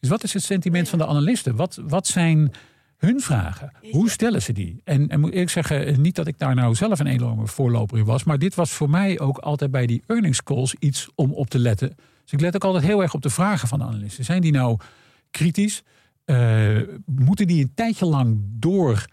Dus 0.00 0.08
wat 0.08 0.22
is 0.22 0.32
het 0.32 0.42
sentiment 0.42 0.88
van 0.88 0.98
de 0.98 1.06
analisten? 1.06 1.56
Wat, 1.56 1.80
wat 1.86 2.06
zijn 2.06 2.52
hun 2.96 3.20
vragen? 3.20 3.72
Hoe 3.90 4.10
stellen 4.10 4.42
ze 4.42 4.52
die? 4.52 4.80
En, 4.84 5.08
en 5.08 5.20
moet 5.20 5.34
ik 5.34 5.50
zeggen, 5.50 5.86
eh, 5.86 5.96
niet 5.96 6.14
dat 6.14 6.26
ik 6.26 6.38
daar 6.38 6.54
nou 6.54 6.74
zelf 6.74 6.98
een 6.98 7.06
enorme 7.06 7.46
voorloper 7.46 7.98
in 7.98 8.04
was, 8.04 8.24
maar 8.24 8.38
dit 8.38 8.54
was 8.54 8.70
voor 8.70 8.90
mij 8.90 9.18
ook 9.20 9.38
altijd 9.38 9.70
bij 9.70 9.86
die 9.86 10.02
earnings 10.06 10.42
calls 10.42 10.74
iets 10.78 11.08
om 11.14 11.32
op 11.32 11.50
te 11.50 11.58
letten. 11.58 11.88
Dus 12.22 12.32
ik 12.32 12.40
let 12.40 12.54
ook 12.54 12.64
altijd 12.64 12.84
heel 12.84 13.02
erg 13.02 13.14
op 13.14 13.22
de 13.22 13.30
vragen 13.30 13.68
van 13.68 13.78
de 13.78 13.84
analisten. 13.84 14.24
Zijn 14.24 14.40
die 14.40 14.52
nou 14.52 14.78
kritisch? 15.30 15.82
Eh, 16.24 16.76
moeten 17.04 17.46
die 17.46 17.62
een 17.62 17.74
tijdje 17.74 18.06
lang 18.06 18.38
door 18.44 19.04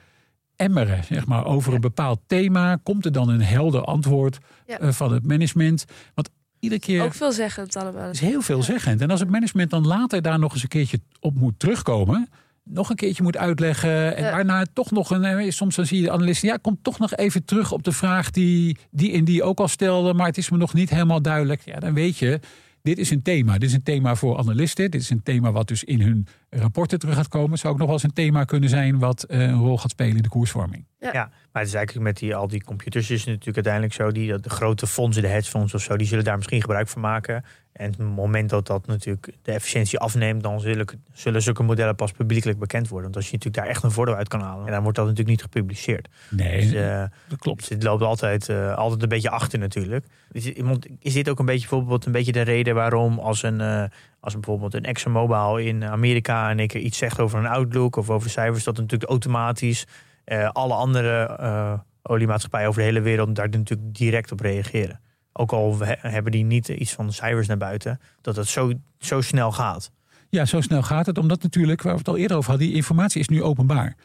emmeren, 0.55 1.03
zeg 1.03 1.25
maar, 1.25 1.45
over 1.45 1.73
een 1.73 1.81
bepaald 1.81 2.19
thema? 2.27 2.79
Komt 2.83 3.05
er 3.05 3.11
dan 3.11 3.29
een 3.29 3.41
helder 3.41 3.81
antwoord 3.81 4.37
Ja. 4.67 4.79
eh, 4.79 4.91
van 4.91 5.13
het 5.13 5.25
management? 5.25 5.85
Want 6.13 6.29
iedere 6.59 6.81
keer 6.81 7.03
Ook 7.03 7.13
veelzeggend 7.13 7.75
allemaal. 7.75 8.09
is 8.09 8.19
heel 8.19 8.41
veelzeggend. 8.41 9.01
En 9.01 9.09
als 9.11 9.19
het 9.19 9.29
management 9.29 9.69
dan 9.69 9.87
later 9.87 10.21
daar 10.21 10.39
nog 10.39 10.53
eens 10.53 10.61
een 10.63 10.67
keertje 10.69 10.99
op 11.19 11.35
moet 11.35 11.59
terugkomen, 11.59 12.29
nog 12.63 12.89
een 12.89 12.95
keertje 12.95 13.23
moet 13.23 13.37
uitleggen 13.37 14.15
en 14.15 14.23
Ja. 14.23 14.31
daarna 14.31 14.65
toch 14.73 14.91
nog 14.91 15.09
een, 15.09 15.23
eh, 15.23 15.49
soms 15.51 15.75
dan 15.75 15.85
zie 15.85 15.97
je 15.97 16.03
de 16.03 16.11
analisten, 16.11 16.47
ja, 16.49 16.57
komt 16.57 16.83
toch 16.83 16.99
nog 16.99 17.15
even 17.15 17.45
terug 17.45 17.71
op 17.71 17.83
de 17.83 17.91
vraag 17.91 18.31
die 18.31 18.77
die 18.91 19.11
en 19.13 19.25
die 19.25 19.43
ook 19.43 19.59
al 19.59 19.67
stelde, 19.67 20.13
maar 20.13 20.27
het 20.27 20.37
is 20.37 20.49
me 20.49 20.57
nog 20.57 20.73
niet 20.73 20.89
helemaal 20.89 21.21
duidelijk. 21.21 21.61
Ja, 21.65 21.79
dan 21.79 21.93
weet 21.93 22.17
je, 22.17 22.39
dit 22.81 22.97
is 22.97 23.09
een 23.09 23.21
thema. 23.21 23.57
Dit 23.57 23.69
is 23.69 23.75
een 23.75 23.83
thema 23.83 24.15
voor 24.15 24.37
analisten. 24.37 24.91
Dit 24.91 25.01
is 25.01 25.09
een 25.09 25.23
thema 25.23 25.51
wat 25.51 25.67
dus 25.67 25.83
in 25.83 26.01
hun 26.01 26.27
rapporten 26.49 26.99
terug 26.99 27.15
gaat 27.15 27.27
komen. 27.27 27.57
Zou 27.57 27.73
ook 27.73 27.79
nog 27.79 27.87
wel 27.87 27.95
eens 27.95 28.05
een 28.05 28.13
thema 28.13 28.43
kunnen 28.43 28.69
zijn 28.69 28.99
wat 28.99 29.23
eh, 29.23 29.41
een 29.41 29.59
rol 29.59 29.77
gaat 29.77 29.91
spelen 29.91 30.15
in 30.15 30.21
de 30.21 30.29
koersvorming. 30.29 30.85
Ja, 30.99 31.11
maar 31.51 31.61
het 31.61 31.67
is 31.67 31.73
eigenlijk 31.73 32.05
met 32.05 32.17
die, 32.17 32.35
al 32.35 32.47
die 32.47 32.63
computers 32.63 33.09
is 33.09 33.19
het 33.19 33.27
natuurlijk 33.27 33.55
uiteindelijk 33.55 33.93
zo. 33.93 34.11
Die, 34.11 34.39
de 34.39 34.49
grote 34.49 34.87
fondsen, 34.87 35.23
de 35.23 35.29
hedgefondsen 35.29 35.77
of 35.77 35.83
zo, 35.83 35.97
die 35.97 36.07
zullen 36.07 36.23
daar 36.23 36.35
misschien 36.35 36.61
gebruik 36.61 36.87
van 36.87 37.01
maken. 37.01 37.43
En 37.73 37.89
het 37.89 37.97
moment 37.97 38.49
dat 38.49 38.67
dat 38.67 38.87
natuurlijk 38.87 39.33
de 39.41 39.51
efficiëntie 39.51 39.99
afneemt, 39.99 40.43
dan 40.43 40.59
zullen, 40.59 40.87
zullen 41.13 41.41
zulke 41.41 41.63
modellen 41.63 41.95
pas 41.95 42.11
publiekelijk 42.11 42.59
bekend 42.59 42.87
worden. 42.87 43.03
Want 43.03 43.15
als 43.15 43.25
je 43.25 43.31
natuurlijk 43.31 43.63
daar 43.63 43.73
echt 43.73 43.83
een 43.83 43.91
voordeel 43.91 44.15
uit 44.15 44.27
kan 44.27 44.41
halen, 44.41 44.65
en 44.65 44.71
dan 44.71 44.81
wordt 44.81 44.97
dat 44.97 45.05
natuurlijk 45.05 45.31
niet 45.37 45.41
gepubliceerd. 45.41 46.07
Nee, 46.29 46.61
Dus, 46.61 46.73
eh, 46.73 47.03
dat 47.27 47.39
klopt. 47.39 47.59
Dus 47.59 47.69
het 47.69 47.83
loopt 47.83 48.01
altijd, 48.01 48.49
eh, 48.49 48.75
altijd 48.75 49.01
een 49.01 49.09
beetje 49.09 49.29
achter 49.29 49.59
natuurlijk. 49.59 50.05
Is, 50.31 50.51
is 50.99 51.13
dit 51.13 51.29
ook 51.29 51.39
een 51.39 51.45
beetje, 51.45 51.67
bijvoorbeeld 51.67 52.05
een 52.05 52.11
beetje 52.11 52.31
de 52.31 52.41
reden 52.41 52.75
waarom 52.75 53.19
als 53.19 53.43
een, 53.43 53.61
eh, 53.61 53.83
als 54.19 54.33
bijvoorbeeld 54.33 54.73
een 54.73 54.83
ExxonMobil 54.83 55.57
in 55.57 55.83
Amerika 55.83 56.49
en 56.49 56.59
ik 56.59 56.73
iets 56.73 56.97
zegt 56.97 57.19
over 57.19 57.39
een 57.39 57.47
outlook 57.47 57.95
of 57.95 58.09
over 58.09 58.29
cijfers, 58.29 58.63
dat 58.63 58.77
natuurlijk 58.77 59.09
automatisch 59.09 59.85
eh, 60.23 60.49
alle 60.49 60.73
andere 60.73 61.25
eh, 61.25 61.73
oliemaatschappijen 62.01 62.67
over 62.67 62.81
de 62.81 62.87
hele 62.87 63.01
wereld 63.01 63.35
daar 63.35 63.49
natuurlijk 63.49 63.95
direct 63.95 64.31
op 64.31 64.39
reageren. 64.39 64.99
Ook 65.33 65.51
al 65.51 65.77
hebben 66.01 66.31
die 66.31 66.43
niet 66.43 66.67
iets 66.67 66.93
van 66.93 67.13
cijfers 67.13 67.47
naar 67.47 67.57
buiten, 67.57 67.99
dat 68.21 68.35
het 68.35 68.47
zo, 68.47 68.71
zo 68.99 69.21
snel 69.21 69.51
gaat. 69.51 69.91
Ja, 70.29 70.45
zo 70.45 70.61
snel 70.61 70.83
gaat 70.83 71.05
het. 71.05 71.17
Omdat 71.17 71.43
natuurlijk, 71.43 71.81
waar 71.81 71.93
we 71.93 71.99
het 71.99 72.07
al 72.07 72.17
eerder 72.17 72.37
over 72.37 72.49
hadden, 72.49 72.67
die 72.67 72.75
informatie 72.75 73.21
is 73.21 73.27
nu 73.27 73.43
openbaar. 73.43 73.95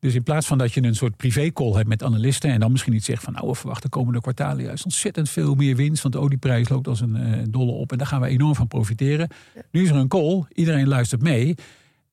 Dus 0.00 0.14
in 0.14 0.22
plaats 0.22 0.46
van 0.46 0.58
dat 0.58 0.72
je 0.72 0.82
een 0.82 0.94
soort 0.94 1.16
privécall 1.16 1.72
hebt 1.72 1.88
met 1.88 2.02
analisten 2.02 2.50
en 2.50 2.60
dan 2.60 2.70
misschien 2.70 2.94
iets 2.94 3.06
zegt 3.06 3.22
van 3.22 3.32
nou, 3.32 3.48
we 3.48 3.54
verwachten 3.54 3.90
komende 3.90 4.20
kwartalen 4.20 4.64
juist 4.64 4.84
ontzettend 4.84 5.30
veel 5.30 5.54
meer 5.54 5.76
winst, 5.76 6.02
want 6.02 6.14
de 6.14 6.20
olieprijs 6.20 6.68
loopt 6.68 6.88
als 6.88 7.00
een 7.00 7.16
eh, 7.16 7.42
dolle 7.50 7.72
op 7.72 7.92
en 7.92 7.98
daar 7.98 8.06
gaan 8.06 8.20
we 8.20 8.26
enorm 8.26 8.54
van 8.54 8.68
profiteren. 8.68 9.28
Nu 9.70 9.82
is 9.82 9.90
er 9.90 9.96
een 9.96 10.08
call, 10.08 10.44
iedereen 10.52 10.88
luistert 10.88 11.22
mee 11.22 11.54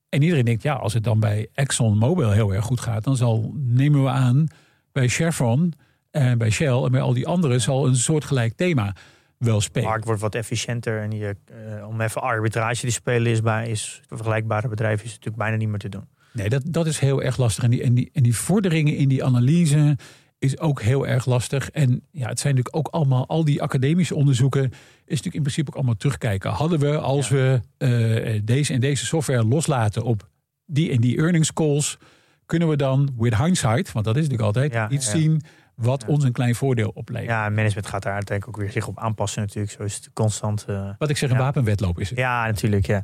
en 0.10 0.22
iedereen 0.22 0.46
denkt 0.46 0.64
ja, 0.64 0.74
als 0.74 0.94
het 0.94 1.04
dan 1.04 1.20
bij 1.20 1.48
ExxonMobil 1.54 2.32
heel 2.32 2.54
erg 2.54 2.66
goed 2.66 2.80
gaat, 2.80 3.04
dan 3.04 3.16
zal, 3.16 3.54
nemen 3.56 4.04
we 4.04 4.10
aan, 4.10 4.48
bij 4.92 5.08
Chevron 5.08 5.74
en 6.12 6.38
bij 6.38 6.50
Shell 6.50 6.84
en 6.84 6.92
bij 6.92 7.02
al 7.02 7.14
die 7.14 7.28
anderen 7.28 7.62
zal 7.62 7.88
een 7.88 7.96
soortgelijk 7.96 8.54
thema 8.56 8.96
wel 9.38 9.58
De 9.58 9.64
spelen. 9.64 9.90
markt 9.90 10.06
wordt 10.06 10.22
wat 10.22 10.36
efficiënter 10.36 11.02
en 11.02 11.12
je, 11.12 11.36
eh, 11.46 11.88
om 11.88 12.02
even 12.02 12.22
arbitrage 12.22 12.80
te 12.80 12.92
spelen 12.92 13.32
is 13.32 13.42
bij 13.42 13.70
is 13.70 14.02
vergelijkbare 14.08 14.68
bedrijven 14.68 15.06
is 15.06 15.12
natuurlijk 15.12 15.38
bijna 15.38 15.56
niet 15.56 15.70
meer 15.70 15.80
te 15.80 15.90
doen. 15.90 16.08
Nee, 16.36 16.50
dat, 16.50 16.62
dat 16.66 16.86
is 16.88 17.00
heel 17.00 17.22
erg 17.22 17.38
lastig. 17.38 17.64
En 17.64 17.70
die, 17.70 17.84
en, 17.84 17.94
die, 17.94 18.10
en 18.14 18.24
die 18.24 18.36
vorderingen 18.36 18.96
in 18.96 19.08
die 19.08 19.24
analyse 19.24 19.98
is 20.40 20.60
ook 20.60 20.82
heel 20.82 21.08
erg 21.08 21.26
lastig. 21.26 21.70
En 21.70 21.90
ja, 22.12 22.28
het 22.28 22.40
zijn 22.40 22.56
natuurlijk 22.56 22.76
ook 22.88 22.94
allemaal, 22.94 23.28
al 23.28 23.46
die 23.46 23.62
academische 23.62 24.16
onderzoeken, 24.16 24.64
is 24.64 24.72
natuurlijk 25.06 25.36
in 25.36 25.42
principe 25.42 25.70
ook 25.70 25.76
allemaal 25.76 25.96
terugkijken. 25.98 26.52
Hadden 26.52 26.80
we, 26.80 26.98
als 27.00 27.30
we 27.30 27.62
eh, 27.78 28.42
deze 28.44 28.74
en 28.74 28.80
deze 28.80 29.06
software 29.06 29.44
loslaten 29.46 30.04
op 30.04 30.30
die 30.66 30.92
en 30.92 31.02
die 31.02 31.18
earnings 31.18 31.54
calls, 31.54 31.98
kunnen 32.46 32.68
we 32.68 32.76
dan 32.76 33.10
with 33.18 33.38
hindsight, 33.38 33.92
want 33.92 34.06
dat 34.06 34.16
is 34.16 34.22
natuurlijk 34.22 34.48
altijd, 34.56 34.74
Ja, 34.74 34.90
iets 34.90 35.06
ja. 35.06 35.12
zien 35.12 35.42
wat 35.76 36.06
ons 36.06 36.24
een 36.24 36.32
klein 36.32 36.56
voordeel 36.56 36.92
oplevert. 36.94 37.30
Ja, 37.30 37.46
en 37.46 37.54
management 37.54 37.88
gaat 37.88 38.04
daar 38.04 38.14
uiteindelijk 38.14 38.58
ook 38.58 38.64
weer 38.64 38.74
zich 38.74 38.88
op 38.88 39.00
aanpassen 39.00 39.42
natuurlijk. 39.42 39.72
Zo 39.74 39.84
is 39.84 39.96
het 39.96 40.10
constant. 40.14 40.66
eh, 40.68 40.90
Wat 40.98 41.10
ik 41.10 41.18
zeg, 41.18 41.30
een 41.30 41.36
Ja. 41.36 41.42
wapenwedloop 41.42 42.00
is 42.00 42.10
het. 42.10 42.18
Ja, 42.20 42.46
natuurlijk. 42.46 42.86
Ja. 42.86 43.02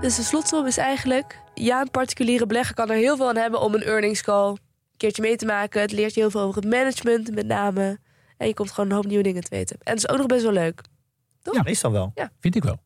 Dus 0.00 0.16
de 0.16 0.22
slotsom 0.22 0.66
is 0.66 0.76
eigenlijk... 0.76 1.40
Ja, 1.54 1.80
een 1.80 1.90
particuliere 1.90 2.46
belegger 2.46 2.74
kan 2.74 2.90
er 2.90 2.96
heel 2.96 3.16
veel 3.16 3.28
aan 3.28 3.36
hebben 3.36 3.60
om 3.60 3.74
een 3.74 3.82
earnings 3.82 4.22
call 4.22 4.48
een 4.48 4.58
keertje 4.96 5.22
mee 5.22 5.36
te 5.36 5.46
maken. 5.46 5.80
Het 5.80 5.92
leert 5.92 6.14
je 6.14 6.20
heel 6.20 6.30
veel 6.30 6.40
over 6.40 6.60
het 6.62 6.70
management 6.70 7.34
met 7.34 7.46
name. 7.46 7.98
En 8.36 8.46
je 8.46 8.54
komt 8.54 8.70
gewoon 8.70 8.90
een 8.90 8.96
hoop 8.96 9.06
nieuwe 9.06 9.22
dingen 9.22 9.42
te 9.42 9.50
weten. 9.50 9.76
En 9.82 9.92
het 9.94 9.98
is 9.98 10.08
ook 10.08 10.18
nog 10.18 10.26
best 10.26 10.42
wel 10.42 10.52
leuk. 10.52 10.80
ja, 11.52 11.62
meestal 11.62 11.92
wel. 11.92 12.12
Vind 12.40 12.56
ik 12.56 12.64
wel. 12.64 12.80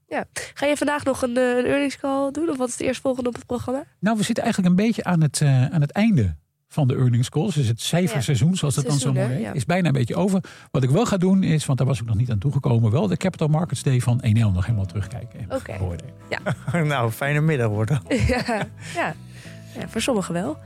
Ga 0.55 0.67
je 0.67 0.77
vandaag 0.77 1.05
nog 1.05 1.23
een, 1.23 1.37
eh, 1.37 1.57
een 1.57 1.65
earnings 1.65 1.99
call 1.99 2.31
doen? 2.31 2.51
Of 2.51 2.57
wat 2.57 2.69
is 2.69 2.73
het 2.73 2.83
eerstvolgende 2.83 3.29
op 3.29 3.35
het 3.35 3.47
programma? 3.47 3.85
Nou, 3.99 4.17
we 4.17 4.23
zitten 4.23 4.45
eigenlijk 4.45 4.75
een 4.75 4.85
beetje 4.87 5.05
aan 5.05 5.23
het, 5.23 5.41
eh, 5.41 5.67
aan 5.67 5.81
het 5.81 5.91
einde 5.91 6.37
van 6.73 6.89
de 6.89 6.95
earnings 6.97 7.29
calls. 7.29 7.55
Dus 7.55 7.67
het 7.67 7.81
cijferseizoen, 7.81 8.55
zoals 8.57 8.75
dat 8.75 8.85
dan 8.87 8.99
zo 8.99 9.13
mooi 9.13 9.27
heet, 9.27 9.41
Ja. 9.41 9.53
is 9.53 9.65
bijna 9.65 9.87
een 9.87 9.93
beetje 9.93 10.15
over. 10.17 10.41
Wat 10.71 10.83
ik 10.83 10.91
wel 10.91 11.07
ga 11.07 11.17
doen 11.17 11.43
is, 11.43 11.67
want 11.67 11.79
daar 11.79 11.87
was 11.87 12.01
ik 12.01 12.07
nog 12.07 12.17
niet 12.17 12.31
aan 12.31 12.39
toegekomen, 12.39 12.91
wel 12.91 13.07
de 13.07 13.17
Capital 13.17 13.49
Markets 13.49 13.83
Day 13.83 14.01
van 14.01 14.21
1L 14.25 14.53
nog 14.53 14.65
helemaal 14.67 14.87
terugkijken. 14.87 15.41
en 15.41 15.55
Oké. 15.57 15.75
beoordelen. 15.79 16.15
nou, 16.89 17.11
fijne 17.11 17.41
middag 17.41 17.69
wordt 17.69 17.91
dat. 17.91 18.03
ja, 18.29 18.43
ja. 18.95 19.15
ja, 19.79 19.89
voor 19.89 20.01
sommigen 20.01 20.35
wel. 20.35 20.57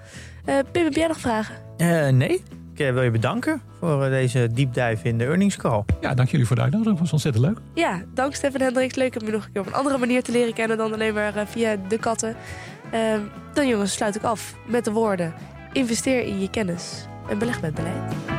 Eh 0.44 0.54
Pim, 0.72 0.84
heb 0.84 0.94
jij 0.94 1.06
nog 1.06 1.18
vragen? 1.20 1.54
Eh, 1.76 2.08
nee. 2.08 2.42
Ik 2.74 2.92
wil 2.92 3.02
je 3.02 3.10
bedanken 3.10 3.60
voor 3.80 4.08
deze 4.08 4.48
diepdive 4.52 4.98
in 5.08 5.18
de 5.18 5.24
earnings 5.24 5.56
call. 5.56 5.82
Ja, 6.00 6.14
dank 6.14 6.28
jullie 6.28 6.46
voor 6.46 6.56
de 6.56 6.62
uitnodiging. 6.62 6.98
Dat 6.98 7.04
was 7.10 7.12
ontzettend 7.12 7.44
leuk. 7.44 7.58
Ja, 7.74 8.02
dank 8.14 8.34
Stefan 8.34 8.60
Hendricks. 8.60 8.94
Leuk 8.94 9.20
om 9.20 9.26
je 9.26 9.32
nog 9.32 9.44
een 9.44 9.52
keer 9.52 9.60
op 9.60 9.66
een 9.66 9.74
andere 9.74 9.98
manier 9.98 10.22
te 10.22 10.32
leren 10.32 10.54
kennen 10.54 10.76
dan 10.76 10.92
alleen 10.92 11.14
maar 11.14 11.46
via 11.46 11.76
de 11.88 11.98
katten. 11.98 12.36
Ehm, 12.90 13.20
dan 13.54 13.68
jongens, 13.68 13.92
sluit 13.92 14.16
ik 14.16 14.22
af 14.22 14.54
met 14.66 14.84
de 14.84 14.90
woorden: 14.92 15.34
investeer 15.76 16.22
in 16.22 16.40
je 16.40 16.50
kennis 16.50 17.06
en 17.28 17.38
beleg 17.38 17.60
met 17.60 17.74
beleid. 17.74 18.35